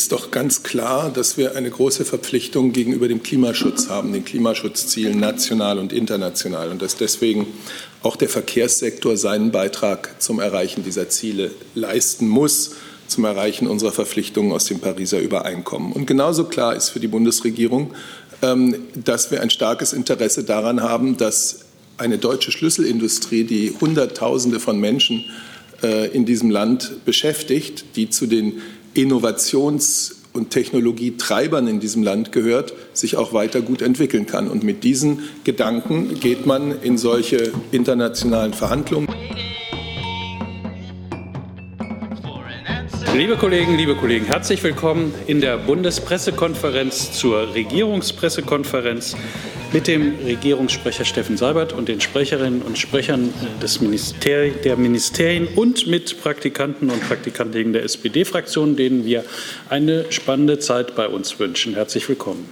ist 0.00 0.12
doch 0.12 0.30
ganz 0.30 0.62
klar, 0.62 1.10
dass 1.10 1.36
wir 1.36 1.56
eine 1.56 1.68
große 1.68 2.06
Verpflichtung 2.06 2.72
gegenüber 2.72 3.06
dem 3.06 3.22
Klimaschutz 3.22 3.90
haben, 3.90 4.14
den 4.14 4.24
Klimaschutzzielen 4.24 5.20
national 5.20 5.78
und 5.78 5.92
international 5.92 6.70
und 6.70 6.80
dass 6.80 6.96
deswegen 6.96 7.46
auch 8.02 8.16
der 8.16 8.30
Verkehrssektor 8.30 9.18
seinen 9.18 9.50
Beitrag 9.50 10.22
zum 10.22 10.40
Erreichen 10.40 10.84
dieser 10.84 11.10
Ziele 11.10 11.50
leisten 11.74 12.28
muss, 12.28 12.76
zum 13.08 13.26
Erreichen 13.26 13.66
unserer 13.66 13.92
Verpflichtungen 13.92 14.52
aus 14.52 14.64
dem 14.64 14.80
Pariser 14.80 15.18
Übereinkommen. 15.18 15.92
Und 15.92 16.06
genauso 16.06 16.44
klar 16.44 16.74
ist 16.74 16.88
für 16.88 17.00
die 17.00 17.08
Bundesregierung, 17.08 17.92
ähm, 18.40 18.76
dass 18.94 19.30
wir 19.30 19.42
ein 19.42 19.50
starkes 19.50 19.92
Interesse 19.92 20.44
daran 20.44 20.82
haben, 20.82 21.18
dass 21.18 21.66
eine 21.98 22.16
deutsche 22.16 22.52
Schlüsselindustrie, 22.52 23.44
die 23.44 23.74
Hunderttausende 23.78 24.60
von 24.60 24.80
Menschen 24.80 25.26
äh, 25.82 26.08
in 26.08 26.24
diesem 26.24 26.48
Land 26.48 27.04
beschäftigt, 27.04 27.96
die 27.96 28.08
zu 28.08 28.26
den 28.26 28.62
Innovations- 28.94 30.16
und 30.32 30.50
Technologietreibern 30.50 31.66
in 31.66 31.80
diesem 31.80 32.02
Land 32.02 32.32
gehört, 32.32 32.72
sich 32.92 33.16
auch 33.16 33.32
weiter 33.32 33.60
gut 33.60 33.82
entwickeln 33.82 34.26
kann. 34.26 34.48
Und 34.48 34.62
mit 34.62 34.84
diesen 34.84 35.20
Gedanken 35.44 36.20
geht 36.20 36.46
man 36.46 36.80
in 36.82 36.98
solche 36.98 37.52
internationalen 37.72 38.52
Verhandlungen. 38.52 39.08
Liebe 43.14 43.36
Kollegen, 43.36 43.76
liebe 43.76 43.96
Kollegen, 43.96 44.26
herzlich 44.26 44.62
willkommen 44.62 45.12
in 45.26 45.40
der 45.40 45.58
Bundespressekonferenz 45.58 47.12
zur 47.12 47.54
Regierungspressekonferenz 47.54 49.16
mit 49.72 49.88
dem 49.88 50.14
Regierungssprecher 50.24 51.04
Steffen 51.04 51.36
Seibert 51.36 51.72
und 51.72 51.88
den 51.88 52.00
Sprecherinnen 52.00 52.62
und 52.62 52.78
Sprechern 52.78 53.34
des 53.60 53.80
Ministeri 53.80 54.52
der 54.64 54.76
Ministerien 54.76 55.48
und 55.56 55.88
mit 55.88 56.22
Praktikanten 56.22 56.88
und 56.88 57.06
Praktikantinnen 57.08 57.72
der 57.72 57.82
SPD-Fraktion, 57.82 58.76
denen 58.76 59.04
wir 59.04 59.24
eine 59.68 60.10
spannende 60.12 60.60
Zeit 60.60 60.94
bei 60.94 61.08
uns 61.08 61.38
wünschen. 61.40 61.74
Herzlich 61.74 62.08
willkommen. 62.08 62.48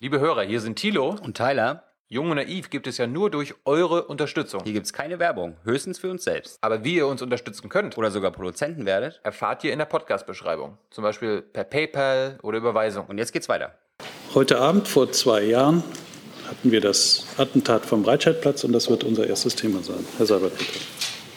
Liebe 0.00 0.20
Hörer, 0.20 0.42
hier 0.42 0.60
sind 0.60 0.76
Thilo 0.76 1.16
und 1.22 1.36
Tyler. 1.36 1.85
Jung 2.08 2.30
und 2.30 2.36
Naiv 2.36 2.70
gibt 2.70 2.86
es 2.86 2.98
ja 2.98 3.08
nur 3.08 3.30
durch 3.30 3.54
eure 3.64 4.04
Unterstützung. 4.04 4.60
Hier 4.62 4.74
gibt 4.74 4.86
es 4.86 4.92
keine 4.92 5.18
Werbung, 5.18 5.56
höchstens 5.64 5.98
für 5.98 6.08
uns 6.08 6.22
selbst. 6.22 6.56
Aber 6.60 6.84
wie 6.84 6.94
ihr 6.94 7.08
uns 7.08 7.20
unterstützen 7.20 7.68
könnt 7.68 7.98
oder 7.98 8.12
sogar 8.12 8.30
Produzenten 8.30 8.86
werdet, 8.86 9.18
erfahrt 9.24 9.64
ihr 9.64 9.72
in 9.72 9.80
der 9.80 9.86
Podcast-Beschreibung. 9.86 10.78
Zum 10.92 11.02
Beispiel 11.02 11.42
per 11.42 11.64
PayPal 11.64 12.38
oder 12.42 12.58
Überweisung. 12.58 13.06
Und 13.06 13.18
jetzt 13.18 13.32
geht's 13.32 13.48
weiter. 13.48 13.74
Heute 14.34 14.60
Abend 14.60 14.86
vor 14.86 15.10
zwei 15.10 15.42
Jahren 15.42 15.82
hatten 16.48 16.70
wir 16.70 16.80
das 16.80 17.26
Attentat 17.38 17.84
vom 17.84 18.04
Breitscheidplatz 18.04 18.62
und 18.62 18.72
das 18.72 18.88
wird 18.88 19.02
unser 19.02 19.26
erstes 19.26 19.56
Thema 19.56 19.82
sein. 19.82 20.06
Herr 20.16 20.26
Seibert, 20.26 20.56
bitte. 20.56 20.78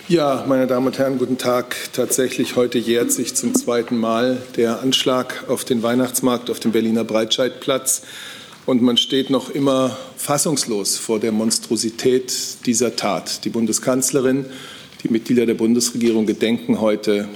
Ja, 0.08 0.46
meine 0.48 0.68
Damen 0.68 0.86
und 0.86 1.00
Herren, 1.00 1.18
guten 1.18 1.40
Tag. 1.40 1.76
Tatsächlich 1.94 2.56
heute 2.56 2.78
jährt 2.78 3.12
sich 3.12 3.36
zum 3.36 3.56
zweiten 3.56 3.98
Mal 3.98 4.38
der 4.56 4.82
Anschlag 4.82 5.46
auf 5.48 5.66
den 5.66 5.82
Weihnachtsmarkt 5.82 6.52
auf 6.52 6.60
dem 6.60 6.72
Berliner 6.72 7.06
Breitscheidplatz. 7.06 8.04
Und 8.70 8.84
man 8.84 8.98
steht 8.98 9.32
noch 9.32 9.50
immer 9.50 9.98
fassungslos 10.16 10.96
vor 10.96 11.20
der 11.20 11.32
Monstrosität 11.32 12.32
dieser 12.68 12.96
Tat. 12.96 13.44
Die 13.44 13.50
Bundeskanzlerin, 13.50 14.46
die 15.02 15.10
Mitglieder 15.10 15.48
der 15.48 15.56
Bundesregierung 15.56 16.28
gedenken 16.28 16.80
heute 16.80 17.28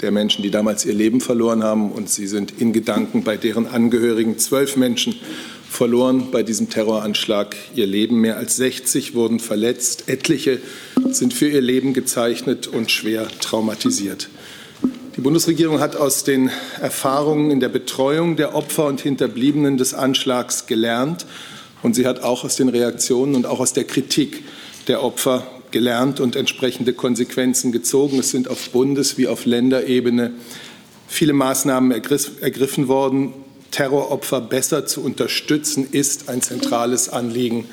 der 0.00 0.12
Menschen, 0.12 0.42
die 0.42 0.50
damals 0.50 0.86
ihr 0.86 0.94
Leben 0.94 1.20
verloren 1.20 1.62
haben. 1.62 1.92
Und 1.92 2.08
sie 2.08 2.26
sind 2.26 2.54
in 2.58 2.72
Gedanken 2.72 3.22
bei 3.22 3.36
deren 3.36 3.66
Angehörigen. 3.66 4.38
Zwölf 4.38 4.76
Menschen 4.76 5.14
verloren 5.68 6.30
bei 6.30 6.42
diesem 6.42 6.70
Terroranschlag 6.70 7.54
ihr 7.74 7.86
Leben. 7.86 8.22
Mehr 8.22 8.38
als 8.38 8.56
60 8.56 9.14
wurden 9.14 9.40
verletzt. 9.40 10.04
Etliche 10.08 10.58
sind 11.10 11.34
für 11.34 11.50
ihr 11.50 11.60
Leben 11.60 11.92
gezeichnet 11.92 12.66
und 12.66 12.90
schwer 12.90 13.28
traumatisiert. 13.40 14.30
Die 15.18 15.22
Bundesregierung 15.22 15.80
hat 15.80 15.96
aus 15.96 16.22
den 16.22 16.48
Erfahrungen 16.80 17.50
in 17.50 17.58
der 17.58 17.68
Betreuung 17.68 18.36
der 18.36 18.54
Opfer 18.54 18.86
und 18.86 19.00
Hinterbliebenen 19.00 19.76
des 19.76 19.92
Anschlags 19.92 20.68
gelernt. 20.68 21.26
Und 21.82 21.96
sie 21.96 22.06
hat 22.06 22.22
auch 22.22 22.44
aus 22.44 22.54
den 22.54 22.68
Reaktionen 22.68 23.34
und 23.34 23.44
auch 23.44 23.58
aus 23.58 23.72
der 23.72 23.82
Kritik 23.82 24.44
der 24.86 25.02
Opfer 25.02 25.44
gelernt 25.72 26.20
und 26.20 26.36
entsprechende 26.36 26.92
Konsequenzen 26.92 27.72
gezogen. 27.72 28.20
Es 28.20 28.30
sind 28.30 28.46
auf 28.46 28.70
Bundes- 28.70 29.18
wie 29.18 29.26
auf 29.26 29.44
Länderebene 29.44 30.34
viele 31.08 31.32
Maßnahmen 31.32 31.90
ergriffen 31.90 32.86
worden. 32.86 33.32
Terroropfer 33.72 34.40
besser 34.40 34.86
zu 34.86 35.02
unterstützen, 35.02 35.88
ist 35.90 36.28
ein 36.28 36.42
zentrales 36.42 37.08
Anliegen 37.08 37.64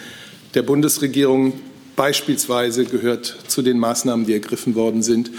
der 0.55 0.63
Bundesregierung. 0.63 1.53
Beispielsweise 1.95 2.85
gehört 2.85 3.37
zu 3.47 3.61
den 3.61 3.77
Maßnahmen, 3.77 4.25
die 4.25 4.33
ergriffen 4.33 4.73
worden 4.73 5.03
sind, 5.03 5.29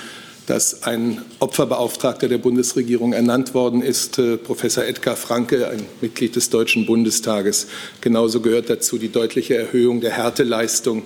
dass 0.46 0.84
ein 0.84 1.22
Opferbeauftragter 1.40 2.28
der 2.28 2.38
Bundesregierung 2.38 3.12
ernannt 3.12 3.52
worden 3.52 3.82
ist, 3.82 4.18
äh, 4.18 4.36
Professor 4.36 4.84
Edgar 4.84 5.16
Franke, 5.16 5.68
ein 5.68 5.84
Mitglied 6.00 6.36
des 6.36 6.50
Deutschen 6.50 6.86
Bundestages. 6.86 7.66
Genauso 8.00 8.40
gehört 8.40 8.70
dazu 8.70 8.96
die 8.96 9.10
deutliche 9.10 9.56
Erhöhung 9.56 10.00
der 10.00 10.12
Härteleistung 10.12 11.02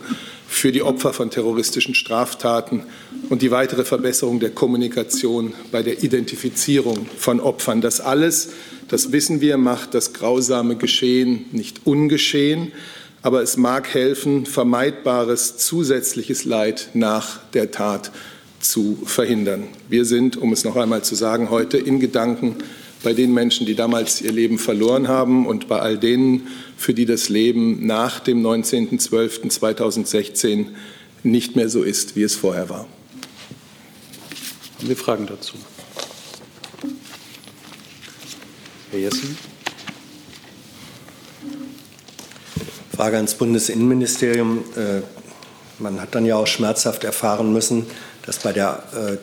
für 0.47 0.73
die 0.73 0.83
Opfer 0.83 1.13
von 1.13 1.31
terroristischen 1.31 1.95
Straftaten 1.95 2.83
und 3.31 3.41
die 3.41 3.51
weitere 3.51 3.85
Verbesserung 3.85 4.41
der 4.41 4.51
Kommunikation 4.51 5.55
bei 5.73 5.83
der 5.83 6.03
Identifizierung 6.03 7.07
von 7.17 7.41
Opfern. 7.41 7.81
Das 7.81 8.01
alles, 8.01 8.51
das 8.89 9.13
wissen 9.13 9.41
wir, 9.41 9.57
macht 9.57 9.95
das 9.95 10.13
grausame 10.13 10.77
Geschehen 10.77 11.47
nicht 11.53 11.87
ungeschehen, 11.87 12.73
aber 13.23 13.43
es 13.43 13.57
mag 13.57 13.95
helfen, 13.95 14.45
vermeidbares 14.45 15.57
zusätzliches 15.57 16.45
Leid 16.45 16.91
nach 16.95 17.41
der 17.53 17.71
Tat 17.71 18.11
zu 18.61 18.99
verhindern. 19.05 19.65
Wir 19.89 20.05
sind, 20.05 20.37
um 20.37 20.53
es 20.53 20.65
noch 20.65 20.77
einmal 20.77 21.03
zu 21.03 21.15
sagen, 21.15 21.51
heute 21.51 21.79
in 21.79 21.99
Gedanken 21.99 22.57
bei 23.03 23.15
den 23.15 23.33
Menschen, 23.33 23.65
die 23.67 23.75
damals 23.75 24.21
ihr 24.21 24.33
Leben 24.33 24.59
verloren 24.59 25.09
haben 25.09 25.47
und 25.47 25.69
bei 25.69 25.81
all 25.81 25.97
denen, 25.99 26.49
für 26.77 26.93
die 26.95 27.07
das 27.07 27.31
Leben 27.31 27.87
nach 27.87 28.21
dem 28.21 28.45
19.12.2016 28.45 30.67
nicht 31.23 31.57
mehr 31.57 31.69
so 31.69 31.83
ist, 31.83 32.17
wie 32.17 32.23
es 32.23 32.35
vorher 32.35 32.69
war. 32.69 32.87
Haben 34.79 34.89
wir 34.89 34.97
Fragen 34.97 35.27
dazu? 35.27 35.55
Herr 38.91 38.99
Jessen. 38.99 39.37
Frage 42.95 43.17
ans 43.17 43.35
Bundesinnenministerium. 43.35 44.65
Äh, 44.77 45.01
man 45.79 46.01
hat 46.01 46.15
dann 46.15 46.27
ja 46.27 46.37
auch 46.37 46.47
schmerzhaft 46.47 47.05
erfahren 47.05 47.53
müssen, 47.53 47.87
dass 48.31 48.39
bei 48.39 48.53
der 48.53 48.85
äh, 48.95 49.17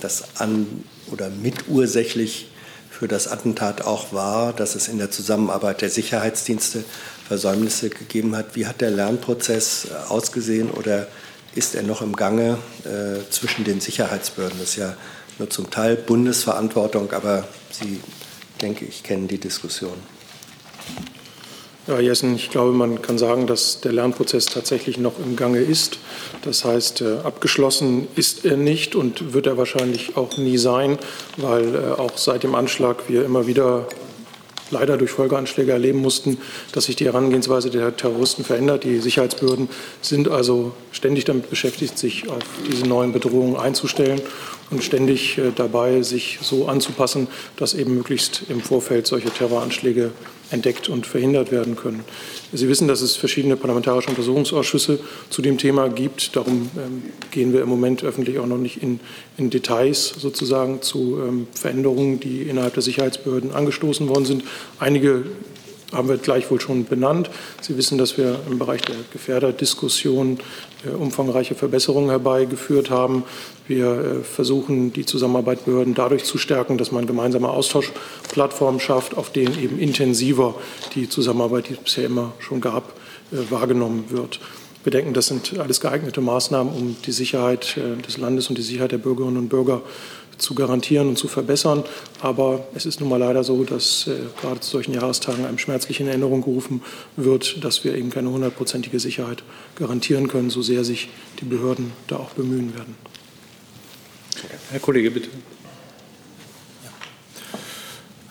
das 0.00 0.36
an 0.38 0.84
oder 1.10 1.30
mitursächlich 1.30 2.46
für 2.88 3.08
das 3.08 3.26
Attentat 3.26 3.82
auch 3.82 4.12
war, 4.12 4.52
dass 4.52 4.76
es 4.76 4.86
in 4.86 4.98
der 4.98 5.10
Zusammenarbeit 5.10 5.80
der 5.80 5.90
Sicherheitsdienste 5.90 6.84
Versäumnisse 7.26 7.90
gegeben 7.90 8.36
hat. 8.36 8.54
Wie 8.54 8.68
hat 8.68 8.80
der 8.80 8.92
Lernprozess 8.92 9.86
äh, 9.86 10.12
ausgesehen 10.12 10.70
oder 10.70 11.08
ist 11.56 11.74
er 11.74 11.82
noch 11.82 12.02
im 12.02 12.14
Gange 12.14 12.58
äh, 12.84 13.28
zwischen 13.30 13.64
den 13.64 13.80
Sicherheitsbehörden? 13.80 14.60
Das 14.60 14.68
ist 14.68 14.76
ja 14.76 14.96
nur 15.40 15.50
zum 15.50 15.72
Teil 15.72 15.96
Bundesverantwortung, 15.96 17.10
aber 17.10 17.48
Sie, 17.72 17.98
denke 18.60 18.84
ich, 18.84 19.02
kennen 19.02 19.26
die 19.26 19.38
Diskussion. 19.38 19.98
Ja, 21.86 22.00
Jessen, 22.00 22.34
ich 22.34 22.48
glaube, 22.48 22.72
man 22.72 23.02
kann 23.02 23.18
sagen, 23.18 23.46
dass 23.46 23.82
der 23.82 23.92
Lernprozess 23.92 24.46
tatsächlich 24.46 24.96
noch 24.96 25.18
im 25.18 25.36
Gange 25.36 25.58
ist. 25.58 25.98
Das 26.40 26.64
heißt, 26.64 27.02
äh, 27.02 27.18
abgeschlossen 27.24 28.08
ist 28.16 28.46
er 28.46 28.56
nicht 28.56 28.94
und 28.94 29.34
wird 29.34 29.46
er 29.46 29.58
wahrscheinlich 29.58 30.16
auch 30.16 30.38
nie 30.38 30.56
sein, 30.56 30.98
weil 31.36 31.74
äh, 31.74 32.00
auch 32.00 32.16
seit 32.16 32.42
dem 32.42 32.54
Anschlag 32.54 32.96
wir 33.08 33.22
immer 33.26 33.46
wieder 33.46 33.86
leider 34.70 34.96
durch 34.96 35.10
Folgeanschläge 35.10 35.72
erleben 35.72 35.98
mussten, 35.98 36.38
dass 36.72 36.84
sich 36.84 36.96
die 36.96 37.04
Herangehensweise 37.04 37.68
der 37.68 37.94
Terroristen 37.94 38.44
verändert. 38.44 38.84
Die 38.84 38.98
Sicherheitsbehörden 39.00 39.68
sind 40.00 40.28
also 40.28 40.72
ständig 40.90 41.26
damit 41.26 41.50
beschäftigt, 41.50 41.98
sich 41.98 42.30
auf 42.30 42.42
diese 42.66 42.86
neuen 42.86 43.12
Bedrohungen 43.12 43.56
einzustellen 43.56 44.22
und 44.70 44.82
ständig 44.82 45.38
äh, 45.38 45.52
dabei, 45.54 46.02
sich 46.02 46.38
so 46.42 46.66
anzupassen, 46.66 47.28
dass 47.56 47.74
eben 47.74 47.94
möglichst 47.94 48.42
im 48.48 48.60
Vorfeld 48.60 49.06
solche 49.06 49.30
Terroranschläge 49.30 50.12
entdeckt 50.50 50.88
und 50.88 51.06
verhindert 51.06 51.50
werden 51.50 51.76
können. 51.76 52.04
Sie 52.52 52.68
wissen, 52.68 52.86
dass 52.86 53.00
es 53.00 53.16
verschiedene 53.16 53.56
parlamentarische 53.56 54.10
Untersuchungsausschüsse 54.10 55.00
zu 55.30 55.42
dem 55.42 55.58
Thema 55.58 55.88
gibt. 55.88 56.36
Darum 56.36 56.70
ähm, 56.76 57.02
gehen 57.30 57.52
wir 57.52 57.62
im 57.62 57.68
Moment 57.68 58.04
öffentlich 58.04 58.38
auch 58.38 58.46
noch 58.46 58.58
nicht 58.58 58.82
in, 58.82 59.00
in 59.36 59.50
Details 59.50 60.08
sozusagen 60.08 60.82
zu 60.82 61.18
ähm, 61.20 61.46
Veränderungen, 61.52 62.20
die 62.20 62.42
innerhalb 62.42 62.74
der 62.74 62.82
Sicherheitsbehörden 62.82 63.52
angestoßen 63.52 64.08
worden 64.08 64.26
sind. 64.26 64.44
Einige 64.78 65.24
haben 65.94 66.08
wir 66.08 66.16
gleichwohl 66.16 66.60
schon 66.60 66.84
benannt. 66.84 67.30
Sie 67.60 67.76
wissen, 67.76 67.98
dass 67.98 68.18
wir 68.18 68.38
im 68.50 68.58
Bereich 68.58 68.82
der 68.82 68.96
Gefährderdiskussion 69.12 70.38
äh, 70.84 70.90
umfangreiche 70.90 71.54
Verbesserungen 71.54 72.10
herbeigeführt 72.10 72.90
haben. 72.90 73.24
Wir 73.66 73.86
äh, 73.86 74.24
versuchen, 74.24 74.92
die 74.92 75.06
Zusammenarbeit 75.06 75.64
Behörden 75.64 75.94
dadurch 75.94 76.24
zu 76.24 76.38
stärken, 76.38 76.76
dass 76.76 76.92
man 76.92 77.06
gemeinsame 77.06 77.48
Austauschplattformen 77.48 78.80
schafft, 78.80 79.16
auf 79.16 79.30
denen 79.30 79.58
eben 79.62 79.78
intensiver 79.78 80.54
die 80.94 81.08
Zusammenarbeit, 81.08 81.68
die 81.68 81.74
es 81.74 81.80
bisher 81.80 82.04
immer 82.04 82.32
schon 82.38 82.60
gab, 82.60 82.92
äh, 83.32 83.50
wahrgenommen 83.50 84.04
wird. 84.10 84.40
Wir 84.84 84.90
denken, 84.90 85.14
das 85.14 85.26
sind 85.26 85.58
alles 85.58 85.80
geeignete 85.80 86.20
Maßnahmen, 86.20 86.72
um 86.72 86.96
die 87.04 87.12
Sicherheit 87.12 87.78
äh, 87.78 88.00
des 88.02 88.18
Landes 88.18 88.48
und 88.48 88.58
die 88.58 88.62
Sicherheit 88.62 88.92
der 88.92 88.98
Bürgerinnen 88.98 89.38
und 89.38 89.48
Bürger 89.48 89.82
zu 90.36 90.54
garantieren 90.54 91.08
und 91.08 91.16
zu 91.16 91.26
verbessern. 91.26 91.84
Aber 92.20 92.66
es 92.74 92.84
ist 92.84 93.00
nun 93.00 93.08
mal 93.08 93.16
leider 93.16 93.44
so, 93.44 93.64
dass 93.64 94.06
äh, 94.06 94.16
gerade 94.40 94.60
zu 94.60 94.70
solchen 94.70 94.92
Jahrestagen 94.92 95.46
einem 95.46 95.58
schmerzlich 95.58 96.00
in 96.00 96.08
Erinnerung 96.08 96.42
gerufen 96.42 96.82
wird, 97.16 97.64
dass 97.64 97.82
wir 97.84 97.94
eben 97.94 98.10
keine 98.10 98.30
hundertprozentige 98.30 99.00
Sicherheit 99.00 99.42
garantieren 99.76 100.28
können, 100.28 100.50
so 100.50 100.60
sehr 100.60 100.84
sich 100.84 101.08
die 101.40 101.46
Behörden 101.46 101.92
da 102.06 102.16
auch 102.16 102.30
bemühen 102.30 102.74
werden. 102.74 102.96
Herr 104.70 104.80
Kollege, 104.80 105.10
bitte. 105.10 105.30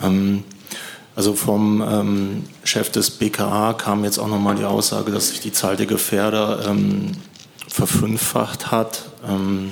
Ähm, 0.03 0.43
also 1.15 1.35
vom 1.35 1.83
ähm, 1.87 2.43
Chef 2.63 2.89
des 2.89 3.11
BKA 3.11 3.73
kam 3.73 4.03
jetzt 4.03 4.17
auch 4.17 4.27
nochmal 4.27 4.55
die 4.55 4.65
Aussage, 4.65 5.11
dass 5.11 5.29
sich 5.29 5.41
die 5.41 5.51
Zahl 5.51 5.75
der 5.75 5.85
Gefährder 5.85 6.65
ähm, 6.67 7.11
verfünffacht 7.67 8.71
hat. 8.71 9.05
Ähm, 9.27 9.71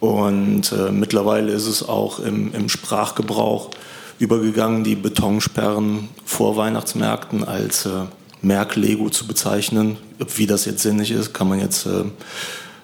und 0.00 0.72
äh, 0.72 0.90
mittlerweile 0.90 1.52
ist 1.52 1.66
es 1.66 1.86
auch 1.86 2.18
im, 2.18 2.54
im, 2.54 2.68
Sprachgebrauch 2.68 3.70
übergegangen, 4.18 4.84
die 4.84 4.96
Betonsperren 4.96 6.08
vor 6.24 6.56
Weihnachtsmärkten 6.56 7.44
als 7.44 7.86
äh, 7.86 8.04
Merklego 8.42 9.08
zu 9.10 9.26
bezeichnen. 9.26 9.96
Wie 10.36 10.46
das 10.46 10.66
jetzt 10.66 10.82
sinnig 10.82 11.10
ist, 11.10 11.32
kann 11.32 11.48
man 11.48 11.60
jetzt 11.60 11.86
äh, 11.86 12.04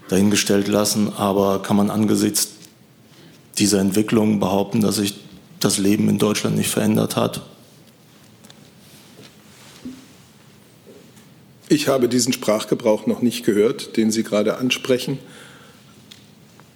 dahingestellt 0.08 0.68
lassen. 0.68 1.12
Aber 1.16 1.62
kann 1.62 1.76
man 1.76 1.90
angesichts 1.90 2.48
dieser 3.58 3.80
Entwicklung 3.80 4.40
behaupten, 4.40 4.80
dass 4.80 4.96
sich 4.96 5.14
das 5.60 5.78
Leben 5.78 6.08
in 6.08 6.18
Deutschland 6.18 6.56
nicht 6.56 6.70
verändert 6.70 7.16
hat? 7.16 7.42
Ich 11.68 11.88
habe 11.88 12.08
diesen 12.08 12.32
Sprachgebrauch 12.32 13.06
noch 13.06 13.22
nicht 13.22 13.44
gehört, 13.44 13.96
den 13.96 14.12
Sie 14.12 14.22
gerade 14.22 14.58
ansprechen. 14.58 15.18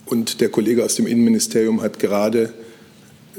Und 0.04 0.40
der 0.40 0.48
Kollege 0.48 0.84
aus 0.84 0.96
dem 0.96 1.06
Innenministerium 1.06 1.80
hat 1.80 2.00
gerade 2.00 2.52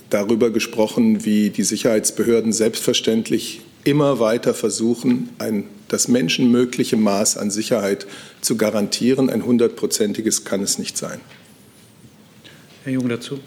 darüber 0.09 0.49
gesprochen, 0.49 1.25
wie 1.25 1.49
die 1.49 1.63
Sicherheitsbehörden 1.63 2.53
selbstverständlich 2.53 3.61
immer 3.83 4.19
weiter 4.19 4.53
versuchen, 4.53 5.29
ein, 5.39 5.65
das 5.89 6.07
menschenmögliche 6.07 6.95
Maß 6.95 7.37
an 7.37 7.51
Sicherheit 7.51 8.07
zu 8.39 8.55
garantieren. 8.55 9.29
Ein 9.29 9.45
hundertprozentiges 9.45 10.45
kann 10.45 10.61
es 10.61 10.77
nicht 10.77 10.97
sein. 10.97 11.19
Herr 12.85 12.93
Jung 12.93 13.09
dazu. 13.09 13.39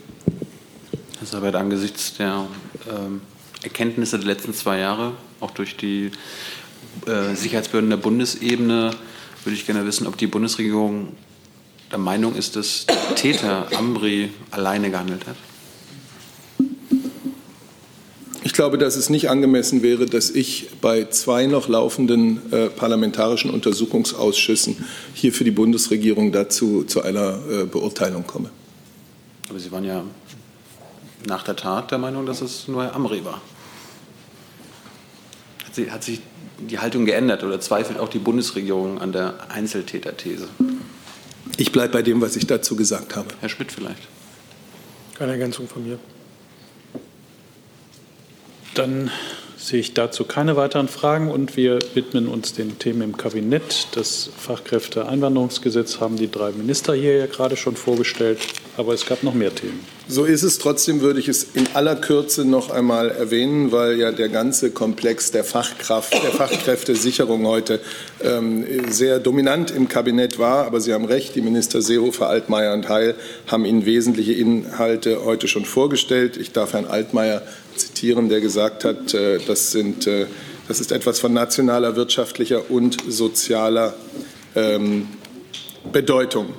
Herr 1.18 1.26
Seibert, 1.26 1.54
angesichts 1.54 2.18
der 2.18 2.46
äh, 2.86 3.64
Erkenntnisse 3.64 4.18
der 4.18 4.26
letzten 4.26 4.52
zwei 4.52 4.78
Jahre, 4.80 5.12
auch 5.40 5.52
durch 5.52 5.76
die 5.76 6.10
äh, 7.06 7.34
Sicherheitsbehörden 7.34 7.90
der 7.90 7.96
Bundesebene, 7.96 8.90
würde 9.44 9.56
ich 9.56 9.66
gerne 9.66 9.86
wissen, 9.86 10.06
ob 10.06 10.16
die 10.16 10.26
Bundesregierung 10.26 11.08
der 11.90 11.98
Meinung 11.98 12.34
ist, 12.34 12.56
dass 12.56 12.86
der 12.86 13.14
Täter 13.14 13.68
Ambri 13.76 14.30
alleine 14.50 14.90
gehandelt 14.90 15.26
hat. 15.26 15.36
Ich 18.42 18.52
glaube, 18.52 18.78
dass 18.78 18.96
es 18.96 19.10
nicht 19.10 19.30
angemessen 19.30 19.82
wäre, 19.82 20.06
dass 20.06 20.30
ich 20.30 20.68
bei 20.80 21.06
zwei 21.06 21.46
noch 21.46 21.68
laufenden 21.68 22.52
äh, 22.52 22.68
parlamentarischen 22.68 23.50
Untersuchungsausschüssen 23.50 24.76
hier 25.14 25.32
für 25.32 25.44
die 25.44 25.50
Bundesregierung 25.50 26.30
dazu 26.30 26.84
zu 26.84 27.02
einer 27.02 27.38
äh, 27.50 27.64
Beurteilung 27.64 28.26
komme. 28.26 28.50
Aber 29.48 29.58
Sie 29.58 29.72
waren 29.72 29.84
ja 29.84 30.04
nach 31.26 31.42
der 31.42 31.56
Tat 31.56 31.90
der 31.90 31.98
Meinung, 31.98 32.26
dass 32.26 32.42
es 32.42 32.68
nur 32.68 32.82
Herr 32.82 32.94
Amri 32.94 33.24
war. 33.24 33.40
Hat, 35.64 35.74
sie, 35.74 35.90
hat 35.90 36.04
sich 36.04 36.20
die 36.58 36.78
Haltung 36.78 37.04
geändert 37.04 37.42
oder 37.44 37.60
zweifelt 37.60 37.98
auch 37.98 38.08
die 38.08 38.18
Bundesregierung 38.18 39.00
an 39.00 39.12
der 39.12 39.50
Einzeltäterthese? 39.50 40.48
Ich 41.56 41.72
bleibe 41.72 41.92
bei 41.92 42.02
dem, 42.02 42.20
was 42.20 42.36
ich 42.36 42.46
dazu 42.46 42.76
gesagt 42.76 43.16
habe. 43.16 43.28
Herr 43.40 43.48
Schmidt 43.48 43.70
vielleicht. 43.70 44.08
Keine 45.14 45.32
Ergänzung 45.32 45.68
von 45.68 45.86
mir. 45.86 45.98
Dann 48.74 49.10
sehe 49.64 49.80
ich 49.80 49.94
dazu 49.94 50.24
keine 50.24 50.56
weiteren 50.56 50.88
Fragen 50.88 51.30
und 51.30 51.56
wir 51.56 51.78
widmen 51.94 52.28
uns 52.28 52.52
den 52.52 52.78
Themen 52.78 53.00
im 53.00 53.16
Kabinett. 53.16 53.88
Das 53.92 54.28
Fachkräfteeinwanderungsgesetz 54.36 56.00
haben 56.00 56.16
die 56.16 56.30
drei 56.30 56.52
Minister 56.52 56.92
hier 56.92 57.16
ja 57.16 57.26
gerade 57.26 57.56
schon 57.56 57.74
vorgestellt, 57.74 58.40
aber 58.76 58.92
es 58.92 59.06
gab 59.06 59.22
noch 59.22 59.32
mehr 59.32 59.54
Themen. 59.54 59.80
So 60.06 60.24
ist 60.24 60.42
es. 60.42 60.58
Trotzdem 60.58 61.00
würde 61.00 61.18
ich 61.18 61.28
es 61.28 61.44
in 61.54 61.66
aller 61.72 61.96
Kürze 61.96 62.44
noch 62.44 62.68
einmal 62.68 63.10
erwähnen, 63.10 63.72
weil 63.72 63.98
ja 63.98 64.12
der 64.12 64.28
ganze 64.28 64.70
Komplex 64.70 65.30
der 65.30 65.44
Fachkraft, 65.44 66.12
der 66.12 66.30
Fachkräftesicherung 66.32 67.46
heute 67.46 67.80
ähm, 68.22 68.66
sehr 68.90 69.18
dominant 69.18 69.70
im 69.70 69.88
Kabinett 69.88 70.38
war. 70.38 70.66
Aber 70.66 70.82
Sie 70.82 70.92
haben 70.92 71.06
recht, 71.06 71.34
die 71.36 71.40
Minister 71.40 71.80
Seehofer, 71.80 72.28
Altmaier 72.28 72.74
und 72.74 72.90
Heil 72.90 73.14
haben 73.46 73.64
Ihnen 73.64 73.86
wesentliche 73.86 74.34
Inhalte 74.34 75.24
heute 75.24 75.48
schon 75.48 75.64
vorgestellt. 75.64 76.36
Ich 76.36 76.52
darf 76.52 76.74
Herrn 76.74 76.84
Altmaier 76.84 77.40
zitieren, 77.78 78.28
der 78.28 78.40
gesagt 78.40 78.84
hat, 78.84 79.14
äh, 79.14 79.38
das, 79.46 79.72
sind, 79.72 80.06
äh, 80.06 80.26
das 80.68 80.80
ist 80.80 80.92
etwas 80.92 81.20
von 81.20 81.32
nationaler, 81.32 81.96
wirtschaftlicher 81.96 82.70
und 82.70 82.96
sozialer 83.08 83.94
ähm, 84.54 85.08
Bedeutung. 85.92 86.54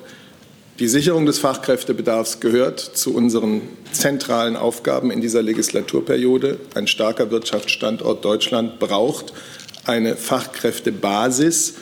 Die 0.79 0.89
Sicherung 0.89 1.25
des 1.25 1.39
Fachkräftebedarfs 1.39 2.41
gehört 2.41 2.79
zu 2.79 3.15
unseren 3.15 3.61
zentralen 3.93 4.57
Aufgaben 4.57 5.09
in 5.09 5.21
dieser 5.21 5.41
Legislaturperiode. 5.41 6.59
Ein 6.75 6.87
starker 6.87 7.31
Wirtschaftsstandort 7.31 8.25
Deutschland 8.25 8.77
braucht 8.77 9.31
eine 9.85 10.17
Fachkräftebasis 10.17 11.75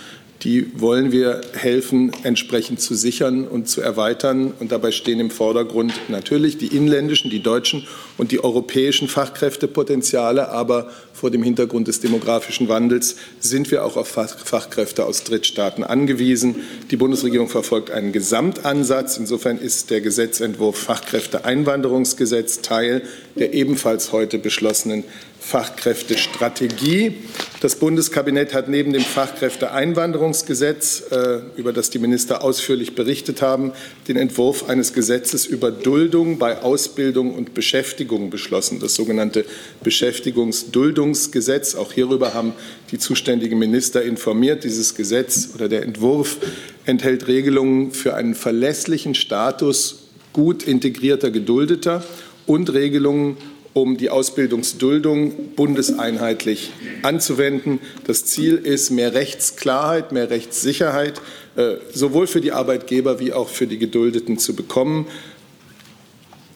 die 0.43 0.67
wollen 0.75 1.13
wir 1.13 1.41
helfen, 1.53 2.11
entsprechend 2.23 2.81
zu 2.81 2.95
sichern 2.95 3.47
und 3.47 3.69
zu 3.69 3.81
erweitern. 3.81 4.53
Und 4.59 4.73
dabei 4.73 4.91
stehen 4.91 5.21
im 5.21 5.31
Vordergrund 5.31 5.93
natürlich 6.09 6.57
die 6.57 6.67
inländischen, 6.67 7.29
die 7.29 7.41
deutschen 7.41 7.87
und 8.17 8.31
die 8.31 8.43
europäischen 8.43 9.07
Fachkräftepotenziale. 9.07 10.49
Aber 10.49 10.91
vor 11.13 11.31
dem 11.31 11.43
Hintergrund 11.43 11.87
des 11.87 12.01
demografischen 12.01 12.67
Wandels 12.67 13.15
sind 13.39 13.71
wir 13.71 13.85
auch 13.85 13.95
auf 13.95 14.09
Fachkräfte 14.09 15.05
aus 15.05 15.23
Drittstaaten 15.23 15.85
angewiesen. 15.85 16.55
Die 16.91 16.97
Bundesregierung 16.97 17.47
verfolgt 17.47 17.91
einen 17.91 18.11
Gesamtansatz. 18.11 19.17
Insofern 19.17 19.57
ist 19.57 19.91
der 19.91 20.01
Gesetzentwurf 20.01 20.77
Fachkräfteeinwanderungsgesetz 20.77 22.61
Teil 22.61 23.03
der 23.35 23.53
ebenfalls 23.53 24.11
heute 24.11 24.39
beschlossenen 24.39 25.05
Fachkräftestrategie. 25.45 27.17
Das 27.59 27.75
Bundeskabinett 27.75 28.53
hat 28.53 28.69
neben 28.69 28.93
dem 28.93 29.03
Fachkräfteeinwanderungsgesetz, 29.03 31.03
äh, 31.11 31.39
über 31.57 31.73
das 31.73 31.89
die 31.89 31.99
Minister 31.99 32.43
ausführlich 32.43 32.95
berichtet 32.95 33.41
haben, 33.41 33.73
den 34.07 34.15
Entwurf 34.15 34.69
eines 34.69 34.93
Gesetzes 34.93 35.45
über 35.45 35.69
Duldung 35.69 36.39
bei 36.39 36.61
Ausbildung 36.61 37.35
und 37.35 37.53
Beschäftigung 37.53 38.29
beschlossen, 38.29 38.79
das 38.79 38.95
sogenannte 38.95 39.43
Beschäftigungsduldungsgesetz. 39.83 41.75
Auch 41.75 41.91
hierüber 41.91 42.33
haben 42.33 42.53
die 42.91 42.97
zuständigen 42.97 43.59
Minister 43.59 44.01
informiert. 44.01 44.63
Dieses 44.63 44.95
Gesetz 44.95 45.49
oder 45.53 45.67
der 45.67 45.83
Entwurf 45.83 46.37
enthält 46.85 47.27
Regelungen 47.27 47.91
für 47.91 48.15
einen 48.15 48.33
verlässlichen 48.33 49.13
Status 49.13 50.07
gut 50.31 50.63
integrierter 50.63 51.31
Geduldeter 51.31 52.01
und 52.45 52.73
Regelungen 52.73 53.37
um 53.73 53.97
die 53.97 54.09
Ausbildungsduldung 54.09 55.55
bundeseinheitlich 55.55 56.71
anzuwenden. 57.01 57.79
Das 58.05 58.25
Ziel 58.25 58.55
ist 58.55 58.91
mehr 58.91 59.13
Rechtsklarheit, 59.13 60.11
mehr 60.11 60.29
Rechtssicherheit, 60.29 61.21
äh, 61.55 61.75
sowohl 61.91 62.27
für 62.27 62.41
die 62.41 62.51
Arbeitgeber 62.51 63.19
wie 63.19 63.33
auch 63.33 63.49
für 63.49 63.67
die 63.67 63.79
Geduldeten 63.79 64.37
zu 64.37 64.55
bekommen. 64.55 65.07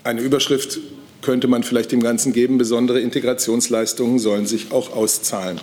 Eine 0.04 0.22
Überschrift 0.22 0.80
könnte 1.22 1.48
man 1.48 1.64
vielleicht 1.64 1.92
dem 1.92 2.02
Ganzen 2.02 2.34
geben, 2.34 2.58
besondere 2.58 3.02
Integrationsleistungen 3.02 4.20
sollen 4.20 4.46
sich 4.46 4.72
auch 4.72 4.96
auszahlen. 4.96 5.60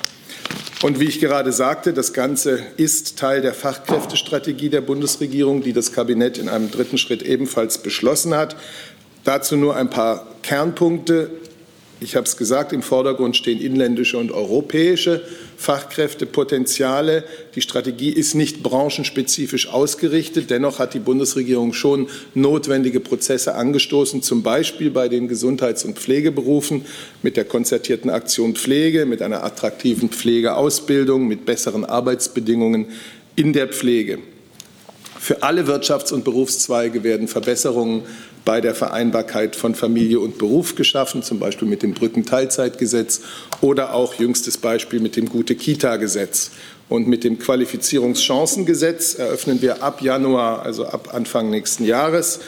Und 0.83 1.01
wie 1.01 1.05
ich 1.05 1.21
gerade 1.21 1.53
sagte, 1.53 1.95
das 1.95 2.13
Ganze 2.13 2.61
ist 2.77 3.19
Teil 3.19 3.41
der 3.41 3.55
Fachkräftestrategie 3.55 4.69
der 4.69 4.83
Bundesregierung, 4.83 5.63
die 5.63 5.73
das 5.73 5.93
Kabinett 5.93 6.37
in 6.37 6.51
einem 6.51 6.71
dritten 6.71 6.99
Schritt 6.99 7.23
ebenfalls 7.23 7.79
beschlossen 7.79 8.35
hat. 8.35 8.57
Dazu 9.25 9.57
nur 9.57 9.77
ein 9.77 9.89
paar 9.89 10.27
Kernpunkte. 10.43 11.31
Ich 12.01 12.17
habe 12.17 12.27
es 12.27 12.37
gesagt, 12.37 12.73
im 12.73 12.83
Vordergrund 12.83 13.37
stehen 13.37 13.61
inländische 13.61 14.19
und 14.19 14.33
europäische 14.33 15.23
Fachkräftepotenziale. 15.57 17.25
Die 17.55 17.61
Strategie 17.61 18.11
ist 18.11 18.35
nicht 18.35 18.63
branchenspezifisch 18.63 19.69
ausgerichtet. 19.69 20.51
Dennoch 20.51 20.81
hat 20.81 20.95
die 20.95 20.99
Bundesregierung 20.99 21.73
schon 21.73 22.09
notwendige 22.35 23.01
Prozesse 23.01 23.55
angestoßen, 23.55 24.23
zum 24.23 24.43
Beispiel 24.43 24.91
bei 24.91 25.09
den 25.09 25.29
Gesundheits- 25.29 25.85
und 25.85 25.99
Pflegeberufen 25.99 26.85
mit 27.23 27.37
der 27.37 27.45
konzertierten 27.45 28.11
Aktion 28.11 28.55
Pflege, 28.55 29.07
mit 29.07 29.23
einer 29.23 29.45
attraktiven 29.45 30.11
Pflegeausbildung, 30.11 31.27
mit 31.27 31.47
besseren 31.47 31.85
Arbeitsbedingungen 31.85 32.89
in 33.37 33.53
der 33.53 33.69
Pflege. 33.69 34.19
Für 35.19 35.43
alle 35.43 35.63
Wirtschafts- 35.63 36.13
und 36.13 36.25
Berufszweige 36.25 37.03
werden 37.03 37.29
Verbesserungen 37.29 38.03
bei 38.45 38.61
der 38.61 38.75
Vereinbarkeit 38.75 39.57
von 39.57 39.75
Familie 39.75 40.21
und 40.21 40.39
Beruf 40.39 40.75
geschaffen, 40.75 41.23
zum 41.23 41.39
Beispiel 41.39 41.69
mit 41.69 41.83
dem 41.83 41.95
Brückenteilzeitgesetz 41.95 43.23
oder 43.61 43.95
auch 43.95 44.15
jüngstes 44.15 44.59
Beispiel 44.59 45.01
mit 45.01 45.17
dem 45.17 45.29
Gute-Kita-Gesetz. 45.29 46.51
Und 46.91 47.09
mit 47.09 47.25
dem 47.25 47.39
Qualifizierungschancengesetz 47.39 49.15
eröffnen 49.15 49.63
wir 49.63 49.83
ab 49.83 50.03
Januar, 50.03 50.63
also 50.63 50.85
ab 50.85 51.15
Anfang 51.15 51.49
nächsten 51.49 51.87
Jahres, 51.87 52.41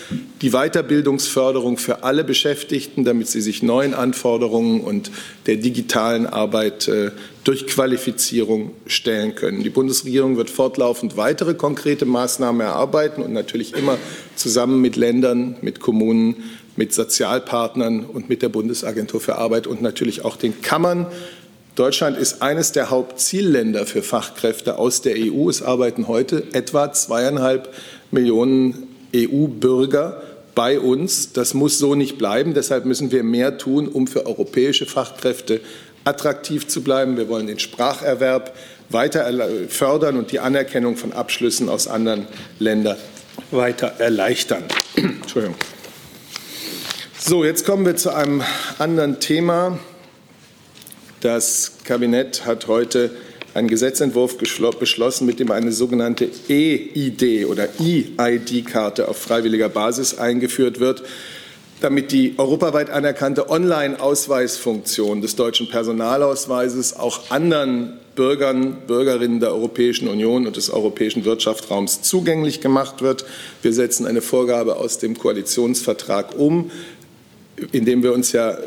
die 0.43 0.51
Weiterbildungsförderung 0.51 1.79
für 1.79 2.05
alle 2.05 2.23
Beschäftigten, 2.23 3.05
damit 3.05 3.29
sie 3.29 3.41
sich 3.41 3.63
neuen 3.63 3.95
Anforderungen 3.95 4.83
und 4.83 5.11
der 5.47 5.57
digitalen 5.57 6.27
Arbeit 6.27 6.87
äh, 6.87 7.13
durch 7.47 7.69
Qualifizierung 7.69 8.73
stellen 8.87 9.37
können. 9.37 9.63
Die 9.63 9.71
Bundesregierung 9.71 10.37
wird 10.37 10.51
fortlaufend 10.51 11.17
weitere 11.17 11.55
konkrete 11.55 12.05
Maßnahmen 12.05 12.61
erarbeiten 12.61 13.23
und 13.23 13.33
natürlich 13.33 13.75
immer 13.75 13.99
zusammen 14.35 14.81
mit 14.81 14.97
Ländern, 14.97 15.57
mit 15.63 15.79
Kommunen, 15.79 16.43
mit 16.75 16.93
Sozialpartnern 16.93 18.05
und 18.05 18.29
mit 18.29 18.43
der 18.43 18.49
Bundesagentur 18.49 19.21
für 19.21 19.37
Arbeit 19.37 19.69
und 19.69 19.81
natürlich 19.81 20.25
auch 20.25 20.37
den 20.37 20.61
Kammern 20.61 21.07
Deutschland 21.77 22.17
ist 22.17 22.41
eines 22.41 22.73
der 22.73 22.89
Hauptzielländer 22.89 23.85
für 23.85 24.03
Fachkräfte 24.03 24.79
aus 24.79 25.03
der 25.03 25.15
EU. 25.19 25.51
Es 25.51 25.61
arbeiten 25.61 26.09
heute 26.09 26.45
etwa 26.53 26.91
zweieinhalb 26.91 27.69
Millionen 28.11 28.89
EU-Bürger 29.15 30.23
bei 30.55 30.81
uns. 30.81 31.35
Das 31.35 31.53
muss 31.53 31.79
so 31.79 31.95
nicht 31.95 32.17
bleiben. 32.17 32.55
Deshalb 32.55 32.87
müssen 32.87 33.13
wir 33.13 33.23
mehr 33.23 33.59
tun, 33.59 33.89
um 33.89 34.07
für 34.07 34.25
europäische 34.25 34.87
Fachkräfte 34.87 35.61
attraktiv 36.07 36.69
zu 36.69 36.83
bleiben. 36.83 37.17
Wir 37.17 37.29
wollen 37.29 37.47
den 37.47 37.59
Spracherwerb 37.59 38.55
weiter 38.89 39.29
fördern 39.69 40.17
und 40.17 40.33
die 40.33 40.41
Anerkennung 40.41 40.97
von 40.97 41.13
Abschlüssen 41.13 41.69
aus 41.69 41.89
anderen 41.89 42.27
Ländern 42.59 42.97
weiter 43.51 43.95
erleichtern. 43.99 44.65
Entschuldigung. 44.97 45.57
So, 47.19 47.45
jetzt 47.45 47.67
kommen 47.67 47.85
wir 47.85 47.97
zu 47.97 48.15
einem 48.15 48.43
anderen 48.79 49.19
Thema. 49.19 49.79
Das 51.21 51.79
Kabinett 51.85 52.47
hat 52.47 52.69
heute 52.69 53.11
einen 53.55 53.69
Gesetzentwurf 53.69 54.39
beschlossen, 54.39 55.27
mit 55.27 55.41
dem 55.41 55.51
eine 55.51 55.73
sogenannte 55.73 56.29
E-ID 56.49 57.47
oder 57.47 57.69
E-ID-Karte 57.81 59.09
auf 59.09 59.17
freiwilliger 59.17 59.71
Basis 59.71 60.19
eingeführt 60.19 60.79
wird, 60.79 61.03
damit 61.81 62.13
die 62.13 62.35
europaweit 62.39 62.91
anerkannte 62.91 63.51
Online-Ausweisfunktion 63.51 65.21
des 65.21 65.37
deutschen 65.37 65.69
Personalausweises 65.69 66.97
auch 66.97 67.31
anderen 67.31 67.99
Bürgern, 68.15 68.79
Bürgerinnen 68.87 69.41
der 69.41 69.53
Europäischen 69.53 70.09
Union 70.09 70.47
und 70.47 70.57
des 70.57 70.71
europäischen 70.71 71.25
Wirtschaftsraums 71.25 72.01
zugänglich 72.03 72.61
gemacht 72.61 73.03
wird. 73.03 73.27
Wir 73.63 73.75
setzen 73.75 74.07
eine 74.07 74.23
Vorgabe 74.23 74.77
aus 74.77 74.99
dem 74.99 75.19
Koalitionsvertrag 75.19 76.37
um, 76.39 76.71
indem 77.73 78.03
wir 78.03 78.13
uns 78.13 78.33
ja 78.33 78.53
äh, 78.53 78.59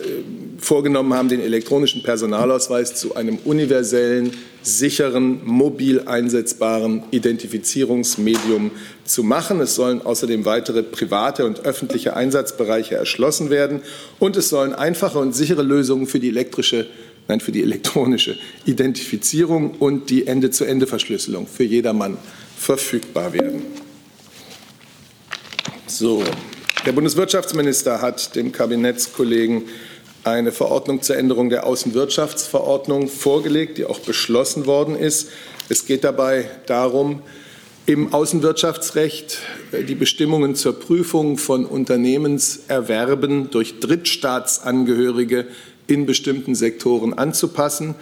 vorgenommen 0.60 1.14
haben, 1.14 1.30
den 1.30 1.42
elektronischen 1.42 2.04
Personalausweis 2.04 2.96
zu 2.96 3.16
einem 3.16 3.38
universellen, 3.44 4.34
sicheren, 4.62 5.42
mobil 5.46 6.04
einsetzbaren 6.06 7.04
Identifizierungsmedium 7.12 8.72
zu 9.06 9.24
machen. 9.24 9.60
Es 9.62 9.76
sollen 9.76 10.02
außerdem 10.02 10.46
weitere 10.46 10.84
private 10.84 11.46
und 11.46 11.66
öffentliche 11.66 12.16
Einsatzbereiche 12.16 12.96
erschlossen 12.96 13.50
werden 13.50 13.82
und 14.20 14.36
es 14.36 14.50
sollen 14.50 14.74
einfache 14.74 15.20
und 15.20 15.34
sichere 15.34 15.64
Lösungen 15.64 16.08
für 16.08 16.20
die 16.20 16.30
elektrische 16.30 16.88
Nein, 17.30 17.42
für 17.42 17.52
die 17.52 17.62
elektronische 17.62 18.40
Identifizierung 18.66 19.76
und 19.78 20.10
die 20.10 20.26
Ende-zu-Ende-Verschlüsselung 20.26 21.46
für 21.46 21.64
jedermann 21.64 22.18
verfügbar 22.58 23.34
werden. 23.34 23.62
So, 25.86 26.24
der 26.88 26.92
Bundeswirtschaftsminister 26.92 28.02
hat 28.02 28.36
dem 28.36 28.52
Kabinettskollegen 28.52 29.66
eine 30.24 30.52
Verordnung 30.52 31.02
zur 31.02 31.18
Änderung 31.18 31.50
der 31.50 31.66
Außenwirtschaftsverordnung 31.66 33.08
vorgelegt, 33.08 33.78
die 33.78 33.86
auch 33.86 34.00
beschlossen 34.00 34.66
worden 34.66 34.96
ist. 34.96 35.30
Es 35.70 35.86
geht 35.86 36.04
dabei 36.04 36.50
darum, 36.66 37.22
im 37.86 38.14
Außenwirtschaftsrecht 38.14 39.40
die 39.88 39.96
Bestimmungen 39.96 40.54
zur 40.56 40.80
Prüfung 40.80 41.38
von 41.38 41.66
Unternehmenserwerben 41.66 43.50
durch 43.50 43.80
Drittstaatsangehörige 43.80 45.48
in 45.88 46.06
bestimmten 46.06 46.54
Sektoren 46.54 47.14
anzupassen. 47.14 47.96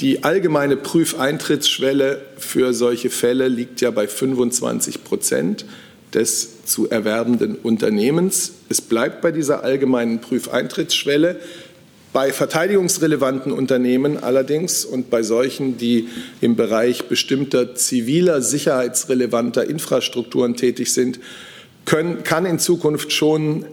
Die 0.00 0.22
allgemeine 0.22 0.76
Prüfeintrittsschwelle 0.76 2.22
für 2.36 2.72
solche 2.74 3.10
Fälle 3.10 3.48
liegt 3.48 3.80
ja 3.80 3.90
bei 3.90 4.06
25 4.06 5.02
Prozent 5.02 5.64
des 6.14 6.51
zu 6.64 6.88
erwerbenden 6.88 7.56
Unternehmens. 7.56 8.52
Es 8.68 8.80
bleibt 8.80 9.20
bei 9.20 9.32
dieser 9.32 9.64
allgemeinen 9.64 10.20
Prüfeintrittsschwelle. 10.20 11.40
Bei 12.12 12.30
verteidigungsrelevanten 12.30 13.52
Unternehmen 13.52 14.22
allerdings 14.22 14.84
und 14.84 15.08
bei 15.08 15.22
solchen, 15.22 15.78
die 15.78 16.08
im 16.42 16.56
Bereich 16.56 17.04
bestimmter 17.04 17.74
ziviler, 17.74 18.42
sicherheitsrelevanter 18.42 19.64
Infrastrukturen 19.64 20.54
tätig 20.54 20.92
sind, 20.92 21.20
können, 21.84 22.22
kann, 22.22 22.46
in 22.46 22.58
Zukunft 22.58 23.12
schon, 23.12 23.64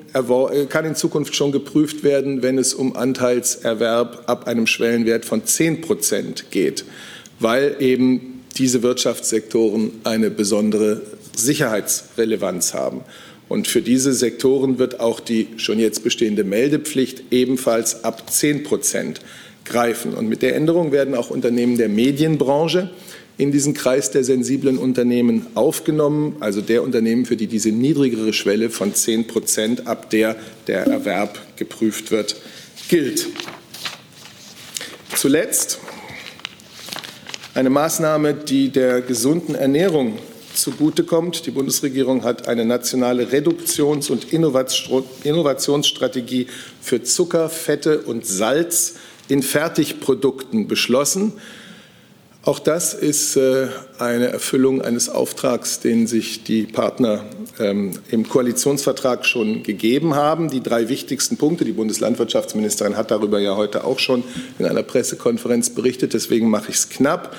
kann 0.69 0.86
in 0.86 0.96
Zukunft 0.96 1.36
schon 1.36 1.51
geprüft 1.51 2.03
werden, 2.03 2.41
wenn 2.41 2.58
es 2.58 2.74
um 2.74 2.96
Anteilserwerb 2.96 4.24
ab 4.27 4.48
einem 4.48 4.67
Schwellenwert 4.67 5.25
von 5.25 5.46
10 5.46 5.81
Prozent 5.81 6.46
geht, 6.50 6.86
weil 7.39 7.75
eben 7.79 8.41
diese 8.58 8.84
Wirtschaftssektoren 8.84 9.91
eine 10.03 10.29
besondere 10.31 11.01
Sicherheitsrelevanz 11.39 12.74
haben. 12.74 13.01
Und 13.48 13.67
für 13.67 13.81
diese 13.81 14.13
Sektoren 14.13 14.77
wird 14.77 15.00
auch 15.00 15.19
die 15.19 15.48
schon 15.58 15.79
jetzt 15.79 16.03
bestehende 16.03 16.43
Meldepflicht 16.43 17.24
ebenfalls 17.31 18.03
ab 18.03 18.31
10 18.31 18.63
Prozent 18.63 19.22
greifen. 19.65 20.13
Und 20.13 20.29
mit 20.29 20.41
der 20.41 20.55
Änderung 20.55 20.91
werden 20.91 21.15
auch 21.15 21.29
Unternehmen 21.31 21.77
der 21.77 21.89
Medienbranche 21.89 22.91
in 23.39 23.51
diesen 23.51 23.74
Kreis 23.74 24.12
der 24.12 24.25
sensiblen 24.25 24.77
Unternehmen 24.77 25.48
aufgenommen, 25.55 26.36
also 26.41 26.60
der 26.60 26.84
Unternehmen, 26.84 27.25
für 27.25 27.38
die 27.38 27.48
diese 27.48 27.72
niedrigere 27.72 28.34
Schwelle 28.34 28.69
von 28.69 28.93
10 28.93 29.27
Prozent, 29.27 29.88
ab 29.88 30.10
der 30.10 30.36
der 30.67 30.86
Erwerb 30.86 31.39
geprüft 31.55 32.12
wird, 32.12 32.36
gilt. 32.89 33.27
Zuletzt 35.15 35.79
eine 37.53 37.69
Maßnahme, 37.69 38.34
die 38.34 38.69
der 38.69 39.01
gesunden 39.01 39.55
Ernährung 39.55 40.19
zugutekommt. 40.61 41.45
Die 41.45 41.51
Bundesregierung 41.51 42.23
hat 42.23 42.47
eine 42.47 42.65
nationale 42.65 43.31
Reduktions- 43.31 44.09
und 44.09 44.33
Innovationsstrategie 44.33 46.47
für 46.81 47.03
Zucker, 47.03 47.49
Fette 47.49 48.01
und 48.01 48.25
Salz 48.25 48.95
in 49.27 49.43
Fertigprodukten 49.43 50.67
beschlossen. 50.67 51.33
Auch 52.43 52.59
das 52.59 52.93
ist 52.93 53.35
äh, 53.35 53.67
eine 53.99 54.27
Erfüllung 54.27 54.81
eines 54.81 55.09
Auftrags, 55.09 55.81
den 55.81 56.07
sich 56.07 56.43
die 56.43 56.63
Partner 56.63 57.25
ähm, 57.59 57.91
im 58.09 58.27
Koalitionsvertrag 58.27 59.25
schon 59.25 59.61
gegeben 59.61 60.15
haben. 60.15 60.49
Die 60.49 60.63
drei 60.63 60.87
wichtigsten 60.87 61.35
Punkte, 61.35 61.65
die 61.65 61.73
Bundeslandwirtschaftsministerin 61.73 62.95
hat 62.95 63.11
darüber 63.11 63.39
ja 63.39 63.57
heute 63.57 63.83
auch 63.83 63.99
schon 63.99 64.23
in 64.57 64.65
einer 64.65 64.83
Pressekonferenz 64.83 65.71
berichtet, 65.71 66.13
deswegen 66.13 66.49
mache 66.49 66.69
ich 66.69 66.77
es 66.77 66.89
knapp. 66.89 67.35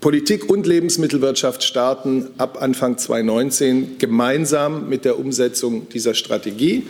Politik 0.00 0.48
und 0.48 0.64
Lebensmittelwirtschaft 0.64 1.64
starten 1.64 2.28
ab 2.38 2.62
Anfang 2.62 2.98
2019 2.98 3.98
gemeinsam 3.98 4.88
mit 4.88 5.04
der 5.04 5.18
Umsetzung 5.18 5.88
dieser 5.88 6.14
Strategie. 6.14 6.86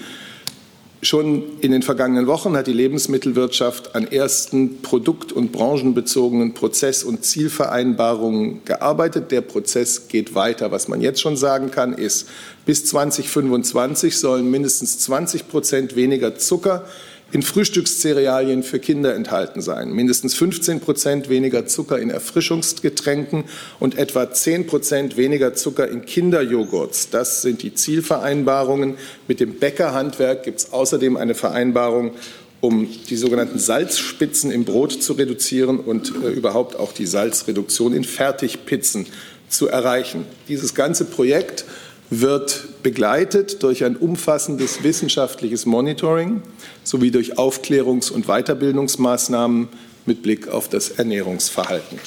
Schon 1.00 1.45
in 1.61 1.73
den 1.73 1.83
vergangenen 1.83 2.27
Wochen 2.27 2.55
hat 2.55 2.67
die 2.67 2.73
Lebensmittelwirtschaft 2.75 3.95
an 3.95 4.07
ersten 4.09 4.83
produkt- 4.83 5.33
und 5.33 5.53
branchenbezogenen 5.53 6.53
Prozess- 6.53 7.03
und 7.03 7.25
Zielvereinbarungen 7.25 8.62
gearbeitet. 8.67 9.31
Der 9.31 9.41
Prozess 9.41 10.09
geht 10.09 10.35
weiter. 10.35 10.71
Was 10.71 10.88
man 10.88 11.00
jetzt 11.00 11.21
schon 11.23 11.37
sagen 11.38 11.71
kann, 11.71 11.95
ist, 11.95 12.29
bis 12.67 12.85
2025 12.85 14.19
sollen 14.19 14.50
mindestens 14.50 14.99
20 14.99 15.49
Prozent 15.49 15.97
weniger 15.97 16.37
Zucker 16.37 16.85
in 17.31 17.43
Frühstückscerealien 17.43 18.63
für 18.63 18.79
Kinder 18.79 19.15
enthalten 19.15 19.61
sein, 19.61 19.93
mindestens 19.93 20.35
15 20.35 20.81
Prozent 20.81 21.29
weniger 21.29 21.67
Zucker 21.67 21.99
in 21.99 22.09
Erfrischungsgetränken 22.09 23.45
und 23.79 23.99
etwa 23.99 24.31
10 24.31 24.67
Prozent 24.67 25.17
weniger 25.19 25.53
Zucker 25.53 25.89
in 25.89 26.07
Kinderjoghurts. 26.07 27.11
Das 27.11 27.43
sind 27.43 27.63
die 27.63 27.75
Zielvereinbarungen. 27.75 28.95
Mit 29.27 29.41
dem 29.41 29.55
Bäckerhandwerk 29.59 30.43
gibt 30.45 30.61
es 30.61 30.73
außerdem 30.73 31.19
eine 31.19 31.35
Vereinbarung, 31.35 32.13
um 32.61 32.89
die 33.09 33.17
sogenannten 33.17 33.59
Salzspitzen 33.59 34.51
im 34.51 34.65
Brot 34.65 35.03
zu 35.03 35.13
reduzieren 35.13 35.79
und 35.79 36.13
äh, 36.25 36.31
überhaupt 36.31 36.77
auch 36.77 36.93
die 36.93 37.07
Salzreduktion 37.07 37.93
in 37.93 38.05
Fertigpizzen 38.05 39.07
zu 39.49 39.69
erreichen. 39.69 40.25
Dieses 40.49 40.75
ganze 40.75 41.05
Projekt 41.05 41.65
wird 42.11 42.83
begleitet 42.83 43.62
durch 43.62 43.85
ein 43.85 43.97
umfassendes 43.97 44.83
wissenschaftliches 44.83 45.67
Monitoring 45.67 46.43
sowie 46.83 47.11
durch 47.11 47.38
Aufklärungs- 47.38 48.11
und 48.11 48.27
Weiterbildungsmaßnahmen 48.27 49.69
mit 50.07 50.23
Blick 50.23 50.49
auf 50.49 50.69
das 50.69 50.91
Ernährungsverhalten. 50.91 51.99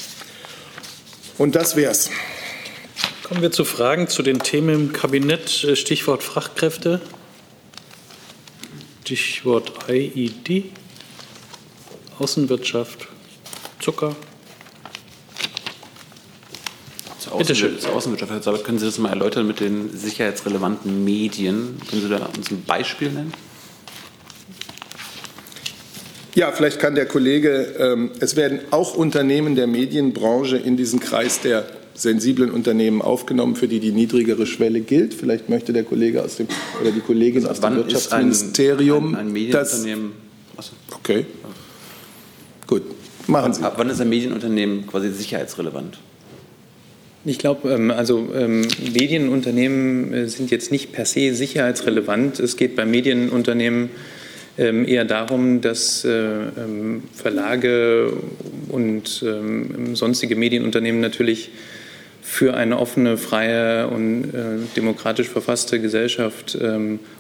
Und 1.38 1.56
das 1.56 1.76
wär's. 1.76 2.10
Kommen 3.24 3.42
wir 3.42 3.52
zu 3.52 3.64
Fragen 3.64 4.08
zu 4.08 4.24
den 4.24 4.40
Themen 4.40 4.88
im 4.88 4.94
Kabinett. 4.94 5.50
Stichwort 5.50 6.24
Fachkräfte. 6.24 7.00
Stichwort 9.04 9.72
IED. 9.90 10.72
Außenwirtschaft. 12.20 13.08
Zucker. 13.80 14.16
Zur, 17.22 17.34
Außenwir 17.34 17.78
zur 17.78 17.94
Außenwirtschaft, 17.94 18.32
Herr 18.32 18.42
Sabat, 18.42 18.64
können 18.64 18.80
Sie 18.80 18.86
das 18.86 18.98
mal 18.98 19.10
erläutern 19.10 19.46
mit 19.46 19.60
den 19.60 19.96
sicherheitsrelevanten 19.96 21.04
Medien? 21.04 21.78
Können 21.88 22.02
Sie 22.02 22.10
da 22.10 22.18
uns 22.36 22.50
ein 22.50 22.64
Beispiel 22.66 23.12
nennen? 23.12 23.32
Ja, 26.34 26.52
vielleicht 26.52 26.80
kann 26.80 26.96
der 26.96 27.06
Kollege, 27.06 27.76
ähm, 27.78 28.10
es 28.20 28.36
werden 28.36 28.62
auch 28.72 28.96
Unternehmen 28.96 29.56
der 29.56 29.68
Medienbranche 29.68 30.58
in 30.58 30.78
diesen 30.78 31.00
Kreis 31.00 31.42
der 31.42 31.68
sensiblen 31.94 32.50
Unternehmen 32.50 33.04
aufgenommen, 33.04 33.56
für 33.56 33.68
die 33.68 33.80
die 33.80 33.92
niedrigere 33.92 34.48
Schwelle 34.48 34.80
gilt. 34.80 35.14
Vielleicht 35.14 35.48
möchte 35.48 35.74
der 35.74 35.84
Kollege 35.84 36.24
aus 36.24 36.38
dem 36.38 36.48
oder 36.82 36.90
die 36.90 37.02
Kollegin 37.02 37.46
Also 37.46 37.62
aus 37.62 37.70
dem 37.70 37.76
Wirtschaftsministerium 37.76 39.10
ein, 39.10 39.14
ein, 39.14 39.28
ein 39.28 39.32
Medienunternehmen. 39.32 40.14
Das, 40.58 40.72
okay. 40.92 41.28
Gut, 42.66 42.82
machen 43.28 43.54
Sie. 43.54 43.62
Ab 43.62 43.76
wann 43.78 43.92
ist 43.92 44.02
ein 44.02 44.10
Medienunternehmen 44.10 44.88
quasi 44.88 45.12
sicherheitsrelevant? 45.12 46.00
Ich 47.24 47.38
glaube, 47.38 47.70
ähm, 47.72 47.92
also 47.92 48.30
ähm, 48.36 48.62
Medienunternehmen 48.94 50.14
äh, 50.14 50.28
sind 50.28 50.50
jetzt 50.50 50.72
nicht 50.72 50.92
per 50.92 51.06
se 51.06 51.36
sicherheitsrelevant. 51.36 52.40
Es 52.40 52.58
geht 52.58 52.76
bei 52.76 52.86
Medienunternehmen 52.86 53.92
ähm, 54.58 54.88
eher 54.88 55.06
darum, 55.06 55.62
dass 55.62 56.04
äh, 56.04 56.30
Verlage 57.14 58.14
und 58.70 59.24
sonstige 59.94 60.36
Medienunternehmen 60.36 61.02
natürlich 61.02 61.52
für 62.22 62.54
eine 62.54 62.80
offene, 62.80 63.18
freie 63.18 63.88
und 63.88 64.24
äh, 64.24 64.58
demokratisch 64.76 65.28
verfasste 65.28 65.80
Gesellschaft 65.80 66.58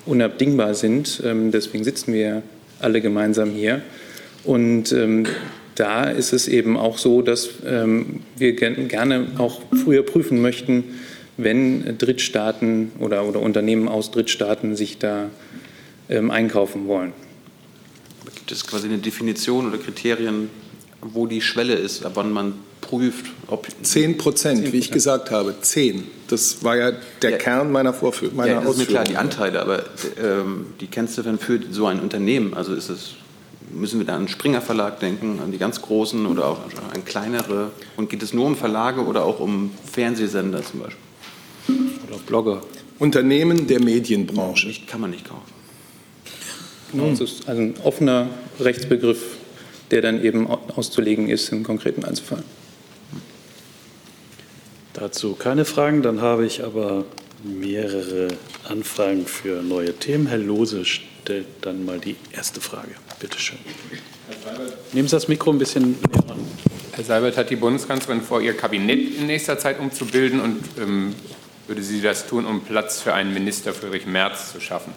unabdingbar 0.06 0.74
sind. 0.74 1.22
Deswegen 1.24 1.84
sitzen 1.84 2.14
wir 2.14 2.44
alle 2.80 3.02
gemeinsam 3.02 3.52
hier. 3.52 3.82
Und 4.44 4.96
da 5.76 6.06
ist 6.06 6.34
es 6.34 6.48
eben 6.48 6.78
auch 6.78 6.98
so, 6.98 7.22
dass 7.22 7.50
ähm, 7.66 8.22
wir 8.38 8.54
gerne 8.54 9.28
auch 9.38 9.62
früher 9.84 10.04
prüfen 10.04 10.42
möchten, 10.42 10.84
wenn 11.38 11.98
Drittstaaten 11.98 12.92
oder, 13.00 13.26
oder 13.26 13.40
Unternehmen 13.40 13.88
aus 13.88 14.12
Drittstaaten 14.12 14.76
sich 14.76 14.98
da 14.98 15.30
ähm, 16.10 16.30
einkaufen 16.30 16.88
wollen. 16.88 17.14
Gibt 18.36 18.52
es 18.52 18.68
quasi 18.68 18.88
eine 18.88 18.98
Definition 18.98 19.68
oder 19.68 19.78
Kriterien, 19.78 20.50
wo 21.02 21.26
die 21.26 21.42
Schwelle 21.42 21.74
ist, 21.74 22.06
ab 22.06 22.14
wann 22.16 22.32
man 22.32 22.54
prüft, 22.82 23.28
ob. 23.48 23.68
Zehn 23.82 24.18
Prozent, 24.18 24.72
wie 24.74 24.78
ich 24.78 24.92
gesagt 24.92 25.32
habe, 25.32 25.56
zehn. 25.62 26.04
Das 26.28 26.64
war 26.64 26.76
ja 26.76 26.92
der 27.22 27.32
ja, 27.32 27.38
Kern 27.38 27.72
meiner 27.72 27.94
Vorführung. 27.94 28.38
Ja, 28.46 28.62
das 28.62 28.72
ist 28.72 28.78
mir 28.78 28.86
klar, 28.86 29.04
die 29.04 29.18
Anteile, 29.18 29.62
aber 29.62 29.84
ähm, 30.22 30.68
die 30.80 30.88
Kennziffern 30.88 31.40
für 31.40 31.60
so 31.72 31.86
ein 31.86 32.00
Unternehmen, 32.00 32.54
also 32.54 32.74
ist 32.74 32.90
es 32.90 33.16
müssen 33.74 34.00
wir 34.00 34.06
da 34.06 34.16
an 34.16 34.24
den 34.24 34.28
Springer 34.28 34.62
Verlag 34.62 35.00
denken, 35.00 35.40
an 35.44 35.52
die 35.52 35.58
ganz 35.58 35.82
großen 35.82 36.26
oder 36.26 36.46
auch 36.48 36.60
an 36.94 37.06
kleinere? 37.06 37.72
Und 37.98 38.10
geht 38.10 38.24
es 38.24 38.34
nur 38.34 38.46
um 38.46 38.56
Verlage 38.56 39.06
oder 39.06 39.26
auch 39.26 39.40
um 39.40 39.72
Fernsehsender 39.92 40.64
zum 40.64 40.82
Beispiel? 40.82 41.02
Oder 42.08 42.18
Blogger? 42.26 42.62
Unternehmen 43.00 43.68
der 43.68 43.82
Medienbranche. 43.82 44.68
Nicht, 44.68 44.88
kann 44.88 45.02
man 45.02 45.10
nicht 45.12 45.28
kaufen. 45.28 45.52
Genau, 46.92 47.08
es 47.08 47.22
ist 47.22 47.48
also 47.48 47.62
ein 47.62 47.76
offener 47.84 48.28
Rechtsbegriff, 48.60 49.38
der 49.92 50.02
dann 50.02 50.24
eben 50.24 50.48
auszulegen 50.48 51.30
ist 51.30 51.52
im 51.52 51.64
konkreten 51.64 52.04
Einzelfall. 52.04 52.44
Dazu 54.94 55.36
keine 55.36 55.66
Fragen, 55.66 56.02
dann 56.02 56.22
habe 56.22 56.46
ich 56.46 56.64
aber 56.64 57.06
mehrere 57.44 58.28
Anfragen 58.66 59.26
für 59.26 59.64
neue 59.64 59.94
Themen. 59.94 60.28
Herr 60.28 60.38
Lose 60.38 60.86
stellt 60.86 61.48
dann 61.62 61.86
mal 61.86 62.00
die 62.00 62.18
erste 62.34 62.62
Frage. 62.62 62.92
Bitte 63.22 63.38
schön. 63.38 63.60
Nehmen 64.94 65.08
Sie 65.08 65.16
das 65.16 65.28
Mikro 65.28 65.52
ein 65.52 65.60
bisschen 65.60 65.92
näher 65.92 66.28
ran. 66.28 66.40
Herr 66.94 67.04
Seibert 67.04 67.38
hat 67.38 67.52
die 67.52 67.56
Bundeskanzlerin 67.56 68.24
vor, 68.24 68.42
ihr 68.42 68.58
Kabinett 68.58 69.16
in 69.16 69.28
nächster 69.28 69.60
Zeit 69.60 69.80
umzubilden 69.80 70.40
und 70.40 70.64
ähm, 70.80 71.14
würde 71.68 71.84
sie 71.84 72.02
das 72.02 72.26
tun, 72.26 72.48
um 72.48 72.62
Platz 72.62 73.00
für 73.00 73.14
einen 73.14 73.32
Minister 73.32 73.74
Friedrich 73.74 74.08
Merz 74.08 74.52
zu 74.52 74.60
schaffen? 74.60 74.94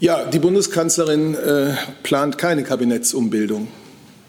Ja, 0.00 0.24
die 0.24 0.38
Bundeskanzlerin 0.38 1.34
äh, 1.34 1.74
plant 2.02 2.38
keine 2.38 2.64
Kabinettsumbildung. 2.64 3.68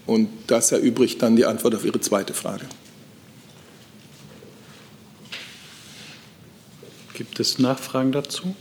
Und 0.05 0.29
das 0.47 0.73
erübrigt 0.73 1.21
dann 1.21 1.37
die 1.37 1.45
Antwort 1.45 1.75
auf 1.75 1.85
Ihre 1.85 2.01
zweite 2.01 2.33
Frage. 2.33 2.65
Gibt 7.13 7.39
es 7.39 7.57
Nachfragen 7.57 8.11
dazu? 8.11 8.53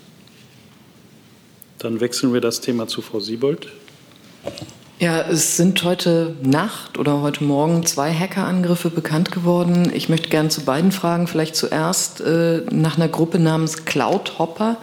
Dann 1.78 2.00
wechseln 2.00 2.32
wir 2.32 2.40
das 2.40 2.60
Thema 2.60 2.86
zu 2.88 3.02
Frau 3.02 3.20
Siebold. 3.20 3.68
Ja, 4.98 5.20
es 5.20 5.59
sind 5.59 5.85
heute 5.85 6.35
Nacht 6.42 6.96
oder 6.96 7.20
heute 7.20 7.44
Morgen 7.44 7.85
zwei 7.85 8.14
Hackerangriffe 8.14 8.88
bekannt 8.88 9.30
geworden. 9.30 9.92
Ich 9.92 10.09
möchte 10.09 10.30
gerne 10.30 10.48
zu 10.48 10.62
beiden 10.62 10.90
Fragen. 10.90 11.26
Vielleicht 11.26 11.54
zuerst 11.54 12.22
äh, 12.22 12.62
nach 12.70 12.96
einer 12.96 13.09
Gruppe 13.09 13.38
namens 13.38 13.85
Cloud 13.85 14.38
Hopper, 14.38 14.78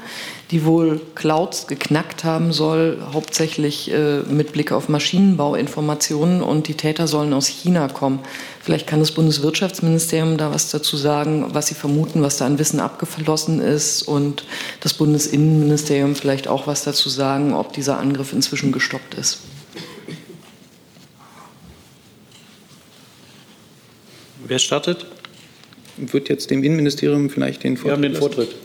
die 0.52 0.65
wohl 0.65 1.02
Clouds 1.15 1.65
geknackt 1.65 2.23
haben 2.23 2.54
soll, 2.54 2.99
hauptsächlich 3.12 3.91
äh, 3.91 4.19
mit 4.30 4.54
Blick 4.54 4.71
auf 4.71 4.88
Maschinenbauinformationen 4.88 6.43
und 6.43 6.67
die 6.67 6.76
Täter 6.76 7.08
sollen 7.08 7.34
aus 7.34 7.47
China 7.47 7.88
kommen. 7.88 8.19
Vielleicht 8.62 8.86
kann 8.86 8.99
das 8.99 9.13
Bundeswirtschaftsministerium 9.13 10.38
da 10.38 10.54
was 10.54 10.69
dazu 10.69 10.95
sagen, 10.95 11.47
was 11.54 11.65
sie 11.65 11.76
vermuten, 11.76 12.21
was 12.21 12.38
da 12.38 12.45
an 12.45 12.60
Wissen 12.60 12.80
abgeflossen 12.80 13.60
ist 13.60 14.04
und 14.04 14.45
das 14.80 14.93
Bundesinnenministerium 14.93 16.13
vielleicht 16.13 16.47
auch 16.47 16.67
was 16.67 16.84
dazu 16.84 17.10
sagen, 17.10 17.56
ob 17.56 17.73
dieser 17.73 17.97
Angriff 17.97 18.32
inzwischen 18.32 18.71
gestoppt 18.71 19.15
ist. 19.15 19.39
Wer 24.45 24.60
startet? 24.60 25.06
Wird 25.97 26.29
jetzt 26.29 26.49
dem 26.49 26.63
Innenministerium 26.63 27.29
vielleicht 27.29 27.63
den 27.63 27.77
Vortritt? 27.77 27.86
Wir 27.86 27.93
haben 27.93 28.13
den 28.13 28.15
Vortritt. 28.15 28.56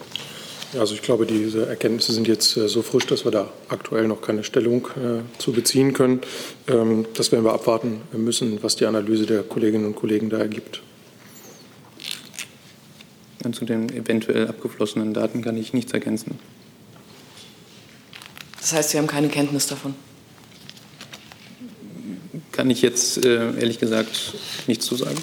Also 0.79 0.95
ich 0.95 1.03
glaube, 1.03 1.25
diese 1.25 1.67
Erkenntnisse 1.67 2.13
sind 2.13 2.29
jetzt 2.29 2.57
äh, 2.57 2.69
so 2.69 2.83
frisch, 2.83 3.07
dass 3.07 3.25
wir 3.25 3.31
da 3.31 3.51
aktuell 3.69 4.07
noch 4.07 4.21
keine 4.21 4.45
Stellung 4.45 4.87
äh, 4.97 5.39
zu 5.39 5.53
beziehen 5.53 5.95
können. 5.95 6.21
Ähm, 6.67 7.07
das 7.15 7.33
werden 7.33 7.45
wir 7.45 7.55
abwarten 7.55 8.03
müssen, 8.13 8.63
was 8.63 8.77
die 8.77 8.85
Analyse 8.85 9.25
der 9.25 9.43
Kolleginnen 9.43 9.87
und 9.87 9.97
Kollegen 9.97 10.29
da 10.29 10.39
ergibt. 10.39 10.83
Und 13.45 13.55
zu 13.55 13.65
den 13.65 13.89
eventuell 13.91 14.49
abgeflossenen 14.49 15.15
Daten 15.15 15.43
kann 15.43 15.57
ich 15.57 15.73
nichts 15.73 15.93
ergänzen. 15.93 16.39
Das 18.61 18.73
heißt, 18.75 18.91
Sie 18.91 18.99
haben 18.99 19.07
keine 19.07 19.29
Kenntnis 19.29 19.69
davon? 19.69 19.95
Kann 22.53 22.69
ich 22.69 22.83
jetzt 22.83 23.25
äh, 23.25 23.59
ehrlich 23.59 23.79
gesagt 23.79 24.35
nichts 24.67 24.85
zu 24.85 24.97
sagen. 24.97 25.17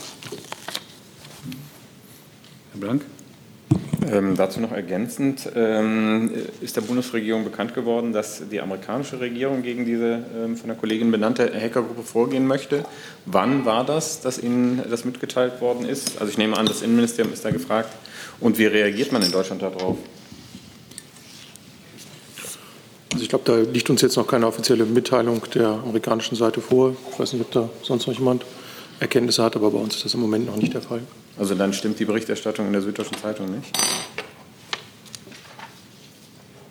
Blank? 2.86 3.02
Ähm, 4.12 4.36
dazu 4.36 4.60
noch 4.60 4.72
ergänzend, 4.72 5.50
ähm, 5.56 6.30
ist 6.62 6.76
der 6.76 6.82
Bundesregierung 6.82 7.44
bekannt 7.44 7.74
geworden, 7.74 8.14
dass 8.14 8.44
die 8.52 8.62
amerikanische 8.62 9.20
Regierung 9.20 9.64
gegen 9.64 9.86
diese 9.86 10.24
ähm, 10.38 10.56
von 10.56 10.68
der 10.68 10.78
Kollegin 10.78 11.10
benannte 11.10 11.52
Hackergruppe 11.52 12.04
vorgehen 12.04 12.46
möchte. 12.46 12.86
Wann 13.26 13.66
war 13.66 13.84
das, 13.84 14.22
dass 14.22 14.38
Ihnen 14.38 14.84
das 14.88 15.04
mitgeteilt 15.04 15.60
worden 15.62 15.90
ist? 15.90 16.22
Also 16.22 16.32
ich 16.32 16.38
nehme 16.38 16.56
an, 16.58 16.68
das 16.68 16.84
Innenministerium 16.84 17.34
ist 17.34 17.44
da 17.44 17.50
gefragt. 17.50 17.90
Und 18.40 18.60
wie 18.60 18.68
reagiert 18.68 19.12
man 19.12 19.24
in 19.24 19.32
Deutschland 19.32 19.64
darauf? 19.64 19.98
Also 23.12 23.24
ich 23.24 23.30
glaube, 23.30 23.46
da 23.46 23.58
liegt 23.72 23.90
uns 23.90 24.02
jetzt 24.02 24.18
noch 24.18 24.28
keine 24.28 24.46
offizielle 24.46 24.86
Mitteilung 24.86 25.42
der 25.56 25.70
amerikanischen 25.70 26.36
Seite 26.36 26.62
vor. 26.62 26.96
Ich 27.12 27.20
weiß 27.20 27.34
nicht, 27.34 27.42
ob 27.42 27.52
da 27.52 27.70
sonst 27.82 28.06
noch 28.06 28.14
jemand 28.14 28.46
Erkenntnisse 29.00 29.42
hat, 29.42 29.56
aber 29.56 29.72
bei 29.72 29.80
uns 29.80 29.96
ist 29.96 30.06
das 30.06 30.14
im 30.14 30.20
Moment 30.20 30.46
noch 30.46 30.58
nicht 30.58 30.74
der 30.74 30.82
Fall. 30.82 31.02
Also 31.38 31.54
dann 31.54 31.74
stimmt 31.74 32.00
die 32.00 32.06
Berichterstattung 32.06 32.68
in 32.68 32.74
der 32.74 32.82
Süddeutschen 32.82 33.18
Zeitung 33.18 33.54
nicht? 33.56 33.72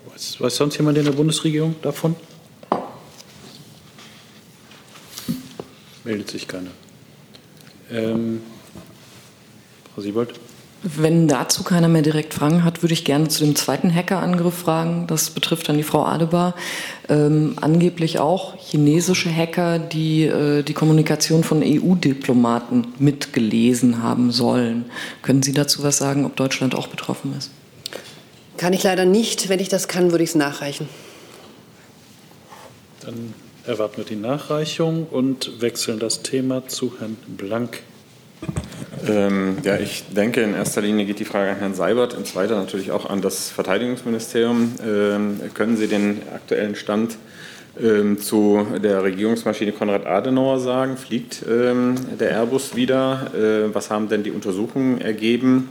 Weiß, 0.06 0.40
weiß 0.40 0.56
sonst 0.56 0.76
jemand 0.78 0.96
in 0.98 1.04
der 1.04 1.12
Bundesregierung 1.12 1.76
davon? 1.82 2.16
Meldet 6.04 6.30
sich 6.30 6.48
keiner. 6.48 6.70
Ähm, 7.90 8.42
Frau 9.94 10.02
Siebold? 10.02 10.34
Wenn 10.86 11.28
dazu 11.28 11.64
keiner 11.64 11.88
mehr 11.88 12.02
direkt 12.02 12.34
Fragen 12.34 12.62
hat, 12.62 12.82
würde 12.82 12.92
ich 12.92 13.06
gerne 13.06 13.28
zu 13.28 13.42
dem 13.42 13.56
zweiten 13.56 13.92
Hackerangriff 13.92 14.52
fragen. 14.52 15.06
Das 15.06 15.30
betrifft 15.30 15.66
dann 15.66 15.78
die 15.78 15.82
Frau 15.82 16.04
Adebar. 16.04 16.54
Ähm, 17.08 17.56
angeblich 17.58 18.18
auch 18.18 18.54
chinesische 18.58 19.34
Hacker, 19.34 19.78
die 19.78 20.24
äh, 20.24 20.62
die 20.62 20.74
Kommunikation 20.74 21.42
von 21.42 21.62
EU-Diplomaten 21.64 22.88
mitgelesen 22.98 24.02
haben 24.02 24.30
sollen. 24.30 24.84
Können 25.22 25.42
Sie 25.42 25.52
dazu 25.52 25.82
was 25.82 25.96
sagen, 25.96 26.26
ob 26.26 26.36
Deutschland 26.36 26.74
auch 26.74 26.88
betroffen 26.88 27.34
ist? 27.38 27.50
Kann 28.58 28.74
ich 28.74 28.82
leider 28.82 29.06
nicht. 29.06 29.48
Wenn 29.48 29.60
ich 29.60 29.70
das 29.70 29.88
kann, 29.88 30.10
würde 30.10 30.22
ich 30.22 30.30
es 30.30 30.36
nachreichen. 30.36 30.86
Dann 33.00 33.32
erwarten 33.66 33.96
wir 33.96 34.04
die 34.04 34.16
Nachreichung 34.16 35.06
und 35.06 35.62
wechseln 35.62 35.98
das 35.98 36.20
Thema 36.20 36.68
zu 36.68 36.92
Herrn 36.98 37.16
Blank. 37.26 37.82
Ähm, 39.06 39.58
ja, 39.62 39.76
ich 39.76 40.04
denke, 40.14 40.42
in 40.42 40.54
erster 40.54 40.80
Linie 40.80 41.04
geht 41.06 41.18
die 41.18 41.24
Frage 41.24 41.50
an 41.50 41.58
Herrn 41.58 41.74
Seibert, 41.74 42.14
in 42.14 42.24
zweiter 42.24 42.56
natürlich 42.56 42.90
auch 42.90 43.08
an 43.08 43.20
das 43.20 43.50
Verteidigungsministerium. 43.50 44.74
Ähm, 44.86 45.40
können 45.54 45.76
Sie 45.76 45.88
den 45.88 46.22
aktuellen 46.34 46.74
Stand 46.74 47.16
ähm, 47.80 48.20
zu 48.20 48.66
der 48.82 49.02
Regierungsmaschine 49.02 49.72
Konrad 49.72 50.06
Adenauer 50.06 50.60
sagen? 50.60 50.96
Fliegt 50.96 51.44
ähm, 51.48 51.96
der 52.18 52.30
Airbus 52.30 52.76
wieder? 52.76 53.32
Äh, 53.34 53.74
was 53.74 53.90
haben 53.90 54.08
denn 54.08 54.22
die 54.22 54.30
Untersuchungen 54.30 55.00
ergeben? 55.00 55.68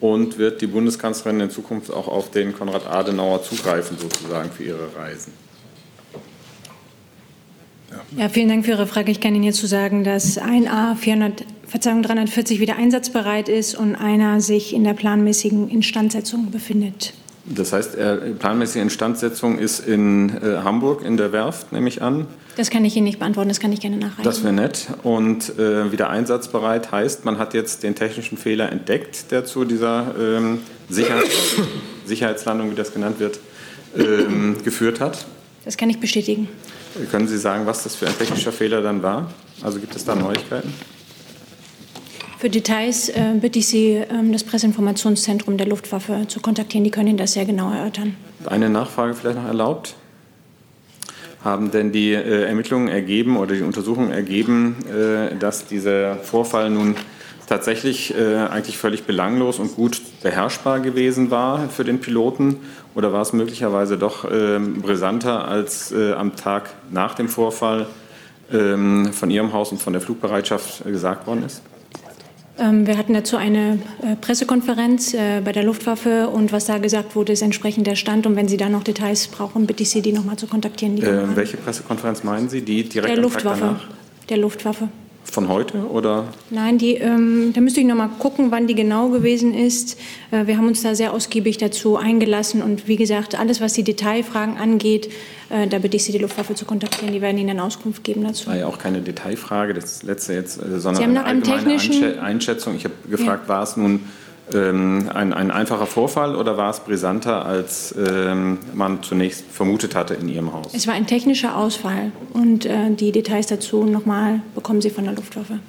Und 0.00 0.38
wird 0.38 0.60
die 0.60 0.66
Bundeskanzlerin 0.66 1.40
in 1.40 1.50
Zukunft 1.50 1.92
auch 1.92 2.08
auf 2.08 2.30
den 2.30 2.52
Konrad 2.52 2.86
Adenauer 2.86 3.42
zugreifen, 3.42 3.96
sozusagen 3.96 4.50
für 4.50 4.64
ihre 4.64 4.94
Reisen? 4.96 5.32
Ja, 8.16 8.28
vielen 8.28 8.48
Dank 8.48 8.64
für 8.64 8.72
Ihre 8.72 8.86
Frage. 8.86 9.10
Ich 9.10 9.20
kann 9.20 9.34
Ihnen 9.34 9.44
jetzt 9.44 9.58
zu 9.58 9.66
sagen, 9.66 10.04
dass 10.04 10.38
ein 10.38 10.68
A 10.68 10.94
400, 10.94 11.44
Verzeihung 11.74 12.04
340 12.04 12.60
wieder 12.60 12.76
einsatzbereit 12.76 13.48
ist 13.48 13.74
und 13.74 13.96
einer 13.96 14.40
sich 14.40 14.74
in 14.74 14.84
der 14.84 14.92
planmäßigen 14.92 15.68
Instandsetzung 15.68 16.52
befindet. 16.52 17.14
Das 17.46 17.72
heißt, 17.72 17.96
planmäßige 18.38 18.80
Instandsetzung 18.80 19.58
ist 19.58 19.80
in 19.80 20.28
äh, 20.28 20.58
Hamburg 20.62 21.04
in 21.04 21.16
der 21.16 21.32
Werft, 21.32 21.72
nehme 21.72 21.88
ich 21.88 22.00
an. 22.00 22.28
Das 22.56 22.70
kann 22.70 22.84
ich 22.84 22.94
Ihnen 22.94 23.06
nicht 23.06 23.18
beantworten, 23.18 23.48
das 23.48 23.58
kann 23.58 23.72
ich 23.72 23.80
gerne 23.80 23.96
nachreichen. 23.96 24.22
Das 24.22 24.44
wäre 24.44 24.52
nett. 24.52 24.86
Und 25.02 25.58
äh, 25.58 25.90
wieder 25.90 26.10
einsatzbereit 26.10 26.92
heißt, 26.92 27.24
man 27.24 27.38
hat 27.38 27.54
jetzt 27.54 27.82
den 27.82 27.96
technischen 27.96 28.38
Fehler 28.38 28.70
entdeckt, 28.70 29.32
der 29.32 29.44
zu 29.44 29.64
dieser 29.64 30.14
ähm, 30.16 30.60
Sicherheits 30.88 31.56
Sicherheitslandung, 32.06 32.70
wie 32.70 32.76
das 32.76 32.94
genannt 32.94 33.18
wird, 33.18 33.40
ähm, 33.98 34.58
geführt 34.62 35.00
hat. 35.00 35.26
Das 35.64 35.76
kann 35.76 35.90
ich 35.90 35.98
bestätigen. 35.98 36.46
Können 37.10 37.26
Sie 37.26 37.36
sagen, 37.36 37.66
was 37.66 37.82
das 37.82 37.96
für 37.96 38.06
ein 38.06 38.16
technischer 38.16 38.52
Fehler 38.52 38.80
dann 38.80 39.02
war? 39.02 39.32
Also 39.60 39.80
gibt 39.80 39.96
es 39.96 40.04
da 40.04 40.14
Neuigkeiten? 40.14 40.72
Für 42.44 42.50
Details 42.50 43.08
äh, 43.08 43.32
bitte 43.40 43.60
ich 43.60 43.68
Sie, 43.68 43.92
ähm, 43.92 44.30
das 44.30 44.44
Presseinformationszentrum 44.44 45.56
der 45.56 45.66
Luftwaffe 45.66 46.28
zu 46.28 46.40
kontaktieren. 46.40 46.84
Die 46.84 46.90
können 46.90 47.08
Ihnen 47.08 47.16
das 47.16 47.32
sehr 47.32 47.46
genau 47.46 47.72
erörtern. 47.72 48.16
Eine 48.44 48.68
Nachfrage 48.68 49.14
vielleicht 49.14 49.38
noch 49.38 49.46
erlaubt. 49.46 49.94
Haben 51.42 51.70
denn 51.70 51.90
die 51.90 52.12
äh, 52.12 52.42
Ermittlungen 52.42 52.88
ergeben 52.88 53.38
oder 53.38 53.54
die 53.54 53.62
Untersuchungen 53.62 54.10
ergeben, 54.10 54.76
äh, 54.90 55.34
dass 55.36 55.68
dieser 55.68 56.16
Vorfall 56.16 56.68
nun 56.68 56.96
tatsächlich 57.48 58.14
äh, 58.14 58.36
eigentlich 58.36 58.76
völlig 58.76 59.04
belanglos 59.04 59.58
und 59.58 59.74
gut 59.74 60.02
beherrschbar 60.22 60.80
gewesen 60.80 61.30
war 61.30 61.70
für 61.70 61.84
den 61.84 62.00
Piloten? 62.00 62.58
Oder 62.94 63.10
war 63.14 63.22
es 63.22 63.32
möglicherweise 63.32 63.96
doch 63.96 64.30
äh, 64.30 64.58
brisanter, 64.58 65.48
als 65.48 65.92
äh, 65.92 66.12
am 66.12 66.36
Tag 66.36 66.68
nach 66.90 67.14
dem 67.14 67.30
Vorfall 67.30 67.86
ähm, 68.52 69.14
von 69.14 69.30
Ihrem 69.30 69.54
Haus 69.54 69.72
und 69.72 69.80
von 69.80 69.94
der 69.94 70.02
Flugbereitschaft 70.02 70.84
gesagt 70.84 71.26
worden 71.26 71.44
ist? 71.46 71.62
Ähm, 72.58 72.86
wir 72.86 72.96
hatten 72.96 73.14
dazu 73.14 73.36
eine 73.36 73.80
äh, 74.02 74.14
Pressekonferenz 74.16 75.12
äh, 75.12 75.40
bei 75.44 75.52
der 75.52 75.64
Luftwaffe 75.64 76.28
und 76.28 76.52
was 76.52 76.66
da 76.66 76.78
gesagt 76.78 77.16
wurde, 77.16 77.32
ist 77.32 77.42
entsprechend 77.42 77.86
der 77.86 77.96
Stand. 77.96 78.26
Und 78.26 78.36
wenn 78.36 78.48
Sie 78.48 78.56
da 78.56 78.68
noch 78.68 78.84
Details 78.84 79.26
brauchen, 79.26 79.66
bitte 79.66 79.82
ich 79.82 79.90
Sie, 79.90 80.02
die 80.02 80.12
noch 80.12 80.24
mal 80.24 80.36
zu 80.36 80.46
kontaktieren. 80.46 80.96
Äh, 81.02 81.36
welche 81.36 81.56
Pressekonferenz 81.56 82.22
meinen 82.22 82.48
Sie? 82.48 82.62
Die 82.62 82.88
direkt 82.88 83.08
der 83.08 83.22
Luftwaffe. 83.22 83.80
Der 84.28 84.38
Luftwaffe. 84.38 84.88
Von 85.34 85.48
heute 85.48 85.78
oder? 85.90 86.26
Nein, 86.50 86.78
die, 86.78 86.94
ähm, 86.94 87.50
da 87.52 87.60
müsste 87.60 87.80
ich 87.80 87.86
noch 87.86 87.96
mal 87.96 88.08
gucken, 88.20 88.52
wann 88.52 88.68
die 88.68 88.76
genau 88.76 89.08
gewesen 89.08 89.52
ist. 89.52 89.98
Äh, 90.30 90.46
wir 90.46 90.56
haben 90.56 90.68
uns 90.68 90.82
da 90.82 90.94
sehr 90.94 91.12
ausgiebig 91.12 91.58
dazu 91.58 91.96
eingelassen 91.96 92.62
und 92.62 92.86
wie 92.86 92.94
gesagt, 92.94 93.36
alles, 93.36 93.60
was 93.60 93.72
die 93.72 93.82
Detailfragen 93.82 94.56
angeht, 94.58 95.10
äh, 95.50 95.66
da 95.66 95.80
bitte 95.80 95.96
ich 95.96 96.04
Sie, 96.04 96.12
die 96.12 96.18
Luftwaffe 96.18 96.54
zu 96.54 96.64
kontaktieren. 96.66 97.12
Die 97.12 97.20
werden 97.20 97.36
Ihnen 97.36 97.48
dann 97.48 97.58
Auskunft 97.66 98.04
geben 98.04 98.22
dazu. 98.22 98.46
War 98.46 98.56
ja 98.56 98.68
auch 98.68 98.78
keine 98.78 99.00
Detailfrage, 99.00 99.74
das 99.74 100.04
letzte 100.04 100.34
jetzt, 100.34 100.56
äh, 100.62 100.78
sondern 100.78 100.94
Sie 100.94 101.02
haben 101.02 101.12
nach 101.14 101.24
eine 101.24 101.30
einem 101.30 101.42
technischen- 101.42 101.94
Einschä- 102.04 102.18
Einschätzung. 102.20 102.76
Ich 102.76 102.84
habe 102.84 102.94
gefragt, 103.10 103.48
war 103.48 103.64
es 103.64 103.76
nun 103.76 104.00
ähm, 104.52 105.10
ein, 105.14 105.32
ein 105.32 105.50
einfacher 105.50 105.86
Vorfall 105.86 106.36
oder 106.36 106.56
war 106.56 106.70
es 106.70 106.80
brisanter, 106.80 107.46
als 107.46 107.94
ähm, 107.96 108.58
man 108.74 109.02
zunächst 109.02 109.44
vermutet 109.50 109.94
hatte 109.94 110.14
in 110.14 110.28
Ihrem 110.28 110.52
Haus? 110.52 110.74
Es 110.74 110.86
war 110.86 110.94
ein 110.94 111.06
technischer 111.06 111.56
Ausfall 111.56 112.12
und 112.32 112.66
äh, 112.66 112.90
die 112.94 113.10
Details 113.12 113.46
dazu 113.46 113.84
noch 113.84 114.04
mal 114.06 114.40
bekommen 114.54 114.80
Sie 114.82 114.90
von 114.90 115.04
der 115.04 115.14
Luftwaffe. 115.14 115.60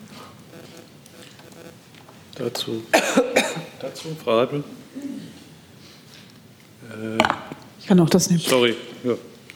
Dazu, 2.38 2.82
dazu 3.82 4.10
Frau 4.22 4.40
Heipel? 4.42 4.64
Äh, 6.92 7.18
Ich 7.80 7.88
kann 7.88 8.00
auch 8.00 8.10
das 8.10 8.30
nehmen. 8.30 8.42
sorry. 8.42 8.76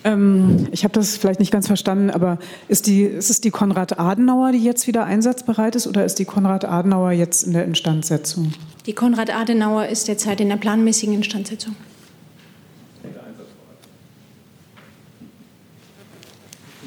Ähm, 0.04 0.68
ich 0.72 0.84
habe 0.84 0.94
das 0.94 1.18
vielleicht 1.18 1.40
nicht 1.40 1.52
ganz 1.52 1.68
verstanden, 1.68 2.10
aber 2.10 2.40
ist, 2.68 2.88
die, 2.88 3.04
ist 3.04 3.30
es 3.30 3.42
die 3.42 3.52
Konrad 3.52 4.00
Adenauer, 4.00 4.52
die 4.52 4.64
jetzt 4.64 4.88
wieder 4.88 5.06
einsatzbereit 5.06 5.76
ist, 5.76 5.88
oder 5.88 6.06
ist 6.06 6.20
die 6.20 6.26
Konrad 6.26 6.66
Adenauer 6.66 7.12
jetzt 7.12 7.44
in 7.44 7.54
der 7.54 7.66
Instandsetzung? 7.66 8.54
Die 8.86 8.94
Konrad 8.94 9.34
Adenauer 9.34 9.88
ist 9.88 10.08
derzeit 10.08 10.40
in 10.40 10.50
der 10.50 10.56
planmäßigen 10.56 11.16
Instandsetzung. 11.16 11.76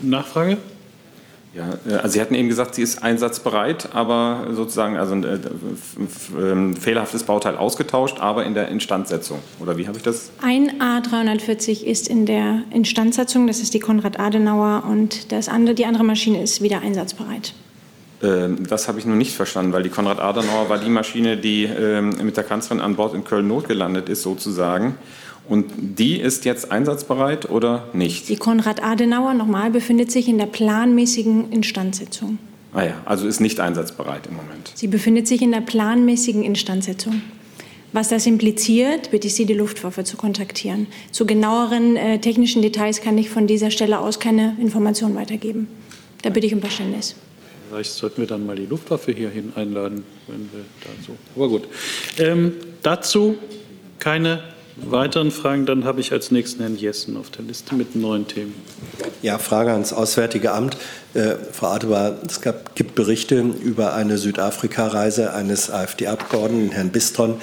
Nachfrage? 0.03 0.59
Ja, 1.55 1.75
äh, 1.87 1.95
also 1.97 2.09
Sie 2.15 2.21
hatten 2.21 2.35
eben 2.35 2.49
gesagt, 2.49 2.75
sie 2.77 2.83
ist 2.83 3.03
einsatzbereit, 3.03 3.91
aber 3.95 4.47
sozusagen 4.53 4.97
also 4.97 5.13
ein 5.15 5.25
äh, 5.25 5.35
f- 5.35 6.31
ähm, 6.41 6.75
fehlerhaftes 6.77 7.25
Bauteil 7.25 7.57
ausgetauscht, 7.57 8.21
aber 8.21 8.45
in 8.47 8.55
der 8.55 8.69
Instandsetzung. 8.69 9.39
Oder 9.61 9.77
wie 9.77 9.87
habe 9.87 9.99
ich 9.99 10.03
das? 10.03 10.31
Ein 10.43 10.81
A340 10.81 11.85
ist 11.85 12.09
in 12.09 12.25
der 12.27 12.63
Instandsetzung, 12.71 13.47
das 13.47 13.61
ist 13.61 13.75
die 13.75 13.81
Konrad 13.81 14.19
Adenauer 14.19 14.85
und 14.89 15.31
das 15.33 15.49
andere, 15.49 15.75
die 15.75 15.85
andere 15.85 16.05
Maschine 16.05 16.43
ist 16.43 16.63
wieder 16.63 16.81
einsatzbereit. 16.81 17.53
Ähm, 18.23 18.67
Das 18.69 18.89
habe 18.89 18.99
ich 18.99 19.05
nun 19.05 19.19
nicht 19.19 19.35
verstanden, 19.35 19.73
weil 19.75 19.83
die 19.83 19.91
Konrad 19.91 20.21
Adenauer 20.21 20.69
war 20.71 20.79
die 20.79 20.89
Maschine, 20.91 21.37
die 21.37 21.65
ähm, 21.65 22.15
mit 22.23 22.37
der 22.37 22.45
Kanzlerin 22.45 22.81
an 22.83 22.97
Bord 22.97 23.15
in 23.15 23.25
Köln 23.25 23.47
notgelandet 23.49 24.09
ist, 24.09 24.23
sozusagen. 24.23 24.95
Und 25.49 25.67
die 25.99 26.21
ist 26.21 26.45
jetzt 26.45 26.71
einsatzbereit 26.71 27.51
oder 27.51 27.89
nicht? 27.93 28.29
Die 28.29 28.37
Konrad 28.37 28.83
Adenauer 28.83 29.35
nochmal 29.35 29.71
befindet 29.71 30.11
sich 30.11 30.29
in 30.29 30.39
der 30.39 30.47
planmäßigen 30.47 31.51
Instandsetzung. 31.51 32.39
Ah 32.73 32.85
ja, 32.85 32.95
also 33.05 33.27
ist 33.27 33.41
nicht 33.41 33.61
einsatzbereit 33.61 34.27
im 34.29 34.37
Moment. 34.37 34.73
Sie 34.75 34.87
befindet 34.87 35.29
sich 35.29 35.43
in 35.43 35.53
der 35.53 35.61
planmäßigen 35.61 36.43
Instandsetzung. 36.43 37.23
Was 37.93 38.09
das 38.09 38.27
impliziert, 38.27 39.11
bitte 39.11 39.27
ich 39.27 39.35
Sie, 39.35 39.45
die 39.45 39.53
Luftwaffe 39.53 40.05
zu 40.05 40.17
kontaktieren. 40.17 40.87
Zu 41.11 41.27
genaueren 41.27 41.97
äh, 41.97 42.19
technischen 42.19 42.63
Details 42.63 43.03
kann 43.03 43.19
ich 43.19 43.29
von 43.29 43.47
dieser 43.47 43.71
Stelle 43.71 43.99
aus 43.99 44.19
keine 44.19 44.57
Informationen 44.59 45.15
weitergeben. 45.15 45.69
Da 46.23 46.31
bitte 46.31 46.47
ich 46.47 46.55
um 46.55 46.61
Verständnis. 46.61 47.15
Vielleicht 47.69 47.93
sollten 47.93 48.23
wir 48.23 48.27
dann 48.27 48.47
mal 48.47 48.57
die 48.57 48.65
Luftwaffe 48.65 49.13
hierhin 49.13 49.53
einladen, 49.55 50.05
wenn 50.27 50.49
wir 50.53 50.65
dazu. 50.81 51.13
Aber 51.37 51.49
gut. 51.49 51.69
Ähm, 52.19 52.55
dazu 52.83 53.37
keine 53.99 54.43
weiteren 54.77 55.31
Fragen. 55.31 55.67
Dann 55.67 55.85
habe 55.85 56.01
ich 56.01 56.13
als 56.13 56.31
nächsten 56.31 56.61
Herrn 56.61 56.77
Jessen 56.77 57.17
auf 57.17 57.31
der 57.31 57.45
Liste 57.45 57.75
mit 57.75 57.97
neuen 57.97 58.27
Themen. 58.27 58.55
Ja, 59.23 59.39
Frage 59.39 59.73
ans 59.73 59.93
Auswärtige 59.93 60.53
Amt. 60.53 60.77
Äh, 61.15 61.35
Frau 61.53 61.69
Adebar, 61.69 62.17
es 62.27 62.41
gab, 62.41 62.75
gibt 62.75 62.95
Berichte 62.95 63.41
über 63.41 63.95
eine 63.95 64.19
Südafrika-Reise 64.19 65.35
eines 65.35 65.71
AfD-Abgeordneten, 65.71 66.73
Herrn 66.73 66.91
Bistron, 66.91 67.37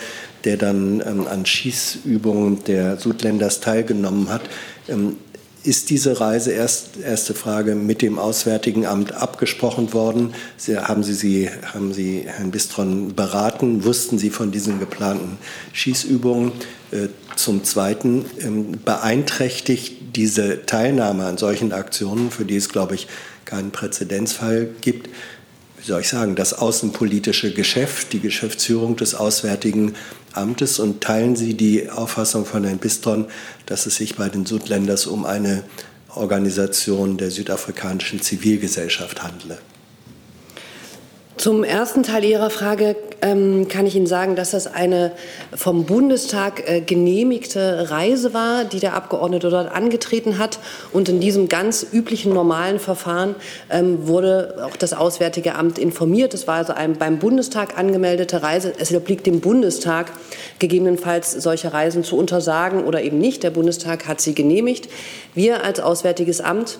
der 0.43 0.57
dann 0.57 1.03
ähm, 1.05 1.27
an 1.27 1.45
Schießübungen 1.45 2.63
der 2.63 2.97
Südländers 2.97 3.59
teilgenommen 3.59 4.29
hat. 4.29 4.41
Ähm, 4.87 5.17
ist 5.63 5.89
diese 5.89 6.21
Reise 6.21 6.51
erst, 6.51 6.97
erste 7.03 7.33
Frage, 7.33 7.75
mit 7.75 8.01
dem 8.01 8.17
Auswärtigen 8.17 8.85
Amt 8.85 9.11
abgesprochen 9.11 9.93
worden? 9.93 10.33
Sie, 10.55 10.77
haben, 10.77 11.03
Sie, 11.03 11.13
Sie, 11.13 11.49
haben 11.73 11.93
Sie 11.93 12.23
Herrn 12.25 12.51
Bistron 12.51 13.13
beraten? 13.13 13.83
Wussten 13.83 14.17
Sie 14.17 14.29
von 14.29 14.51
diesen 14.51 14.79
geplanten 14.79 15.37
Schießübungen? 15.73 16.53
Äh, 16.91 17.09
Zum 17.35 17.63
Zweiten, 17.63 18.25
ähm, 18.41 18.79
beeinträchtigt 18.83 20.15
diese 20.15 20.65
Teilnahme 20.65 21.25
an 21.25 21.37
solchen 21.37 21.71
Aktionen, 21.71 22.31
für 22.31 22.45
die 22.45 22.57
es, 22.57 22.69
glaube 22.69 22.95
ich, 22.95 23.07
keinen 23.45 23.71
Präzedenzfall 23.71 24.69
gibt, 24.81 25.09
wie 25.77 25.85
soll 25.85 26.01
ich 26.01 26.09
sagen, 26.09 26.35
das 26.35 26.53
außenpolitische 26.53 27.53
Geschäft, 27.53 28.11
die 28.11 28.19
Geschäftsführung 28.19 28.97
des 28.97 29.15
Auswärtigen 29.15 29.93
Amtes 30.33 30.79
und 30.79 31.01
teilen 31.01 31.35
Sie 31.35 31.53
die 31.53 31.89
Auffassung 31.89 32.45
von 32.45 32.63
Herrn 32.63 32.77
Bistron, 32.77 33.27
dass 33.65 33.85
es 33.85 33.95
sich 33.95 34.15
bei 34.15 34.29
den 34.29 34.45
Südländers 34.45 35.07
um 35.07 35.25
eine 35.25 35.63
Organisation 36.13 37.17
der 37.17 37.31
südafrikanischen 37.31 38.21
Zivilgesellschaft 38.21 39.23
handle? 39.23 39.57
Zum 41.39 41.63
ersten 41.63 42.03
Teil 42.03 42.25
Ihrer 42.25 42.49
Frage 42.49 42.97
ähm, 43.21 43.69
kann 43.69 43.85
ich 43.85 43.95
Ihnen 43.95 44.07
sagen, 44.07 44.35
dass 44.35 44.51
das 44.51 44.67
eine 44.67 45.13
vom 45.55 45.85
Bundestag 45.85 46.67
äh, 46.69 46.81
genehmigte 46.81 47.89
Reise 47.89 48.33
war, 48.33 48.65
die 48.65 48.81
der 48.81 48.93
Abgeordnete 48.93 49.49
dort 49.49 49.71
angetreten 49.71 50.37
hat. 50.37 50.59
Und 50.91 51.07
in 51.07 51.21
diesem 51.21 51.47
ganz 51.47 51.87
üblichen 51.93 52.33
normalen 52.33 52.77
Verfahren 52.77 53.35
ähm, 53.69 54.05
wurde 54.05 54.65
auch 54.65 54.75
das 54.75 54.91
Auswärtige 54.91 55.55
Amt 55.55 55.79
informiert. 55.79 56.33
Es 56.33 56.45
war 56.45 56.55
also 56.55 56.73
eine 56.73 56.95
beim 56.95 57.19
Bundestag 57.19 57.77
angemeldete 57.77 58.43
Reise. 58.43 58.73
Es 58.77 58.93
obliegt 58.93 59.25
dem 59.25 59.39
Bundestag, 59.39 60.11
gegebenenfalls 60.59 61.31
solche 61.31 61.71
Reisen 61.71 62.03
zu 62.03 62.17
untersagen 62.17 62.83
oder 62.83 63.01
eben 63.01 63.17
nicht. 63.17 63.43
Der 63.43 63.51
Bundestag 63.51 64.09
hat 64.09 64.19
sie 64.19 64.35
genehmigt. 64.35 64.89
Wir 65.35 65.63
als 65.63 65.79
Auswärtiges 65.79 66.41
Amt 66.41 66.79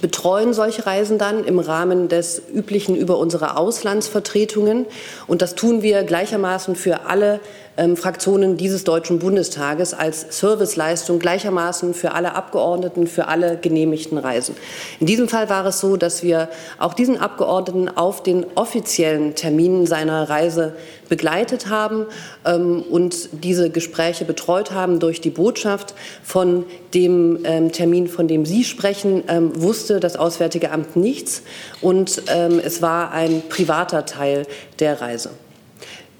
betreuen 0.00 0.52
solche 0.52 0.86
Reisen 0.86 1.18
dann 1.18 1.44
im 1.44 1.58
Rahmen 1.58 2.08
des 2.08 2.42
üblichen 2.52 2.96
über 2.96 3.18
unsere 3.18 3.56
Auslandsvertretungen. 3.56 4.86
Und 5.26 5.42
das 5.42 5.54
tun 5.54 5.82
wir 5.82 6.02
gleichermaßen 6.02 6.76
für 6.76 7.06
alle 7.06 7.40
ähm, 7.76 7.96
Fraktionen 7.96 8.56
dieses 8.56 8.84
Deutschen 8.84 9.18
Bundestages 9.18 9.94
als 9.94 10.38
Serviceleistung 10.38 11.18
gleichermaßen 11.18 11.94
für 11.94 12.12
alle 12.12 12.34
Abgeordneten, 12.34 13.06
für 13.06 13.28
alle 13.28 13.56
genehmigten 13.56 14.18
Reisen. 14.18 14.56
In 15.00 15.06
diesem 15.06 15.28
Fall 15.28 15.48
war 15.48 15.66
es 15.66 15.80
so, 15.80 15.96
dass 15.96 16.22
wir 16.22 16.48
auch 16.78 16.94
diesen 16.94 17.18
Abgeordneten 17.18 17.88
auf 17.96 18.22
den 18.22 18.46
offiziellen 18.54 19.34
Terminen 19.34 19.86
seiner 19.86 20.28
Reise 20.28 20.74
begleitet 21.08 21.68
haben 21.68 22.06
ähm, 22.44 22.82
und 22.82 23.28
diese 23.44 23.70
Gespräche 23.70 24.24
betreut 24.24 24.72
haben 24.72 25.00
durch 25.00 25.20
die 25.20 25.30
Botschaft. 25.30 25.94
Von 26.22 26.64
dem 26.94 27.40
ähm, 27.44 27.72
Termin, 27.72 28.08
von 28.08 28.28
dem 28.28 28.46
Sie 28.46 28.64
sprechen, 28.64 29.24
ähm, 29.28 29.50
wusste 29.60 30.00
das 30.00 30.16
Auswärtige 30.16 30.70
Amt 30.70 30.96
nichts 30.96 31.42
und 31.80 32.22
ähm, 32.28 32.60
es 32.64 32.82
war 32.82 33.12
ein 33.12 33.42
privater 33.48 34.06
Teil 34.06 34.46
der 34.78 35.00
Reise. 35.00 35.30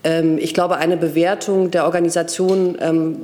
Ähm, 0.04 0.38
ich 0.38 0.54
glaube, 0.54 0.76
eine 0.76 0.96
Bewertung 0.96 1.70
der 1.70 1.84
Organisation 1.84 2.76
ähm, 2.80 3.16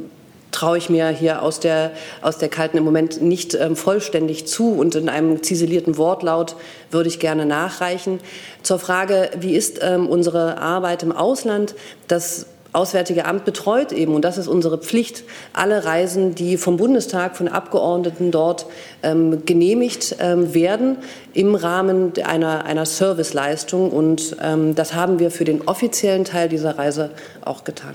traue 0.50 0.78
ich 0.78 0.90
mir 0.90 1.08
hier 1.08 1.42
aus 1.42 1.60
der, 1.60 1.92
aus 2.22 2.38
der 2.38 2.48
Kalten 2.48 2.76
im 2.76 2.84
Moment 2.84 3.22
nicht 3.22 3.54
ähm, 3.54 3.76
vollständig 3.76 4.46
zu 4.46 4.72
und 4.72 4.94
in 4.94 5.08
einem 5.08 5.42
ziselierten 5.42 5.96
Wortlaut 5.96 6.56
würde 6.90 7.08
ich 7.08 7.20
gerne 7.20 7.46
nachreichen. 7.46 8.20
Zur 8.62 8.78
Frage, 8.78 9.30
wie 9.38 9.54
ist 9.54 9.78
ähm, 9.82 10.08
unsere 10.08 10.58
Arbeit 10.58 11.02
im 11.02 11.12
Ausland? 11.12 11.74
Das 12.08 12.46
Auswärtige 12.72 13.24
Amt 13.24 13.44
betreut 13.44 13.92
eben, 13.92 14.14
und 14.14 14.24
das 14.24 14.38
ist 14.38 14.46
unsere 14.46 14.78
Pflicht, 14.78 15.24
alle 15.52 15.84
Reisen, 15.84 16.34
die 16.34 16.56
vom 16.56 16.76
Bundestag, 16.76 17.36
von 17.36 17.48
Abgeordneten 17.48 18.30
dort 18.30 18.66
ähm, 19.02 19.44
genehmigt 19.44 20.16
ähm, 20.20 20.54
werden, 20.54 20.98
im 21.32 21.54
Rahmen 21.54 22.12
einer, 22.24 22.64
einer 22.64 22.86
Serviceleistung. 22.86 23.90
Und 23.90 24.36
ähm, 24.42 24.74
das 24.74 24.94
haben 24.94 25.18
wir 25.18 25.30
für 25.30 25.44
den 25.44 25.62
offiziellen 25.66 26.24
Teil 26.24 26.48
dieser 26.48 26.78
Reise 26.78 27.10
auch 27.44 27.64
getan. 27.64 27.94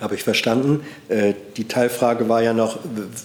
Habe 0.00 0.14
ich 0.14 0.24
verstanden. 0.24 0.80
Äh, 1.08 1.34
die 1.56 1.68
Teilfrage 1.68 2.28
war 2.28 2.42
ja 2.42 2.54
noch, 2.54 2.78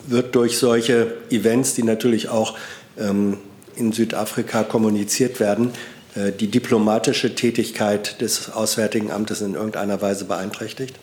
wird 0.08 0.36
durch 0.36 0.58
solche 0.58 1.14
Events, 1.30 1.74
die 1.76 1.84
natürlich 1.84 2.30
auch 2.30 2.56
ähm, 3.00 3.38
in 3.76 3.92
Südafrika 3.92 4.64
kommuniziert 4.64 5.40
werden, 5.40 5.72
die 6.16 6.48
diplomatische 6.48 7.36
Tätigkeit 7.36 8.22
des 8.22 8.52
Auswärtigen 8.52 9.12
Amtes 9.12 9.42
in 9.42 9.56
irgendeiner 9.56 10.02
Weise 10.02 10.26
beeinträchtigt? 10.26 10.96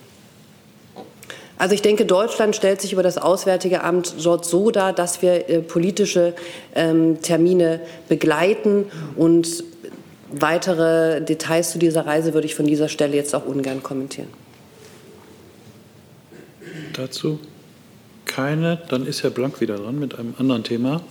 Also 1.61 1.75
ich 1.75 1.83
denke, 1.83 2.07
Deutschland 2.07 2.57
stellt 2.57 2.81
sich 2.81 2.95
über 2.95 3.03
das 3.03 3.19
Auswärtige 3.19 3.83
Amt 3.83 4.15
dort 4.25 4.47
so 4.47 4.71
dar, 4.71 4.95
dass 4.95 5.21
wir 5.21 5.51
äh, 5.51 5.61
politische 5.61 6.35
ähm, 6.75 7.21
Termine 7.21 7.81
begleiten 8.09 8.87
und 9.15 9.63
weitere 10.31 11.21
Details 11.21 11.71
zu 11.73 11.79
dieser 11.79 12.07
Reise 12.07 12.33
würde 12.33 12.47
ich 12.47 12.55
von 12.55 12.67
dieser 12.67 12.89
Stelle 12.89 13.15
jetzt 13.15 13.35
auch 13.35 13.45
ungern 13.45 13.83
kommentieren. 13.83 14.29
Dazu 16.95 17.39
keine. 18.25 18.79
Dann 18.89 19.07
ist 19.07 19.23
Herr 19.23 19.31
Blank 19.31 19.61
wieder 19.61 19.77
dran 19.77 19.99
mit 19.99 20.19
einem 20.19 20.35
anderen 20.39 20.65
Thema. 20.65 21.03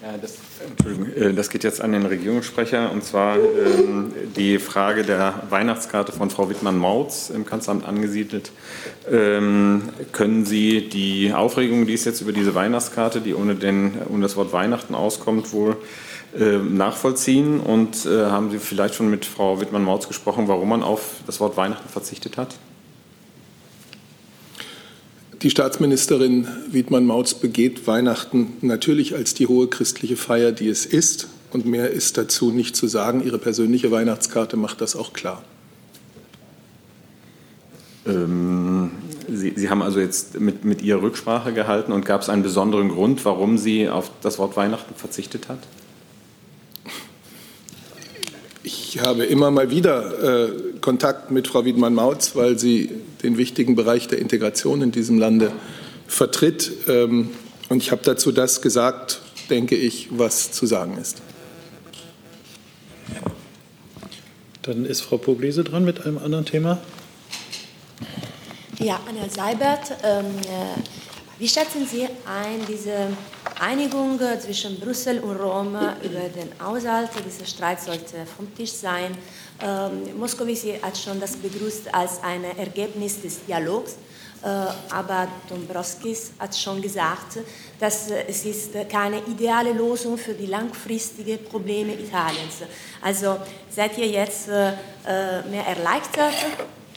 Ja, 0.00 0.16
das, 0.20 0.36
Entschuldigung, 0.70 1.12
äh, 1.14 1.32
das 1.34 1.50
geht 1.50 1.64
jetzt 1.64 1.80
an 1.80 1.92
den 1.92 2.06
Regierungssprecher 2.06 2.90
und 2.90 3.04
zwar 3.04 3.36
ähm, 3.36 4.12
die 4.36 4.58
Frage 4.58 5.02
der 5.02 5.42
Weihnachtskarte 5.50 6.12
von 6.12 6.30
Frau 6.30 6.48
Wittmann-Mautz 6.48 7.30
im 7.30 7.44
Kanzleramt 7.46 7.86
angesiedelt. 7.86 8.50
Ähm, 9.10 9.90
können 10.12 10.44
Sie 10.44 10.88
die 10.88 11.32
Aufregung, 11.32 11.86
die 11.86 11.94
es 11.94 12.04
jetzt 12.04 12.20
über 12.20 12.32
diese 12.32 12.54
Weihnachtskarte, 12.54 13.20
die 13.20 13.34
ohne, 13.34 13.54
den, 13.54 13.94
ohne 14.08 14.22
das 14.22 14.36
Wort 14.36 14.52
Weihnachten 14.52 14.94
auskommt, 14.94 15.52
wohl 15.52 15.76
äh, 16.38 16.58
nachvollziehen? 16.58 17.60
Und 17.60 18.06
äh, 18.06 18.26
haben 18.26 18.50
Sie 18.50 18.58
vielleicht 18.58 18.94
schon 18.94 19.10
mit 19.10 19.24
Frau 19.24 19.60
Wittmann-Mautz 19.60 20.08
gesprochen, 20.08 20.48
warum 20.48 20.68
man 20.68 20.82
auf 20.82 21.16
das 21.26 21.40
Wort 21.40 21.56
Weihnachten 21.56 21.88
verzichtet 21.88 22.36
hat? 22.36 22.54
Die 25.44 25.50
Staatsministerin 25.50 26.48
Wiedmann-Mautz 26.70 27.34
begeht 27.34 27.86
Weihnachten 27.86 28.54
natürlich 28.62 29.14
als 29.14 29.34
die 29.34 29.46
hohe 29.46 29.68
christliche 29.68 30.16
Feier, 30.16 30.52
die 30.52 30.70
es 30.70 30.86
ist. 30.86 31.28
Und 31.52 31.66
mehr 31.66 31.90
ist 31.90 32.16
dazu 32.16 32.50
nicht 32.50 32.74
zu 32.74 32.86
sagen. 32.86 33.22
Ihre 33.22 33.36
persönliche 33.36 33.90
Weihnachtskarte 33.90 34.56
macht 34.56 34.80
das 34.80 34.96
auch 34.96 35.12
klar. 35.12 35.44
Ähm, 38.06 38.90
Sie, 39.30 39.52
Sie, 39.54 39.68
haben 39.68 39.82
also 39.82 40.00
jetzt 40.00 40.40
mit, 40.40 40.64
mit 40.64 40.80
ihr 40.80 41.02
Rücksprache 41.02 41.52
gehalten 41.52 41.92
und 41.92 42.06
gab 42.06 42.22
es 42.22 42.30
einen 42.30 42.42
besonderen 42.42 42.88
Grund, 42.88 43.22
warum 43.26 43.58
sie 43.58 43.90
auf 43.90 44.10
das 44.22 44.38
Wort 44.38 44.56
Weihnachten 44.56 44.94
verzichtet 44.94 45.50
hat? 45.50 45.58
Ich 48.94 49.00
habe 49.00 49.24
immer 49.24 49.50
mal 49.50 49.70
wieder 49.70 50.46
äh, 50.46 50.52
Kontakt 50.80 51.32
mit 51.32 51.48
Frau 51.48 51.64
Wiedmann-Mautz, 51.64 52.36
weil 52.36 52.60
sie 52.60 52.92
den 53.24 53.38
wichtigen 53.38 53.74
Bereich 53.74 54.06
der 54.06 54.20
Integration 54.20 54.82
in 54.82 54.92
diesem 54.92 55.18
Lande 55.18 55.50
vertritt. 56.06 56.70
Ähm, 56.86 57.30
und 57.68 57.82
ich 57.82 57.90
habe 57.90 58.02
dazu 58.04 58.30
das 58.30 58.62
gesagt, 58.62 59.20
denke 59.50 59.74
ich, 59.74 60.10
was 60.12 60.52
zu 60.52 60.66
sagen 60.66 60.96
ist. 60.96 61.22
Dann 64.62 64.84
ist 64.84 65.00
Frau 65.00 65.18
Pugliese 65.18 65.64
dran 65.64 65.84
mit 65.84 66.06
einem 66.06 66.18
anderen 66.18 66.44
Thema. 66.44 66.78
Ja, 68.78 69.00
Anna 69.08 69.28
Seibert, 69.28 69.90
ähm, 70.04 70.26
äh, 70.44 71.40
wie 71.40 71.48
schätzen 71.48 71.84
Sie 71.84 72.04
ein 72.26 72.60
diese 72.68 73.08
Einigung 73.64 74.20
zwischen 74.40 74.78
Brüssel 74.78 75.20
und 75.20 75.36
Rom 75.36 75.74
über 76.02 76.28
den 76.28 76.60
Aushalt 76.60 77.08
dieser 77.26 77.46
Streit 77.46 77.80
sollte 77.80 78.26
vom 78.36 78.54
Tisch 78.54 78.72
sein. 78.72 79.16
Ähm, 79.62 80.18
Moscovici 80.18 80.74
hat 80.82 80.98
schon 80.98 81.18
das 81.18 81.34
begrüßt 81.36 81.94
als 81.94 82.22
ein 82.22 82.44
Ergebnis 82.58 83.22
des 83.22 83.42
Dialogs. 83.46 83.92
Äh, 84.42 84.48
aber 84.90 85.28
Dombrovskis 85.48 86.32
hat 86.38 86.54
schon 86.54 86.82
gesagt, 86.82 87.38
dass 87.80 88.10
äh, 88.10 88.24
es 88.28 88.44
ist 88.44 88.72
keine 88.90 89.20
ideale 89.26 89.72
Lösung 89.72 90.18
für 90.18 90.34
die 90.34 90.46
langfristigen 90.46 91.42
Probleme 91.44 91.94
Italiens. 91.94 92.56
Also 93.00 93.38
seid 93.70 93.96
ihr 93.96 94.08
jetzt 94.08 94.48
äh, 94.48 94.72
äh 94.72 95.42
mehr 95.50 95.66
erleichtert 95.66 96.34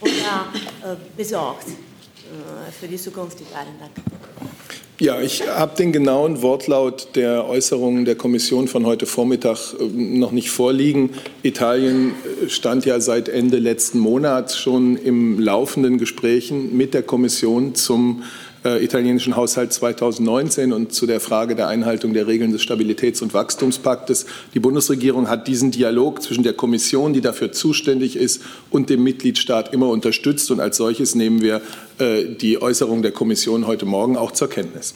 oder 0.01 0.51
äh, 0.83 0.95
besorgt 1.15 1.69
äh, 1.69 2.71
für 2.77 2.89
die 2.89 2.97
Zukunft 2.97 3.39
Italiens? 3.39 3.79
Danke. 3.79 4.56
Ja, 4.99 5.21
ich 5.21 5.47
habe 5.47 5.75
den 5.77 5.91
genauen 5.91 6.41
Wortlaut 6.41 7.09
der 7.13 7.47
Äußerungen 7.47 8.05
der 8.05 8.15
Kommission 8.15 8.67
von 8.67 8.87
heute 8.87 9.05
Vormittag 9.05 9.75
äh, 9.79 9.83
noch 9.93 10.31
nicht 10.31 10.49
vorliegen. 10.49 11.11
Italien 11.43 12.15
äh, 12.43 12.49
stand 12.49 12.83
ja 12.87 12.99
seit 12.99 13.29
Ende 13.29 13.59
letzten 13.59 13.99
Monats 13.99 14.57
schon 14.57 14.97
im 14.97 15.39
laufenden 15.39 15.99
Gesprächen 15.99 16.75
mit 16.75 16.95
der 16.95 17.03
Kommission 17.03 17.75
zum 17.75 18.23
äh, 18.23 18.46
italienischen 18.75 19.35
Haushalt 19.35 19.71
2019 19.73 20.73
und 20.73 20.93
zu 20.93 21.05
der 21.05 21.19
Frage 21.19 21.55
der 21.55 21.67
Einhaltung 21.67 22.13
der 22.13 22.27
Regeln 22.27 22.51
des 22.51 22.61
Stabilitäts- 22.61 23.21
und 23.21 23.33
Wachstumspaktes. 23.33 24.25
Die 24.53 24.59
Bundesregierung 24.59 25.29
hat 25.29 25.47
diesen 25.47 25.71
Dialog 25.71 26.21
zwischen 26.21 26.43
der 26.43 26.53
Kommission, 26.53 27.13
die 27.13 27.21
dafür 27.21 27.51
zuständig 27.51 28.15
ist, 28.15 28.41
und 28.69 28.89
dem 28.89 29.03
Mitgliedstaat 29.03 29.73
immer 29.73 29.89
unterstützt. 29.89 30.51
Und 30.51 30.59
als 30.59 30.77
solches 30.77 31.15
nehmen 31.15 31.41
wir 31.41 31.61
äh, 31.99 32.25
die 32.25 32.61
Äußerung 32.61 33.01
der 33.01 33.11
Kommission 33.11 33.67
heute 33.67 33.85
Morgen 33.85 34.17
auch 34.17 34.31
zur 34.31 34.49
Kenntnis. 34.49 34.95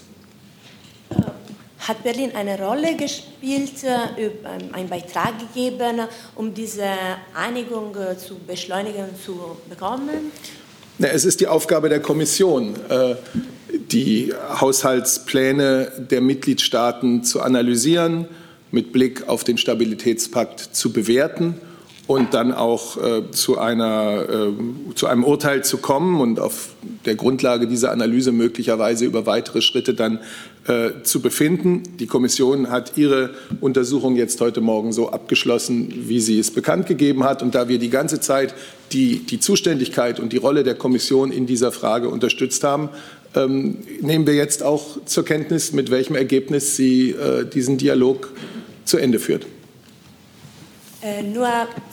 Hat 1.80 2.04
Berlin 2.04 2.32
eine 2.36 2.60
Rolle 2.60 2.96
gespielt, 2.96 3.84
äh, 3.84 4.30
einen 4.74 4.90
Beitrag 4.90 5.34
gegeben, 5.40 6.02
um 6.36 6.54
diese 6.54 6.90
Einigung 7.34 7.96
zu 8.18 8.36
beschleunigen 8.46 9.06
zu 9.26 9.58
bekommen? 9.70 10.32
Es 11.04 11.26
ist 11.26 11.40
die 11.42 11.48
Aufgabe 11.48 11.90
der 11.90 12.00
Kommission, 12.00 12.76
äh, 12.90 13.16
die 13.92 14.34
Haushaltspläne 14.60 15.92
der 16.12 16.22
Mitgliedstaaten 16.22 17.24
zu 17.24 17.42
analysieren, 17.42 18.28
mit 18.72 18.94
Blick 18.94 19.28
auf 19.28 19.44
den 19.44 19.58
Stabilitätspakt 19.58 20.60
zu 20.60 20.94
bewerten 20.94 21.56
und 22.08 22.34
dann 22.34 22.54
auch 22.54 22.98
äh, 22.98 23.32
zu, 23.32 23.58
einer, 23.58 24.26
äh, 24.30 24.94
zu 24.96 25.08
einem 25.08 25.24
Urteil 25.24 25.64
zu 25.64 25.78
kommen 25.78 26.22
und 26.22 26.40
auf 26.40 26.70
der 27.06 27.16
Grundlage 27.16 27.68
dieser 27.68 27.92
Analyse 27.92 28.32
möglicherweise 28.32 29.06
über 29.06 29.26
weitere 29.26 29.62
Schritte 29.62 29.94
dann 29.94 30.20
äh, 30.67 31.02
zu 31.04 31.21
befinden. 31.21 31.84
Die 32.00 32.08
Kommission 32.08 32.69
hat 32.69 32.97
ihre 32.97 33.32
Untersuchung 33.62 34.15
jetzt 34.15 34.39
heute 34.41 34.62
Morgen 34.62 34.93
so 34.93 35.10
abgeschlossen, 35.10 35.91
wie 36.08 36.19
sie 36.19 36.39
es 36.39 36.52
bekannt 36.52 36.86
gegeben 36.86 37.24
hat. 37.24 37.41
Und 37.41 37.56
da 37.56 37.67
wir 37.67 37.80
die 37.80 37.89
ganze 37.89 38.19
Zeit 38.19 38.54
die, 38.91 39.26
die 39.26 39.39
Zuständigkeit 39.39 40.19
und 40.19 40.34
die 40.34 40.38
Rolle 40.38 40.63
der 40.63 40.76
Kommission 40.76 41.32
in 41.32 41.47
dieser 41.47 41.71
Frage 41.71 42.10
unterstützt 42.10 42.63
haben, 42.63 42.89
ähm, 43.36 43.78
nehmen 44.02 44.28
wir 44.28 44.36
jetzt 44.36 44.62
auch 44.62 45.04
zur 45.06 45.26
Kenntnis, 45.26 45.71
mit 45.71 45.89
welchem 45.89 46.15
Ergebnis 46.15 46.76
sie 46.76 47.12
äh, 47.12 47.45
diesen 47.45 47.78
Dialog 47.78 48.30
zu 48.86 48.97
Ende 48.97 49.19
führt. 49.19 49.45
Äh, 51.04 51.24
nur 51.24 51.47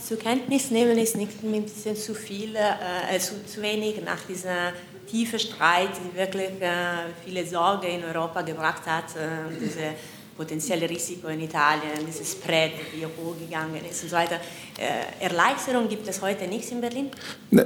zur 0.06 0.18
Kenntnis 0.18 0.70
nehmen 0.70 0.98
ist 0.98 1.16
nicht 1.16 1.32
ein 1.42 1.62
bisschen 1.62 1.96
zu 1.96 2.14
viel, 2.14 2.54
äh, 2.54 3.18
zu, 3.18 3.32
zu, 3.46 3.62
wenig 3.62 4.02
nach 4.04 4.20
dieser 4.28 4.74
tiefen 5.10 5.38
Streit, 5.38 5.90
die 5.96 6.16
wirklich 6.16 6.50
äh, 6.60 7.10
viele 7.24 7.46
Sorge 7.46 7.88
in 7.88 8.04
Europa 8.04 8.42
gebracht 8.42 8.82
hat, 8.86 9.04
äh, 9.16 9.58
diese 9.60 9.94
potenzielle 10.36 10.88
Risiko 10.88 11.28
in 11.28 11.40
Italien, 11.40 12.06
dieses 12.06 12.32
Spread, 12.32 12.72
wie 12.94 13.04
hochgegangen 13.04 13.82
ist 13.90 14.02
und 14.04 14.10
so 14.10 14.16
weiter. 14.16 14.36
Äh, 14.78 15.24
Erleichterung 15.24 15.88
gibt 15.88 16.08
es 16.08 16.22
heute 16.22 16.46
nichts 16.46 16.70
in 16.70 16.80
Berlin? 16.80 17.10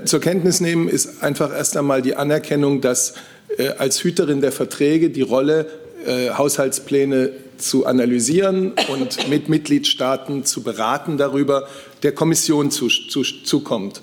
Zur 0.05 0.20
Kenntnis 0.20 0.61
nehmen 0.61 0.88
ist 0.88 1.22
einfach 1.22 1.52
erst 1.52 1.76
einmal 1.76 2.00
die 2.00 2.14
Anerkennung, 2.14 2.81
dass 2.81 3.14
als 3.76 4.02
Hüterin 4.02 4.40
der 4.40 4.50
Verträge 4.50 5.11
die 5.11 5.20
Rolle, 5.20 5.66
äh, 6.07 6.31
Haushaltspläne 6.31 7.31
zu 7.59 7.87
analysieren 7.87 8.72
und 8.88 9.28
mit 9.28 9.48
Mitgliedstaaten 9.48 10.44
zu 10.44 10.62
beraten 10.62 11.16
darüber, 11.16 11.68
der 12.02 12.12
Kommission 12.12 12.72
zu, 12.72 12.88
zu, 12.88 13.22
zukommt. 13.22 14.02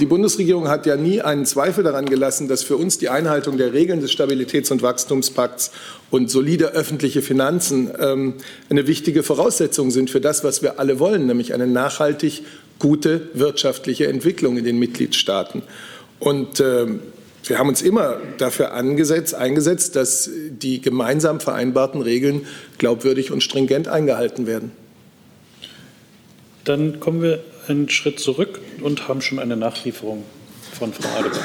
Die 0.00 0.06
Bundesregierung 0.06 0.68
hat 0.68 0.86
ja 0.86 0.96
nie 0.96 1.20
einen 1.20 1.44
Zweifel 1.44 1.84
daran 1.84 2.06
gelassen, 2.06 2.48
dass 2.48 2.62
für 2.62 2.76
uns 2.76 2.96
die 2.96 3.10
Einhaltung 3.10 3.58
der 3.58 3.74
Regeln 3.74 4.00
des 4.00 4.10
Stabilitäts- 4.10 4.72
und 4.72 4.80
Wachstumspakts 4.80 5.70
und 6.10 6.30
solide 6.30 6.72
öffentliche 6.72 7.20
Finanzen 7.20 7.90
ähm, 7.98 8.34
eine 8.70 8.86
wichtige 8.86 9.22
Voraussetzung 9.22 9.90
sind 9.90 10.08
für 10.08 10.20
das, 10.20 10.44
was 10.44 10.62
wir 10.62 10.80
alle 10.80 10.98
wollen, 10.98 11.26
nämlich 11.26 11.52
eine 11.52 11.66
nachhaltig 11.66 12.42
gute 12.78 13.28
wirtschaftliche 13.34 14.06
Entwicklung 14.06 14.56
in 14.56 14.64
den 14.64 14.78
Mitgliedstaaten. 14.78 15.62
Und 16.20 16.60
ähm, 16.60 17.00
wir 17.44 17.58
haben 17.58 17.68
uns 17.68 17.82
immer 17.82 18.18
dafür 18.38 18.72
angesetzt, 18.72 19.34
eingesetzt, 19.34 19.94
dass 19.94 20.30
die 20.50 20.80
gemeinsam 20.80 21.38
vereinbarten 21.38 22.00
Regeln 22.00 22.46
glaubwürdig 22.78 23.30
und 23.30 23.42
stringent 23.42 23.88
eingehalten 23.88 24.46
werden. 24.46 24.72
Dann 26.64 26.98
kommen 27.00 27.20
wir 27.20 27.40
einen 27.68 27.88
Schritt 27.88 28.20
zurück 28.20 28.60
und 28.82 29.08
haben 29.08 29.20
schon 29.20 29.38
eine 29.38 29.56
Nachlieferung 29.56 30.24
von 30.72 30.92
Frau 30.92 31.08
Adebar. 31.18 31.40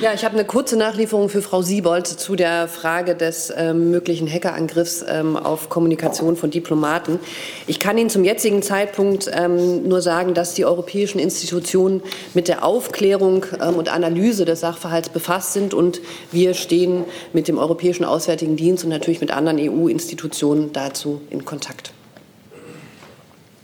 Ja, 0.00 0.12
ich 0.12 0.24
habe 0.24 0.34
eine 0.34 0.44
kurze 0.44 0.76
Nachlieferung 0.76 1.28
für 1.28 1.42
Frau 1.42 1.62
Siebold 1.62 2.06
zu 2.06 2.36
der 2.36 2.68
Frage 2.68 3.16
des 3.16 3.52
ähm, 3.56 3.90
möglichen 3.90 4.30
Hackerangriffs 4.30 5.04
ähm, 5.08 5.36
auf 5.36 5.68
Kommunikation 5.68 6.36
von 6.36 6.50
Diplomaten. 6.50 7.18
Ich 7.66 7.80
kann 7.80 7.98
Ihnen 7.98 8.10
zum 8.10 8.24
jetzigen 8.24 8.62
Zeitpunkt 8.62 9.30
ähm, 9.32 9.88
nur 9.88 10.02
sagen, 10.02 10.34
dass 10.34 10.54
die 10.54 10.64
europäischen 10.64 11.18
Institutionen 11.18 12.02
mit 12.34 12.48
der 12.48 12.64
Aufklärung 12.64 13.46
ähm, 13.60 13.74
und 13.74 13.88
Analyse 13.88 14.44
des 14.44 14.60
Sachverhalts 14.60 15.08
befasst 15.08 15.54
sind 15.54 15.74
und 15.74 16.00
wir 16.30 16.54
stehen 16.54 17.04
mit 17.32 17.48
dem 17.48 17.58
Europäischen 17.58 18.04
Auswärtigen 18.04 18.56
Dienst 18.56 18.84
und 18.84 18.90
natürlich 18.90 19.20
mit 19.20 19.30
anderen 19.30 19.58
EU-Institutionen 19.58 20.72
dazu 20.72 21.22
in 21.30 21.44
Kontakt. 21.44 21.92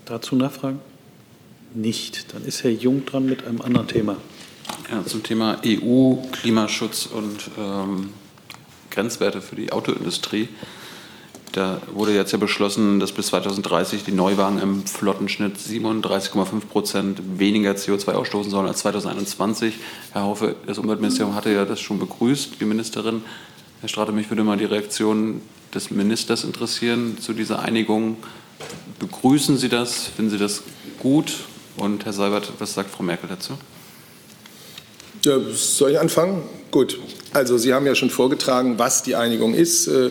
Dazu 0.06 0.34
Nachfragen? 0.36 0.80
Nicht. 1.74 2.32
Dann 2.34 2.44
ist 2.44 2.64
Herr 2.64 2.70
Jung 2.70 3.06
dran 3.06 3.26
mit 3.26 3.46
einem 3.46 3.60
anderen 3.60 3.88
Thema. 3.88 4.16
Ja, 4.90 5.04
zum 5.04 5.22
Thema 5.22 5.58
EU, 5.64 6.16
Klimaschutz 6.32 7.06
und 7.06 7.50
ähm, 7.58 8.10
Grenzwerte 8.90 9.40
für 9.40 9.56
die 9.56 9.72
Autoindustrie. 9.72 10.48
Da 11.52 11.82
wurde 11.92 12.14
jetzt 12.14 12.32
ja 12.32 12.38
beschlossen, 12.38 12.98
dass 12.98 13.12
bis 13.12 13.26
2030 13.26 14.04
die 14.04 14.12
Neuwagen 14.12 14.58
im 14.58 14.86
Flottenschnitt 14.86 15.58
37,5 15.58 16.60
Prozent 16.60 17.20
weniger 17.38 17.72
CO2 17.72 18.12
ausstoßen 18.12 18.50
sollen 18.50 18.66
als 18.66 18.78
2021. 18.78 19.74
Herr 20.12 20.22
Haufe, 20.22 20.56
das 20.66 20.78
Umweltministerium 20.78 21.34
hatte 21.34 21.52
ja 21.52 21.66
das 21.66 21.80
schon 21.80 21.98
begrüßt, 21.98 22.58
die 22.58 22.64
Ministerin. 22.64 23.22
Herr 23.80 23.88
Strate, 23.88 24.12
mich 24.12 24.30
würde 24.30 24.44
mal 24.44 24.56
die 24.56 24.64
Reaktion 24.64 25.42
des 25.74 25.90
Ministers 25.90 26.44
interessieren 26.44 27.18
zu 27.20 27.34
dieser 27.34 27.60
Einigung. 27.60 28.16
Begrüßen 28.98 29.58
Sie 29.58 29.68
das? 29.68 30.06
Finden 30.06 30.30
Sie 30.30 30.38
das 30.38 30.62
gut? 31.00 31.34
Und 31.76 32.04
Herr 32.04 32.12
Seibert, 32.12 32.52
was 32.58 32.74
sagt 32.74 32.90
Frau 32.90 33.02
Merkel 33.02 33.28
dazu? 33.28 33.54
Ja, 35.24 35.38
soll 35.54 35.92
ich 35.92 36.00
anfangen? 36.00 36.42
Gut. 36.70 36.98
Also 37.32 37.56
Sie 37.58 37.72
haben 37.72 37.86
ja 37.86 37.94
schon 37.94 38.10
vorgetragen, 38.10 38.78
was 38.78 39.02
die 39.02 39.14
Einigung 39.14 39.54
ist. 39.54 39.86
Äh, 39.86 40.10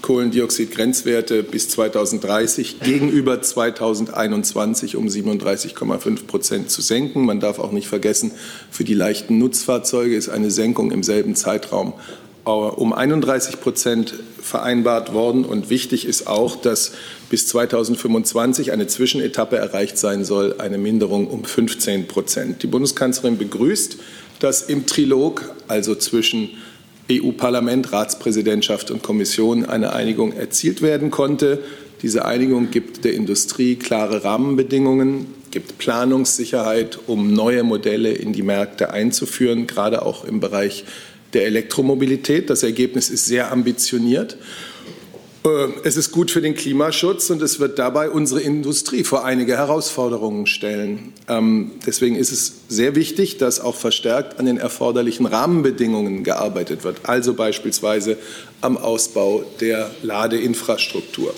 Kohlendioxid-Grenzwerte 0.00 1.42
bis 1.42 1.68
2030 1.68 2.80
gegenüber 2.80 3.42
2021 3.42 4.96
um 4.96 5.06
37,5 5.06 6.26
Prozent 6.26 6.70
zu 6.70 6.82
senken. 6.82 7.24
Man 7.24 7.40
darf 7.40 7.58
auch 7.58 7.72
nicht 7.72 7.88
vergessen, 7.88 8.32
für 8.70 8.84
die 8.84 8.94
leichten 8.94 9.38
Nutzfahrzeuge 9.38 10.16
ist 10.16 10.28
eine 10.28 10.50
Senkung 10.50 10.92
im 10.92 11.02
selben 11.02 11.34
Zeitraum 11.34 11.94
um 12.44 12.92
31 12.92 13.60
Prozent 13.60 14.14
vereinbart 14.40 15.12
worden. 15.12 15.44
Und 15.44 15.70
wichtig 15.70 16.06
ist 16.06 16.26
auch, 16.26 16.56
dass 16.56 16.92
bis 17.30 17.46
2025 17.46 18.72
eine 18.72 18.86
Zwischenetappe 18.86 19.56
erreicht 19.56 19.96
sein 19.96 20.24
soll, 20.24 20.56
eine 20.58 20.78
Minderung 20.78 21.28
um 21.28 21.44
15 21.44 22.08
Prozent. 22.08 22.62
Die 22.62 22.66
Bundeskanzlerin 22.66 23.38
begrüßt, 23.38 23.96
dass 24.40 24.62
im 24.62 24.86
Trilog, 24.86 25.54
also 25.68 25.94
zwischen 25.94 26.50
EU-Parlament, 27.10 27.92
Ratspräsidentschaft 27.92 28.90
und 28.90 29.02
Kommission, 29.02 29.64
eine 29.64 29.92
Einigung 29.92 30.32
erzielt 30.32 30.82
werden 30.82 31.10
konnte. 31.10 31.60
Diese 32.02 32.24
Einigung 32.24 32.70
gibt 32.70 33.04
der 33.04 33.14
Industrie 33.14 33.76
klare 33.76 34.24
Rahmenbedingungen, 34.24 35.26
gibt 35.52 35.78
Planungssicherheit, 35.78 36.98
um 37.06 37.32
neue 37.32 37.62
Modelle 37.62 38.10
in 38.10 38.32
die 38.32 38.42
Märkte 38.42 38.90
einzuführen, 38.90 39.68
gerade 39.68 40.04
auch 40.04 40.24
im 40.24 40.40
Bereich 40.40 40.84
der 41.34 41.46
Elektromobilität. 41.46 42.50
Das 42.50 42.62
Ergebnis 42.62 43.10
ist 43.10 43.26
sehr 43.26 43.52
ambitioniert. 43.52 44.36
Äh, 45.44 45.68
es 45.84 45.96
ist 45.96 46.12
gut 46.12 46.30
für 46.30 46.40
den 46.40 46.54
Klimaschutz 46.54 47.30
und 47.30 47.42
es 47.42 47.58
wird 47.58 47.78
dabei 47.78 48.10
unsere 48.10 48.40
Industrie 48.40 49.04
vor 49.04 49.24
einige 49.24 49.56
Herausforderungen 49.56 50.46
stellen. 50.46 51.12
Ähm, 51.28 51.72
deswegen 51.86 52.16
ist 52.16 52.32
es 52.32 52.52
sehr 52.68 52.94
wichtig, 52.94 53.38
dass 53.38 53.60
auch 53.60 53.74
verstärkt 53.74 54.38
an 54.38 54.46
den 54.46 54.58
erforderlichen 54.58 55.26
Rahmenbedingungen 55.26 56.22
gearbeitet 56.24 56.84
wird, 56.84 57.00
also 57.04 57.34
beispielsweise 57.34 58.16
am 58.60 58.76
Ausbau 58.76 59.44
der 59.60 59.90
Ladeinfrastruktur. 60.02 61.34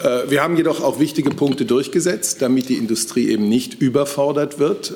Äh, 0.00 0.30
wir 0.30 0.42
haben 0.42 0.56
jedoch 0.56 0.82
auch 0.82 1.00
wichtige 1.00 1.30
Punkte 1.30 1.64
durchgesetzt, 1.64 2.42
damit 2.42 2.68
die 2.68 2.76
Industrie 2.76 3.28
eben 3.28 3.48
nicht 3.48 3.80
überfordert 3.80 4.58
wird. 4.58 4.94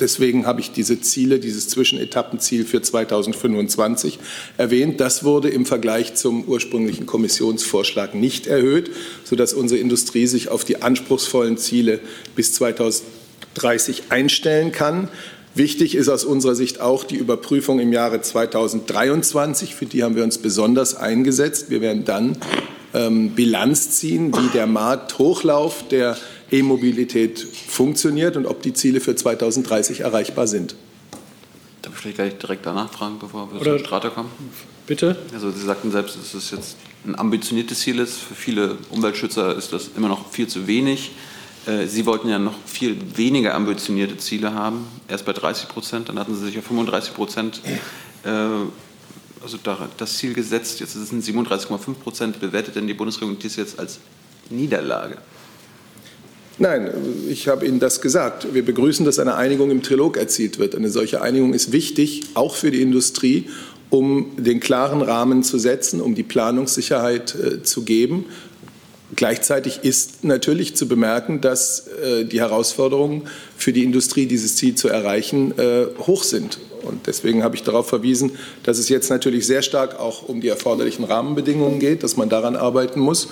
Deswegen 0.00 0.46
habe 0.46 0.60
ich 0.60 0.70
diese 0.70 1.00
Ziele, 1.00 1.40
dieses 1.40 1.68
Zwischenetappenziel 1.68 2.64
für 2.64 2.80
2025 2.80 4.18
erwähnt. 4.56 5.00
Das 5.00 5.24
wurde 5.24 5.48
im 5.48 5.66
Vergleich 5.66 6.14
zum 6.14 6.44
ursprünglichen 6.44 7.06
Kommissionsvorschlag 7.06 8.14
nicht 8.14 8.46
erhöht, 8.46 8.90
sodass 9.24 9.54
unsere 9.54 9.80
Industrie 9.80 10.26
sich 10.26 10.48
auf 10.48 10.64
die 10.64 10.82
anspruchsvollen 10.82 11.58
Ziele 11.58 12.00
bis 12.36 12.54
2030 12.54 14.04
einstellen 14.10 14.72
kann. 14.72 15.08
Wichtig 15.54 15.96
ist 15.96 16.08
aus 16.08 16.24
unserer 16.24 16.54
Sicht 16.54 16.80
auch 16.80 17.02
die 17.02 17.16
Überprüfung 17.16 17.80
im 17.80 17.92
Jahre 17.92 18.20
2023. 18.20 19.74
Für 19.74 19.86
die 19.86 20.04
haben 20.04 20.14
wir 20.14 20.22
uns 20.22 20.38
besonders 20.38 20.94
eingesetzt. 20.94 21.70
Wir 21.70 21.80
werden 21.80 22.04
dann 22.04 22.36
ähm, 22.94 23.30
Bilanz 23.30 23.90
ziehen, 23.90 24.32
wie 24.36 24.48
der 24.52 24.66
Markthochlauf 24.66 25.88
der 25.88 26.16
E-Mobilität 26.50 27.38
funktioniert 27.68 28.36
und 28.36 28.46
ob 28.46 28.62
die 28.62 28.72
Ziele 28.72 29.00
für 29.00 29.14
2030 29.14 30.00
erreichbar 30.00 30.46
sind. 30.46 30.74
Darf 31.82 31.94
ich 31.94 32.00
vielleicht 32.00 32.16
gleich 32.16 32.38
direkt 32.38 32.66
danach 32.66 32.92
fragen, 32.92 33.18
bevor 33.18 33.52
wir 33.52 33.60
Oder- 33.60 33.76
zur 33.76 33.78
Strate 33.86 34.10
kommen? 34.10 34.30
Bitte? 34.86 35.16
Also 35.34 35.50
Sie 35.50 35.64
sagten 35.64 35.90
selbst, 35.92 36.16
dass 36.16 36.32
es 36.34 36.50
jetzt 36.50 36.76
ein 37.06 37.18
ambitioniertes 37.18 37.80
Ziel 37.80 37.98
ist. 37.98 38.14
Für 38.18 38.34
viele 38.34 38.78
Umweltschützer 38.90 39.54
ist 39.56 39.72
das 39.72 39.90
immer 39.96 40.08
noch 40.08 40.30
viel 40.30 40.48
zu 40.48 40.66
wenig. 40.66 41.10
Äh, 41.66 41.86
Sie 41.86 42.06
wollten 42.06 42.28
ja 42.28 42.38
noch 42.38 42.54
viel 42.64 42.96
weniger 43.16 43.54
ambitionierte 43.54 44.16
Ziele 44.16 44.54
haben, 44.54 44.86
erst 45.06 45.26
bei 45.26 45.32
30 45.34 45.68
Prozent, 45.68 46.08
dann 46.08 46.18
hatten 46.18 46.34
Sie 46.34 46.46
sich 46.46 46.58
auf 46.58 46.64
35 46.64 47.14
Prozent 47.14 47.60
äh, 48.24 48.30
also 49.40 49.56
da- 49.62 49.88
das 49.98 50.16
Ziel 50.16 50.34
gesetzt. 50.34 50.80
Jetzt 50.80 50.94
sind 50.94 51.18
es 51.20 51.26
37,5 51.26 51.94
Prozent. 52.00 52.40
Bewertet 52.40 52.74
denn 52.74 52.86
die 52.88 52.94
Bundesregierung 52.94 53.38
dies 53.38 53.54
jetzt 53.56 53.78
als 53.78 54.00
Niederlage? 54.50 55.18
Nein, 56.60 56.90
ich 57.28 57.46
habe 57.46 57.66
Ihnen 57.66 57.78
das 57.78 58.00
gesagt. 58.00 58.52
Wir 58.52 58.64
begrüßen, 58.64 59.06
dass 59.06 59.20
eine 59.20 59.36
Einigung 59.36 59.70
im 59.70 59.82
Trilog 59.82 60.16
erzielt 60.16 60.58
wird. 60.58 60.74
Eine 60.74 60.90
solche 60.90 61.22
Einigung 61.22 61.54
ist 61.54 61.70
wichtig, 61.70 62.24
auch 62.34 62.56
für 62.56 62.72
die 62.72 62.82
Industrie, 62.82 63.48
um 63.90 64.32
den 64.36 64.58
klaren 64.58 65.00
Rahmen 65.00 65.44
zu 65.44 65.58
setzen, 65.58 66.00
um 66.00 66.16
die 66.16 66.24
Planungssicherheit 66.24 67.36
äh, 67.36 67.62
zu 67.62 67.82
geben. 67.82 68.24
Gleichzeitig 69.14 69.80
ist 69.84 70.24
natürlich 70.24 70.74
zu 70.74 70.88
bemerken, 70.88 71.40
dass 71.40 71.86
äh, 71.86 72.24
die 72.24 72.40
Herausforderungen 72.40 73.22
für 73.56 73.72
die 73.72 73.84
Industrie, 73.84 74.26
dieses 74.26 74.56
Ziel 74.56 74.74
zu 74.74 74.88
erreichen, 74.88 75.56
äh, 75.58 75.86
hoch 76.06 76.24
sind. 76.24 76.58
Und 76.82 77.06
deswegen 77.06 77.44
habe 77.44 77.54
ich 77.54 77.62
darauf 77.62 77.88
verwiesen, 77.88 78.32
dass 78.64 78.78
es 78.78 78.88
jetzt 78.88 79.10
natürlich 79.10 79.46
sehr 79.46 79.62
stark 79.62 79.98
auch 80.00 80.28
um 80.28 80.40
die 80.40 80.48
erforderlichen 80.48 81.04
Rahmenbedingungen 81.04 81.78
geht, 81.78 82.02
dass 82.02 82.16
man 82.16 82.28
daran 82.28 82.56
arbeiten 82.56 82.98
muss 82.98 83.28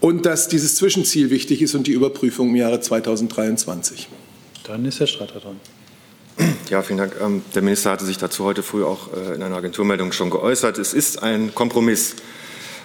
und 0.00 0.26
dass 0.26 0.48
dieses 0.48 0.76
Zwischenziel 0.76 1.30
wichtig 1.30 1.62
ist 1.62 1.74
und 1.74 1.86
die 1.86 1.92
Überprüfung 1.92 2.50
im 2.50 2.56
Jahre 2.56 2.80
2023. 2.80 4.08
Dann 4.64 4.84
ist 4.84 5.00
Herr 5.00 5.06
Strater 5.06 5.40
dran. 5.40 5.60
Ja, 6.68 6.82
vielen 6.82 6.98
Dank. 6.98 7.14
Ähm, 7.22 7.42
Der 7.54 7.62
Minister 7.62 7.90
hatte 7.92 8.04
sich 8.04 8.18
dazu 8.18 8.44
heute 8.44 8.62
früh 8.62 8.84
auch 8.84 9.08
äh, 9.12 9.34
in 9.34 9.42
einer 9.42 9.56
Agenturmeldung 9.56 10.12
schon 10.12 10.30
geäußert. 10.30 10.78
Es 10.78 10.92
ist 10.92 11.22
ein 11.22 11.54
Kompromiss. 11.54 12.16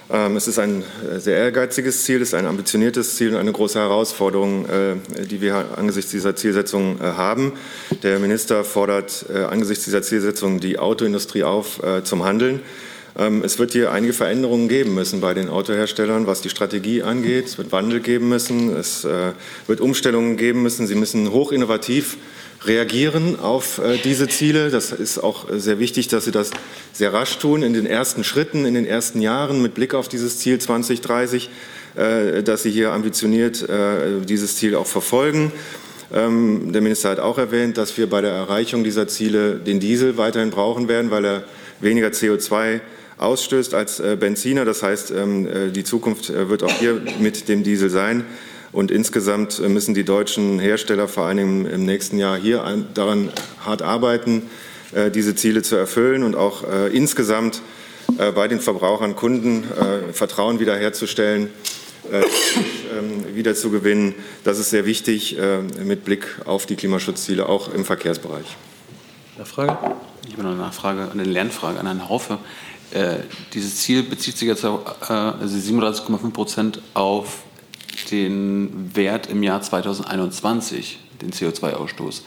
Ähm, 0.09 0.37
Es 0.37 0.47
ist 0.47 0.59
ein 0.59 0.83
äh, 1.09 1.19
sehr 1.19 1.37
ehrgeiziges 1.37 2.03
Ziel, 2.05 2.21
es 2.21 2.29
ist 2.29 2.33
ein 2.33 2.45
ambitioniertes 2.45 3.15
Ziel 3.15 3.31
und 3.33 3.37
eine 3.37 3.51
große 3.51 3.79
Herausforderung, 3.79 4.65
äh, 4.69 5.25
die 5.25 5.41
wir 5.41 5.77
angesichts 5.77 6.11
dieser 6.11 6.35
Zielsetzung 6.35 6.99
haben. 7.01 7.53
Der 8.03 8.19
Minister 8.19 8.63
fordert 8.63 9.25
angesichts 9.29 9.85
dieser 9.85 10.01
Zielsetzung 10.01 10.59
die 10.59 10.79
Autoindustrie 10.79 11.43
auf 11.43 11.81
zum 12.03 12.23
Handeln. 12.23 12.61
Ähm, 13.17 13.43
es 13.43 13.59
wird 13.59 13.73
hier 13.73 13.91
einige 13.91 14.13
Veränderungen 14.13 14.67
geben 14.69 14.93
müssen 14.93 15.21
bei 15.21 15.33
den 15.33 15.49
Autoherstellern, 15.49 16.27
was 16.27 16.41
die 16.41 16.49
Strategie 16.49 17.03
angeht. 17.03 17.45
Es 17.45 17.57
wird 17.57 17.71
Wandel 17.71 17.99
geben 17.99 18.29
müssen, 18.29 18.75
es 18.75 19.03
äh, 19.03 19.33
wird 19.67 19.81
Umstellungen 19.81 20.37
geben 20.37 20.63
müssen. 20.63 20.87
Sie 20.87 20.95
müssen 20.95 21.31
hochinnovativ 21.31 22.17
reagieren 22.63 23.39
auf 23.39 23.79
äh, 23.79 23.97
diese 23.97 24.27
Ziele. 24.29 24.69
Das 24.69 24.91
ist 24.91 25.17
auch 25.17 25.47
sehr 25.51 25.79
wichtig, 25.79 26.07
dass 26.07 26.25
Sie 26.25 26.31
das 26.31 26.51
sehr 26.93 27.13
rasch 27.13 27.37
tun, 27.37 27.63
in 27.63 27.73
den 27.73 27.85
ersten 27.85 28.23
Schritten, 28.23 28.65
in 28.65 28.75
den 28.75 28.85
ersten 28.85 29.21
Jahren 29.21 29.61
mit 29.61 29.73
Blick 29.73 29.93
auf 29.93 30.07
dieses 30.07 30.37
Ziel 30.39 30.59
2030, 30.59 31.49
äh, 31.95 32.43
dass 32.43 32.63
Sie 32.63 32.71
hier 32.71 32.93
ambitioniert 32.93 33.67
dieses 34.27 34.55
Ziel 34.55 34.75
auch 34.75 34.87
verfolgen. 34.87 35.51
Ähm, 36.13 36.73
der 36.73 36.81
Minister 36.81 37.09
hat 37.09 37.19
auch 37.19 37.37
erwähnt, 37.37 37.77
dass 37.77 37.97
wir 37.97 38.09
bei 38.09 38.21
der 38.21 38.31
Erreichung 38.31 38.83
dieser 38.83 39.07
Ziele 39.07 39.55
den 39.55 39.79
Diesel 39.79 40.17
weiterhin 40.17 40.49
brauchen 40.49 40.87
werden, 40.87 41.09
weil 41.09 41.25
er 41.25 41.43
weniger 41.79 42.09
CO2 42.09 42.81
ausstößt 43.21 43.73
als 43.73 43.99
äh, 43.99 44.17
Benziner. 44.19 44.65
Das 44.65 44.83
heißt, 44.83 45.11
ähm, 45.11 45.47
äh, 45.47 45.71
die 45.71 45.83
Zukunft 45.83 46.29
äh, 46.29 46.49
wird 46.49 46.63
auch 46.63 46.71
hier 46.71 47.01
mit 47.19 47.47
dem 47.47 47.63
Diesel 47.63 47.89
sein. 47.89 48.25
Und 48.71 48.89
insgesamt 48.89 49.59
müssen 49.67 49.93
die 49.93 50.05
deutschen 50.05 50.57
Hersteller 50.57 51.09
vor 51.09 51.25
allem 51.25 51.65
im 51.65 51.85
nächsten 51.85 52.17
Jahr 52.17 52.37
hier 52.37 52.63
daran 52.93 53.29
hart 53.65 53.81
arbeiten, 53.81 54.43
diese 55.13 55.35
Ziele 55.35 55.61
zu 55.61 55.75
erfüllen 55.75 56.23
und 56.23 56.37
auch 56.37 56.63
insgesamt 56.93 57.61
bei 58.33 58.47
den 58.47 58.61
Verbrauchern, 58.61 59.17
Kunden 59.17 59.65
Vertrauen 60.13 60.61
wiederherzustellen, 60.61 61.49
ähm, 62.13 63.35
wieder 63.35 63.55
zu 63.55 63.71
gewinnen. 63.71 64.15
Das 64.45 64.57
ist 64.57 64.69
sehr 64.69 64.85
wichtig 64.85 65.37
mit 65.83 66.05
Blick 66.05 66.27
auf 66.45 66.65
die 66.65 66.77
Klimaschutzziele, 66.77 67.49
auch 67.49 67.73
im 67.73 67.83
Verkehrsbereich. 67.83 68.55
Nachfrage? 69.37 69.95
Ich 70.27 70.33
habe 70.33 70.43
noch 70.43 70.51
eine 70.51 70.59
Nachfrage, 70.59 71.09
eine 71.11 71.23
Lernfrage 71.23 71.79
an 71.79 71.87
Herrn 71.87 72.07
Haufe. 72.07 72.37
Äh, 72.91 73.19
dieses 73.53 73.77
Ziel 73.77 74.03
bezieht 74.03 74.37
sich 74.37 74.47
jetzt 74.47 74.65
auf 74.65 75.09
äh, 75.09 75.13
also 75.13 75.57
37,5 75.57 76.31
Prozent 76.31 76.81
auf 76.93 77.43
den 78.11 78.95
Wert 78.95 79.27
im 79.27 79.43
Jahr 79.43 79.61
2021, 79.61 80.99
den 81.21 81.31
CO2-Ausstoß. 81.31 82.21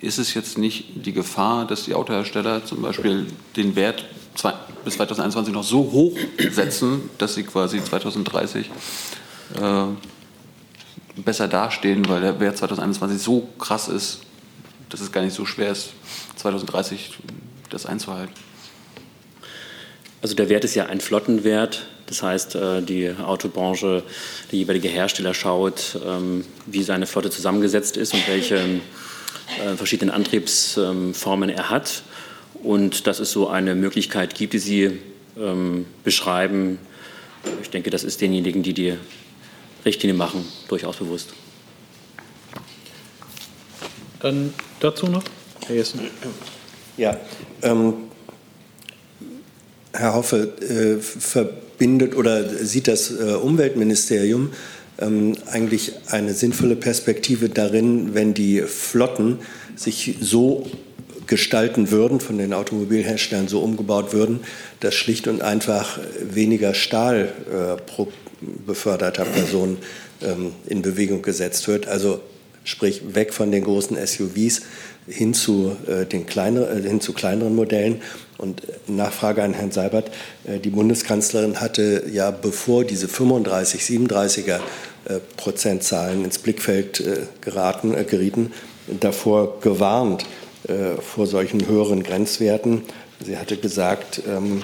Ist 0.00 0.18
es 0.18 0.34
jetzt 0.34 0.58
nicht 0.58 1.06
die 1.06 1.12
Gefahr, 1.12 1.66
dass 1.66 1.84
die 1.84 1.94
Autohersteller 1.94 2.64
zum 2.64 2.82
Beispiel 2.82 3.26
den 3.56 3.76
Wert 3.76 4.04
zwei, 4.34 4.54
bis 4.84 4.94
2021 4.94 5.54
noch 5.54 5.62
so 5.62 5.78
hoch 5.92 6.16
setzen, 6.50 7.08
dass 7.18 7.34
sie 7.34 7.44
quasi 7.44 7.82
2030 7.82 8.70
äh, 9.54 11.20
besser 11.20 11.46
dastehen, 11.46 12.08
weil 12.08 12.22
der 12.22 12.40
Wert 12.40 12.56
2021 12.56 13.22
so 13.22 13.48
krass 13.58 13.86
ist, 13.88 14.22
dass 14.88 15.00
es 15.00 15.12
gar 15.12 15.22
nicht 15.22 15.34
so 15.34 15.44
schwer 15.44 15.70
ist, 15.70 15.90
2030 16.36 17.18
das 17.70 17.86
einzuhalten? 17.86 18.34
Also 20.22 20.36
der 20.36 20.48
Wert 20.48 20.62
ist 20.62 20.76
ja 20.76 20.86
ein 20.86 21.00
Flottenwert. 21.00 21.86
Das 22.06 22.22
heißt, 22.22 22.54
äh, 22.54 22.80
die 22.80 23.10
Autobranche, 23.10 24.04
der 24.50 24.58
jeweilige 24.58 24.88
Hersteller 24.88 25.34
schaut, 25.34 25.98
ähm, 26.06 26.44
wie 26.66 26.84
seine 26.84 27.06
Flotte 27.06 27.30
zusammengesetzt 27.30 27.96
ist 27.96 28.14
und 28.14 28.26
welche 28.28 28.56
äh, 28.56 29.76
verschiedenen 29.76 30.14
Antriebsformen 30.14 31.50
er 31.50 31.70
hat. 31.70 32.04
Und 32.62 33.08
dass 33.08 33.18
es 33.18 33.32
so 33.32 33.48
eine 33.48 33.74
Möglichkeit 33.74 34.36
gibt, 34.36 34.52
die 34.52 34.58
Sie 34.60 34.98
ähm, 35.36 35.86
beschreiben, 36.04 36.78
ich 37.60 37.70
denke, 37.70 37.90
das 37.90 38.04
ist 38.04 38.20
denjenigen, 38.20 38.62
die 38.62 38.74
die 38.74 38.94
Richtlinie 39.84 40.16
machen, 40.16 40.46
durchaus 40.68 40.98
bewusst. 40.98 41.30
Dann 44.20 44.54
dazu 44.78 45.06
noch, 45.06 45.24
Herr 45.66 45.74
Jessen. 45.74 46.02
Ja, 46.96 47.18
ähm, 47.62 47.94
Herr 49.92 50.14
Hoffe, 50.14 50.52
äh, 50.60 51.00
verbindet 51.00 52.16
oder 52.16 52.48
sieht 52.48 52.88
das 52.88 53.10
äh, 53.10 53.34
Umweltministerium 53.34 54.52
ähm, 54.98 55.34
eigentlich 55.50 55.92
eine 56.08 56.32
sinnvolle 56.32 56.76
Perspektive 56.76 57.48
darin, 57.48 58.14
wenn 58.14 58.34
die 58.34 58.62
Flotten 58.62 59.38
sich 59.76 60.16
so 60.20 60.66
gestalten 61.26 61.90
würden, 61.90 62.20
von 62.20 62.38
den 62.38 62.52
Automobilherstellern 62.52 63.48
so 63.48 63.60
umgebaut 63.60 64.12
würden, 64.12 64.40
dass 64.80 64.94
schlicht 64.94 65.28
und 65.28 65.42
einfach 65.42 65.98
weniger 66.22 66.74
Stahl 66.74 67.32
äh, 67.50 67.80
pro 67.80 68.08
beförderter 68.66 69.24
Person 69.24 69.78
ähm, 70.20 70.52
in 70.66 70.82
Bewegung 70.82 71.22
gesetzt 71.22 71.68
wird. 71.68 71.86
Also 71.86 72.20
sprich 72.64 73.14
weg 73.14 73.32
von 73.32 73.50
den 73.50 73.64
großen 73.64 73.96
SUVs 74.04 74.62
hin 75.06 75.34
zu, 75.34 75.76
äh, 75.86 76.06
den 76.06 76.26
kleineren, 76.26 76.84
äh, 76.84 76.88
hin 76.88 77.00
zu 77.00 77.12
kleineren 77.12 77.54
Modellen. 77.54 78.02
Und 78.38 78.68
äh, 78.68 78.72
Nachfrage 78.88 79.42
an 79.42 79.54
Herrn 79.54 79.70
Seibert. 79.70 80.10
Die 80.44 80.70
Bundeskanzlerin 80.70 81.60
hatte 81.60 82.04
ja, 82.12 82.30
bevor 82.30 82.84
diese 82.84 83.08
35, 83.08 83.82
37er 83.82 84.56
äh, 85.04 85.20
Prozentzahlen 85.36 86.24
ins 86.24 86.38
Blickfeld 86.38 87.02
geraten, 87.40 87.94
gerieten, 88.06 88.52
davor 89.00 89.60
gewarnt 89.60 90.24
vor 91.00 91.26
solchen 91.26 91.66
höheren 91.66 92.04
Grenzwerten. 92.04 92.82
Sie 93.24 93.36
hatte 93.36 93.56
gesagt, 93.56 94.22
ähm, 94.28 94.62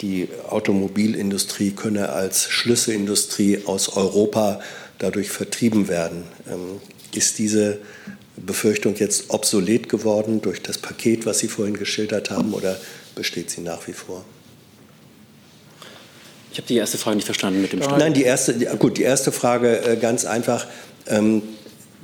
die 0.00 0.28
Automobilindustrie 0.48 1.70
könne 1.70 2.10
als 2.10 2.48
Schlüsselindustrie 2.48 3.62
aus 3.66 3.96
Europa 3.96 4.60
dadurch 4.98 5.30
vertrieben 5.30 5.88
werden. 5.88 6.24
Ähm, 6.50 6.80
ist 7.14 7.38
diese 7.38 7.78
Befürchtung 8.36 8.94
jetzt 8.96 9.30
obsolet 9.30 9.88
geworden 9.88 10.42
durch 10.42 10.62
das 10.62 10.78
Paket, 10.78 11.26
was 11.26 11.38
Sie 11.38 11.48
vorhin 11.48 11.76
geschildert 11.76 12.30
haben, 12.30 12.52
oder 12.52 12.76
besteht 13.14 13.50
sie 13.50 13.62
nach 13.62 13.86
wie 13.88 13.92
vor? 13.92 14.24
Ich 16.52 16.58
habe 16.58 16.68
die 16.68 16.76
erste 16.76 16.96
Frage 16.96 17.16
nicht 17.16 17.26
verstanden 17.26 17.60
mit 17.60 17.72
dem 17.72 17.82
Steuern. 17.82 17.98
Nein, 17.98 18.14
die 18.14 18.22
erste, 18.22 18.54
gut, 18.76 18.98
die 18.98 19.02
erste 19.02 19.32
Frage 19.32 19.84
äh, 19.84 19.96
ganz 19.96 20.24
einfach. 20.24 20.66
Ähm, 21.06 21.42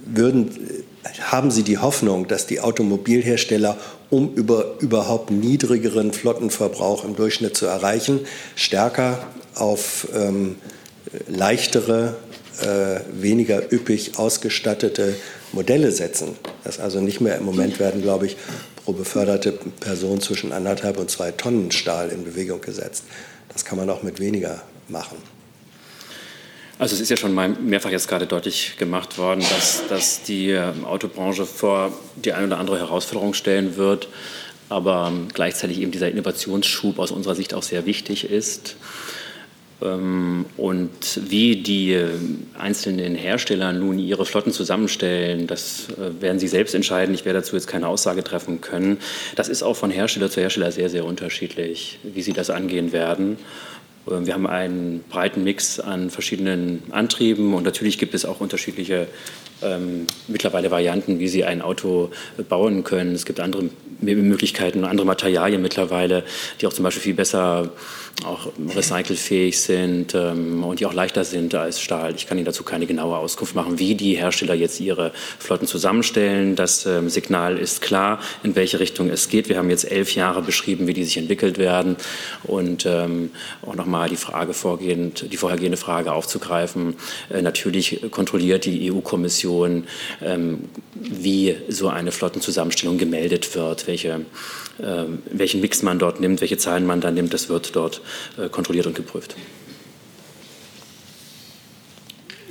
würden, 0.04 0.84
haben 1.20 1.50
Sie 1.50 1.62
die 1.62 1.78
Hoffnung, 1.78 2.26
dass 2.28 2.46
die 2.46 2.60
Automobilhersteller, 2.60 3.78
um 4.10 4.34
über 4.34 4.74
überhaupt 4.80 5.30
niedrigeren 5.30 6.12
Flottenverbrauch 6.12 7.04
im 7.04 7.14
Durchschnitt 7.14 7.56
zu 7.56 7.66
erreichen, 7.66 8.20
stärker 8.56 9.26
auf 9.54 10.08
ähm, 10.14 10.56
leichtere, 11.28 12.16
äh, 12.60 13.00
weniger 13.12 13.72
üppig 13.72 14.18
ausgestattete 14.18 15.14
Modelle 15.53 15.92
setzen. 15.92 16.36
Das 16.64 16.80
also 16.80 17.00
nicht 17.00 17.20
mehr 17.20 17.36
im 17.36 17.44
Moment 17.44 17.78
werden, 17.78 18.03
glaube 18.03 18.26
ich, 18.26 18.36
pro 18.84 18.92
beförderte 18.92 19.53
Person 19.53 20.20
zwischen 20.20 20.53
anderthalb 20.53 20.98
und 20.98 21.11
zwei 21.11 21.30
Tonnen 21.30 21.70
Stahl 21.70 22.11
in 22.11 22.24
Bewegung 22.24 22.61
gesetzt. 22.61 23.05
Das 23.53 23.64
kann 23.64 23.78
man 23.78 23.90
auch 23.90 24.03
mit 24.03 24.18
weniger 24.18 24.62
machen. 24.88 25.18
Also 26.78 26.96
es 26.96 27.00
ist 27.00 27.11
ja 27.11 27.16
schon 27.16 27.34
mehrfach 27.64 27.90
jetzt 27.90 28.09
gerade 28.09 28.26
deutlich 28.26 28.76
gemacht 28.76 29.16
worden, 29.18 29.40
dass, 29.40 29.82
dass 29.88 30.22
die 30.22 30.50
ähm, 30.50 30.84
Autobranche 30.84 31.46
vor 31.46 31.92
die 32.16 32.32
eine 32.32 32.46
oder 32.48 32.59
andere 32.59 32.78
Herausforderung 32.78 33.34
stellen 33.34 33.76
wird, 33.76 34.09
aber 34.68 35.12
ähm, 35.12 35.28
gleichzeitig 35.32 35.78
eben 35.80 35.92
dieser 35.92 36.11
Innovationsschub 36.11 36.98
aus 36.98 37.12
unserer 37.12 37.36
Sicht 37.36 37.55
auch 37.55 37.62
sehr 37.62 37.86
wichtig 37.86 38.28
ist. 38.28 38.74
Ähm, 39.82 40.46
und 40.56 41.20
wie 41.28 41.56
die 41.56 41.92
äh, 41.92 42.08
einzelnen 42.58 43.14
Hersteller 43.14 43.72
nun 43.72 43.98
ihre 43.98 44.24
Flotten 44.24 44.52
zusammenstellen, 44.52 45.46
das 45.46 45.88
äh, 45.90 46.20
werden 46.20 46.38
sie 46.38 46.48
selbst 46.48 46.74
entscheiden. 46.74 47.14
Ich 47.14 47.24
werde 47.24 47.40
dazu 47.40 47.56
jetzt 47.56 47.66
keine 47.66 47.88
Aussage 47.88 48.22
treffen 48.22 48.60
können. 48.60 48.98
Das 49.36 49.48
ist 49.48 49.62
auch 49.62 49.76
von 49.76 49.90
Hersteller 49.90 50.30
zu 50.30 50.40
Hersteller 50.40 50.72
sehr, 50.72 50.90
sehr 50.90 51.04
unterschiedlich, 51.04 51.98
wie 52.02 52.22
sie 52.22 52.32
das 52.32 52.50
angehen 52.50 52.92
werden. 52.92 53.38
Ähm, 54.11 54.26
wir 54.26 54.34
haben 54.34 54.46
einen 54.46 55.05
breiten 55.09 55.44
Mix 55.44 55.80
an 55.80 56.11
verschiedenen 56.11 56.82
Antrieben 56.90 57.55
und 57.55 57.64
natürlich 57.64 57.98
gibt 57.98 58.14
es 58.14 58.24
auch 58.24 58.40
unterschiedliche 58.40 59.07
ähm, 59.62 60.07
mittlerweile 60.28 60.70
Varianten, 60.70 61.18
wie 61.18 61.28
Sie 61.28 61.44
ein 61.44 61.62
Auto 61.62 62.11
bauen 62.48 62.84
können. 62.84 63.14
Es 63.14 63.24
gibt 63.24 63.40
andere 63.40 63.70
Möglichkeiten, 64.00 64.84
andere 64.84 65.07
Materialien 65.07 65.62
mittlerweile, 65.62 66.24
die 66.61 66.66
auch 66.66 66.72
zum 66.72 66.82
Beispiel 66.82 67.03
viel 67.03 67.14
besser 67.14 67.70
auch 68.24 68.48
recycelfähig 68.74 69.61
sind 69.61 70.14
ähm, 70.14 70.62
und 70.64 70.80
die 70.80 70.86
auch 70.86 70.92
leichter 70.92 71.24
sind 71.24 71.55
als 71.55 71.80
Stahl. 71.80 72.14
Ich 72.14 72.26
kann 72.26 72.38
Ihnen 72.38 72.44
dazu 72.44 72.62
keine 72.62 72.86
genaue 72.86 73.16
Auskunft 73.16 73.55
machen, 73.55 73.78
wie 73.78 73.94
die 73.94 74.14
Hersteller 74.14 74.55
jetzt 74.55 74.80
ihre 74.80 75.12
Flotten 75.38 75.66
zusammenstellen. 75.66 76.55
Das 76.55 76.86
ähm, 76.86 77.09
Signal 77.09 77.59
ist 77.59 77.80
klar, 77.80 78.20
in 78.42 78.55
welche 78.55 78.80
Richtung 78.80 79.09
es 79.09 79.28
geht. 79.28 79.48
Wir 79.48 79.59
haben 79.59 79.70
jetzt 79.70 79.90
elf 79.90 80.14
Jahre 80.14 80.42
beschrieben, 80.42 80.86
wie 80.86 80.94
die 80.94 81.05
sich 81.05 81.16
entwickelt 81.16 81.59
werden 81.59 81.96
und 82.44 82.86
ähm, 82.86 83.30
auch 83.62 83.74
nochmal 83.74 83.91
die 84.09 84.16
Frage 84.16 84.55
vorgehend, 84.55 85.32
die 85.32 85.36
vorhergehende 85.36 85.76
Frage 85.76 86.12
aufzugreifen. 86.12 86.97
Äh, 87.30 87.43
natürlich 87.43 88.01
kontrolliert 88.11 88.64
die 88.64 88.93
EU-Kommission, 88.93 89.84
ähm, 90.22 90.64
wie 90.95 91.57
so 91.68 91.88
eine 91.88 92.12
Flottenzusammenstellung 92.12 92.99
gemeldet 92.99 93.55
wird, 93.55 93.86
welche 93.86 94.26
ähm, 94.82 95.22
welchen 95.30 95.61
Mix 95.61 95.82
man 95.82 95.99
dort 95.99 96.20
nimmt, 96.20 96.40
welche 96.40 96.57
Zahlen 96.57 96.86
man 96.86 97.01
da 97.01 97.11
nimmt, 97.11 97.34
das 97.34 97.49
wird 97.49 97.76
dort 97.76 98.01
äh, 98.38 98.49
kontrolliert 98.49 98.86
und 98.86 98.95
geprüft. 98.95 99.36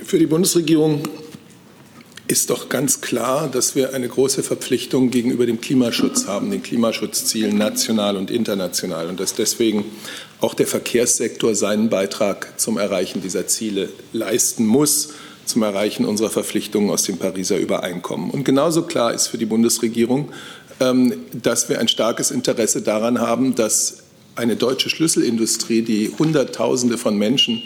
Für 0.04 0.18
die 0.18 0.26
Bundesregierung 0.26 1.02
ist 2.28 2.50
doch 2.50 2.68
ganz 2.68 3.00
klar, 3.00 3.48
dass 3.48 3.74
wir 3.74 3.92
eine 3.92 4.08
große 4.08 4.42
Verpflichtung 4.42 5.10
gegenüber 5.10 5.46
dem 5.46 5.60
Klimaschutz 5.60 6.26
haben, 6.26 6.50
den 6.50 6.62
Klimaschutzzielen 6.62 7.58
national 7.58 8.16
und 8.16 8.30
international 8.30 9.08
und 9.08 9.20
dass 9.20 9.34
deswegen 9.34 9.84
auch 10.42 10.54
der 10.54 10.66
Verkehrssektor 10.66 11.54
seinen 11.54 11.88
Beitrag 11.88 12.58
zum 12.60 12.76
Erreichen 12.76 13.22
dieser 13.22 13.46
Ziele 13.46 13.88
leisten 14.12 14.66
muss, 14.66 15.10
zum 15.46 15.62
Erreichen 15.62 16.04
unserer 16.04 16.30
Verpflichtungen 16.30 16.90
aus 16.90 17.04
dem 17.04 17.16
Pariser 17.16 17.58
Übereinkommen. 17.58 18.30
Und 18.30 18.44
genauso 18.44 18.82
klar 18.82 19.14
ist 19.14 19.28
für 19.28 19.38
die 19.38 19.46
Bundesregierung, 19.46 20.30
ähm, 20.80 21.14
dass 21.32 21.68
wir 21.68 21.78
ein 21.78 21.88
starkes 21.88 22.30
Interesse 22.32 22.82
daran 22.82 23.20
haben, 23.20 23.54
dass 23.54 23.98
eine 24.34 24.56
deutsche 24.56 24.90
Schlüsselindustrie, 24.90 25.82
die 25.82 26.10
Hunderttausende 26.18 26.98
von 26.98 27.16
Menschen 27.16 27.62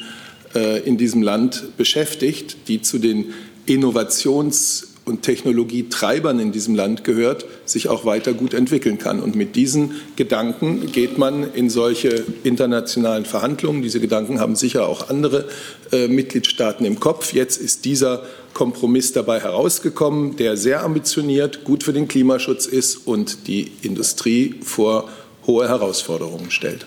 äh, 0.54 0.80
in 0.80 0.98
diesem 0.98 1.22
Land 1.22 1.76
beschäftigt, 1.78 2.68
die 2.68 2.82
zu 2.82 2.98
den 2.98 3.32
Innovations- 3.66 4.95
und 5.06 5.22
Technologietreibern 5.22 6.40
in 6.40 6.50
diesem 6.50 6.74
Land 6.74 7.04
gehört, 7.04 7.46
sich 7.64 7.88
auch 7.88 8.04
weiter 8.04 8.32
gut 8.34 8.52
entwickeln 8.52 8.98
kann. 8.98 9.20
Und 9.20 9.36
mit 9.36 9.54
diesen 9.54 9.92
Gedanken 10.16 10.90
geht 10.90 11.16
man 11.16 11.54
in 11.54 11.70
solche 11.70 12.24
internationalen 12.42 13.24
Verhandlungen. 13.24 13.82
Diese 13.82 14.00
Gedanken 14.00 14.40
haben 14.40 14.56
sicher 14.56 14.88
auch 14.88 15.08
andere 15.08 15.46
äh, 15.92 16.08
Mitgliedstaaten 16.08 16.84
im 16.84 16.98
Kopf. 16.98 17.32
Jetzt 17.32 17.58
ist 17.58 17.84
dieser 17.84 18.24
Kompromiss 18.52 19.12
dabei 19.12 19.38
herausgekommen, 19.38 20.34
der 20.36 20.56
sehr 20.56 20.82
ambitioniert, 20.82 21.62
gut 21.62 21.84
für 21.84 21.92
den 21.92 22.08
Klimaschutz 22.08 22.66
ist 22.66 23.06
und 23.06 23.46
die 23.46 23.70
Industrie 23.82 24.56
vor 24.60 25.08
hohe 25.46 25.68
Herausforderungen 25.68 26.50
stellt. 26.50 26.84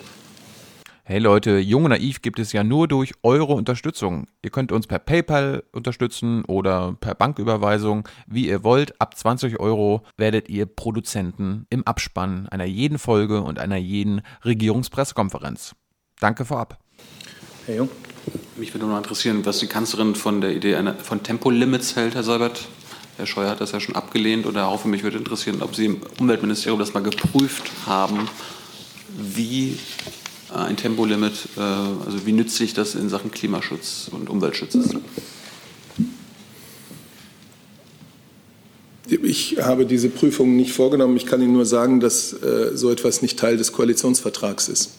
Hey 1.11 1.17
Leute, 1.17 1.57
Jung 1.57 1.85
und 1.85 1.89
Naiv 1.89 2.21
gibt 2.21 2.37
es 2.37 2.53
ja 2.53 2.63
nur 2.63 2.87
durch 2.87 3.13
eure 3.23 3.53
Unterstützung. 3.53 4.27
Ihr 4.43 4.51
könnt 4.51 4.71
uns 4.71 4.85
per 4.85 4.99
PayPal 4.99 5.63
unterstützen 5.71 6.45
oder 6.45 6.95
per 7.01 7.15
Banküberweisung, 7.15 8.07
wie 8.27 8.47
ihr 8.47 8.63
wollt. 8.63 9.01
Ab 9.01 9.17
20 9.17 9.59
Euro 9.59 10.03
werdet 10.17 10.49
ihr 10.49 10.67
Produzenten 10.67 11.65
im 11.71 11.81
Abspann 11.87 12.47
einer 12.49 12.65
jeden 12.65 12.99
Folge 12.99 13.41
und 13.41 13.57
einer 13.57 13.77
jeden 13.77 14.21
Regierungspressekonferenz. 14.45 15.73
Danke 16.19 16.45
vorab. 16.45 16.77
Herr 17.65 17.77
Jung? 17.77 17.89
Mich 18.55 18.75
würde 18.75 18.85
nur 18.85 18.95
interessieren, 18.95 19.43
was 19.47 19.57
die 19.57 19.65
Kanzlerin 19.65 20.13
von 20.13 20.41
der 20.41 20.55
Idee 20.55 20.75
einer, 20.75 20.93
von 20.93 21.23
Tempolimits 21.23 21.95
hält, 21.95 22.13
Herr 22.13 22.21
Seibert. 22.21 22.67
Herr 23.17 23.25
Scheuer 23.25 23.49
hat 23.49 23.61
das 23.61 23.71
ja 23.71 23.79
schon 23.79 23.95
abgelehnt 23.95 24.45
und 24.45 24.53
darauf 24.53 24.85
mich 24.85 25.01
würde 25.01 25.17
interessieren, 25.17 25.63
ob 25.63 25.75
Sie 25.75 25.85
im 25.85 26.01
Umweltministerium 26.19 26.77
das 26.77 26.93
mal 26.93 27.01
geprüft 27.01 27.71
haben, 27.87 28.29
wie 29.17 29.79
ein 30.53 30.77
Tempolimit, 30.77 31.33
äh, 31.57 31.59
also 31.59 32.25
wie 32.25 32.31
nützlich 32.31 32.73
das 32.73 32.95
in 32.95 33.09
Sachen 33.09 33.31
Klimaschutz 33.31 34.09
und 34.11 34.29
Umweltschutz 34.29 34.75
ist? 34.75 34.95
Ich 39.23 39.57
habe 39.59 39.85
diese 39.85 40.09
Prüfung 40.09 40.55
nicht 40.55 40.71
vorgenommen. 40.71 41.17
Ich 41.17 41.25
kann 41.25 41.41
Ihnen 41.41 41.53
nur 41.53 41.65
sagen, 41.65 41.99
dass 41.99 42.33
äh, 42.33 42.71
so 42.75 42.91
etwas 42.91 43.21
nicht 43.21 43.39
Teil 43.39 43.57
des 43.57 43.71
Koalitionsvertrags 43.71 44.69
ist. 44.69 44.91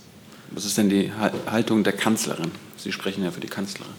Was 0.50 0.64
ist 0.64 0.76
denn 0.76 0.88
die 0.90 1.12
Haltung 1.46 1.84
der 1.84 1.92
Kanzlerin? 1.92 2.50
Sie 2.76 2.90
sprechen 2.90 3.22
ja 3.22 3.30
für 3.30 3.40
die 3.40 3.46
Kanzlerin. 3.46 3.92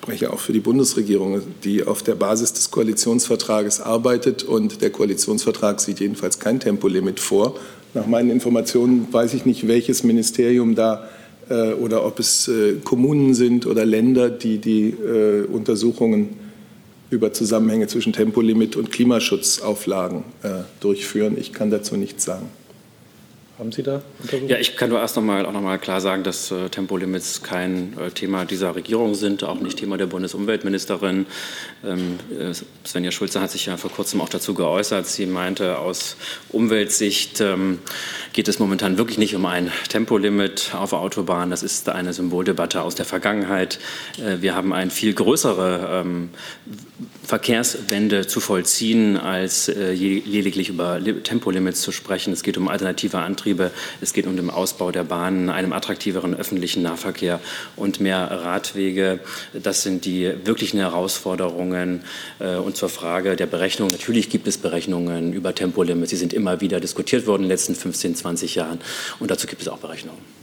Ich 0.00 0.04
spreche 0.06 0.32
auch 0.32 0.38
für 0.38 0.54
die 0.54 0.60
Bundesregierung, 0.60 1.42
die 1.62 1.84
auf 1.86 2.02
der 2.02 2.14
Basis 2.14 2.54
des 2.54 2.70
Koalitionsvertrages 2.70 3.82
arbeitet. 3.82 4.42
Und 4.42 4.80
der 4.80 4.88
Koalitionsvertrag 4.88 5.78
sieht 5.78 6.00
jedenfalls 6.00 6.38
kein 6.38 6.58
Tempolimit 6.58 7.20
vor. 7.20 7.54
Nach 7.92 8.06
meinen 8.06 8.30
Informationen 8.30 9.06
weiß 9.12 9.34
ich 9.34 9.44
nicht, 9.44 9.68
welches 9.68 10.02
Ministerium 10.02 10.74
da 10.74 11.06
äh, 11.50 11.74
oder 11.74 12.06
ob 12.06 12.18
es 12.18 12.48
äh, 12.48 12.76
Kommunen 12.82 13.34
sind 13.34 13.66
oder 13.66 13.84
Länder, 13.84 14.30
die 14.30 14.56
die 14.56 14.88
äh, 14.88 15.44
Untersuchungen 15.44 16.30
über 17.10 17.34
Zusammenhänge 17.34 17.86
zwischen 17.86 18.14
Tempolimit 18.14 18.76
und 18.76 18.90
Klimaschutzauflagen 18.90 20.24
äh, 20.42 20.62
durchführen. 20.80 21.36
Ich 21.38 21.52
kann 21.52 21.70
dazu 21.70 21.96
nichts 21.96 22.24
sagen. 22.24 22.48
Haben 23.60 23.72
Sie 23.72 23.82
da 23.82 24.00
Untersuchungen? 24.22 24.48
Ja, 24.48 24.56
ich 24.56 24.74
kann 24.74 24.88
nur 24.88 25.00
erst 25.00 25.16
noch 25.16 25.22
mal, 25.22 25.44
auch 25.44 25.52
noch 25.52 25.60
mal 25.60 25.78
klar 25.78 26.00
sagen, 26.00 26.22
dass 26.22 26.50
äh, 26.50 26.70
Tempolimits 26.70 27.42
kein 27.42 27.94
äh, 27.98 28.10
Thema 28.10 28.46
dieser 28.46 28.74
Regierung 28.74 29.14
sind, 29.14 29.44
auch 29.44 29.60
nicht 29.60 29.78
Thema 29.78 29.98
der 29.98 30.06
Bundesumweltministerin. 30.06 31.26
Ähm, 31.84 32.18
äh, 32.30 32.54
Svenja 32.86 33.10
Schulze 33.10 33.42
hat 33.42 33.50
sich 33.50 33.66
ja 33.66 33.76
vor 33.76 33.90
kurzem 33.90 34.22
auch 34.22 34.30
dazu 34.30 34.54
geäußert. 34.54 35.06
Sie 35.06 35.26
meinte, 35.26 35.78
aus 35.78 36.16
Umweltsicht 36.48 37.42
ähm, 37.42 37.80
geht 38.32 38.48
es 38.48 38.58
momentan 38.58 38.96
wirklich 38.96 39.18
nicht 39.18 39.36
um 39.36 39.44
ein 39.44 39.70
Tempolimit 39.90 40.70
auf 40.74 40.94
Autobahnen. 40.94 41.50
Das 41.50 41.62
ist 41.62 41.86
eine 41.90 42.14
Symboldebatte 42.14 42.80
aus 42.80 42.94
der 42.94 43.04
Vergangenheit. 43.04 43.78
Äh, 44.16 44.40
wir 44.40 44.54
haben 44.54 44.72
eine 44.72 44.90
viel 44.90 45.12
größere 45.12 46.02
ähm, 46.02 46.30
Verkehrswende 47.30 48.26
zu 48.26 48.40
vollziehen, 48.40 49.16
als 49.16 49.68
äh, 49.68 49.92
lediglich 49.92 50.68
über 50.68 50.98
Tempolimits 51.22 51.80
zu 51.80 51.92
sprechen. 51.92 52.32
Es 52.32 52.42
geht 52.42 52.58
um 52.58 52.66
alternative 52.66 53.18
Antriebe, 53.18 53.49
es 54.00 54.12
geht 54.12 54.26
um 54.26 54.36
den 54.36 54.50
Ausbau 54.50 54.90
der 54.90 55.04
Bahnen, 55.04 55.50
einem 55.50 55.72
attraktiveren 55.72 56.34
öffentlichen 56.34 56.82
Nahverkehr 56.82 57.40
und 57.76 58.00
mehr 58.00 58.30
Radwege. 58.30 59.20
Das 59.52 59.82
sind 59.82 60.04
die 60.04 60.32
wirklichen 60.44 60.78
Herausforderungen. 60.78 62.02
Äh, 62.38 62.56
und 62.56 62.76
zur 62.76 62.88
Frage 62.88 63.36
der 63.36 63.46
Berechnung. 63.46 63.88
Natürlich 63.88 64.30
gibt 64.30 64.46
es 64.46 64.58
Berechnungen 64.58 65.32
über 65.32 65.54
Tempolimits. 65.54 66.10
Sie 66.10 66.16
sind 66.16 66.32
immer 66.32 66.60
wieder 66.60 66.80
diskutiert 66.80 67.26
worden 67.26 67.42
in 67.42 67.48
den 67.48 67.52
letzten 67.52 67.74
15, 67.74 68.14
20 68.16 68.54
Jahren. 68.54 68.80
Und 69.18 69.30
dazu 69.30 69.46
gibt 69.46 69.62
es 69.62 69.68
auch 69.68 69.78
Berechnungen. 69.78 70.39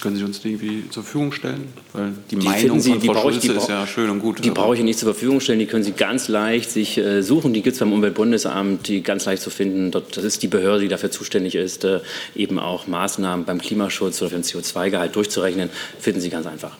Können 0.00 0.16
Sie 0.16 0.24
uns 0.24 0.40
die 0.40 0.50
irgendwie 0.52 0.88
zur 0.90 1.02
Verfügung 1.02 1.32
stellen? 1.32 1.68
Weil 1.92 2.12
die, 2.30 2.36
die 2.36 2.46
Meinung 2.46 2.80
Sie, 2.80 2.92
von 2.92 3.00
Frau 3.02 3.30
Schulze 3.30 3.52
ich, 3.52 3.56
ist 3.56 3.68
ja 3.68 3.86
schön 3.86 4.10
und 4.10 4.20
gut. 4.20 4.44
Die 4.44 4.50
brauche 4.50 4.74
ich 4.74 4.80
Ihnen 4.80 4.86
nicht 4.86 4.98
zur 4.98 5.12
Verfügung 5.12 5.40
stellen. 5.40 5.58
Die 5.58 5.66
können 5.66 5.84
Sie 5.84 5.92
ganz 5.92 6.28
leicht 6.28 6.70
sich 6.70 6.98
äh, 6.98 7.22
suchen. 7.22 7.52
Die 7.52 7.62
gibt 7.62 7.74
es 7.74 7.80
beim 7.80 7.92
Umweltbundesamt, 7.92 8.86
die 8.88 9.02
ganz 9.02 9.24
leicht 9.24 9.42
zu 9.42 9.50
finden. 9.50 9.90
Dort, 9.90 10.16
das 10.16 10.24
ist 10.24 10.42
die 10.42 10.48
Behörde, 10.48 10.82
die 10.82 10.88
dafür 10.88 11.10
zuständig 11.10 11.54
ist, 11.54 11.84
äh, 11.84 12.00
eben 12.36 12.58
auch 12.58 12.86
Maßnahmen 12.86 13.44
beim 13.44 13.60
Klimaschutz 13.60 14.20
oder 14.22 14.30
für 14.30 14.36
den 14.36 14.44
CO2-Gehalt 14.44 15.16
durchzurechnen. 15.16 15.70
Finden 15.98 16.20
Sie 16.20 16.30
ganz 16.30 16.46
einfach. 16.46 16.76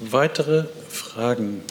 Weitere 0.00 0.64
Fragen? 0.88 1.62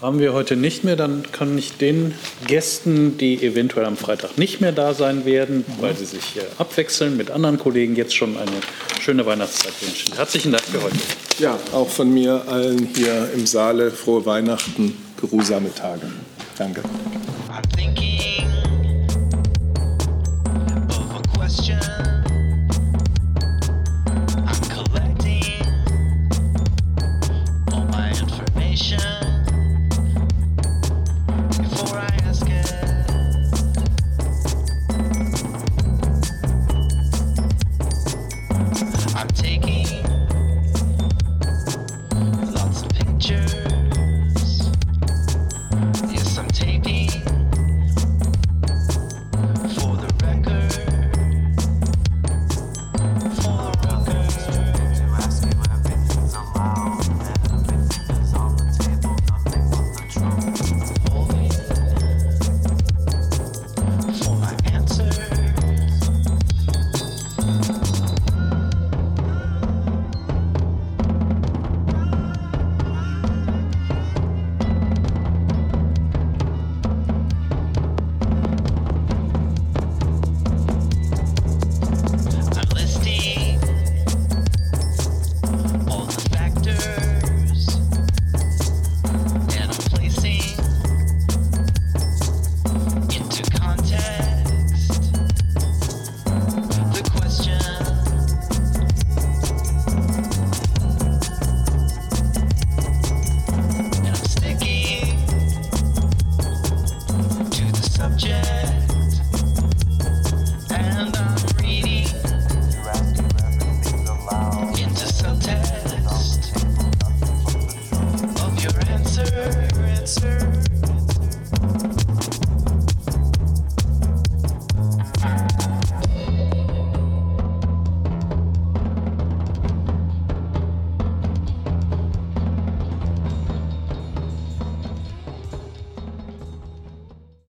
haben 0.00 0.20
wir 0.20 0.32
heute 0.32 0.56
nicht 0.56 0.84
mehr. 0.84 0.96
Dann 0.96 1.24
kann 1.32 1.56
ich 1.58 1.76
den 1.76 2.14
Gästen, 2.46 3.18
die 3.18 3.42
eventuell 3.42 3.86
am 3.86 3.96
Freitag 3.96 4.38
nicht 4.38 4.60
mehr 4.60 4.72
da 4.72 4.94
sein 4.94 5.24
werden, 5.24 5.58
mhm. 5.66 5.82
weil 5.82 5.96
sie 5.96 6.06
sich 6.06 6.36
äh, 6.36 6.40
abwechseln 6.58 7.16
mit 7.16 7.30
anderen 7.30 7.58
Kollegen, 7.58 7.96
jetzt 7.96 8.14
schon 8.14 8.36
eine 8.36 8.50
schöne 9.00 9.26
Weihnachtszeit 9.26 9.74
wünschen. 9.80 10.14
Herzlichen 10.14 10.52
Dank 10.52 10.64
für 10.64 10.82
heute. 10.82 10.96
Ja, 11.38 11.58
auch 11.72 11.88
von 11.88 12.12
mir 12.12 12.44
allen 12.48 12.88
hier 12.94 13.30
im 13.34 13.46
Saale 13.46 13.90
frohe 13.90 14.24
Weihnachten, 14.26 14.96
geruhsame 15.20 15.74
Tage. 15.74 16.10
Danke. 16.56 16.82
I'm 17.50 17.62
thinking 17.76 18.44
of 20.90 21.16
a 21.16 21.38
question. 21.38 21.87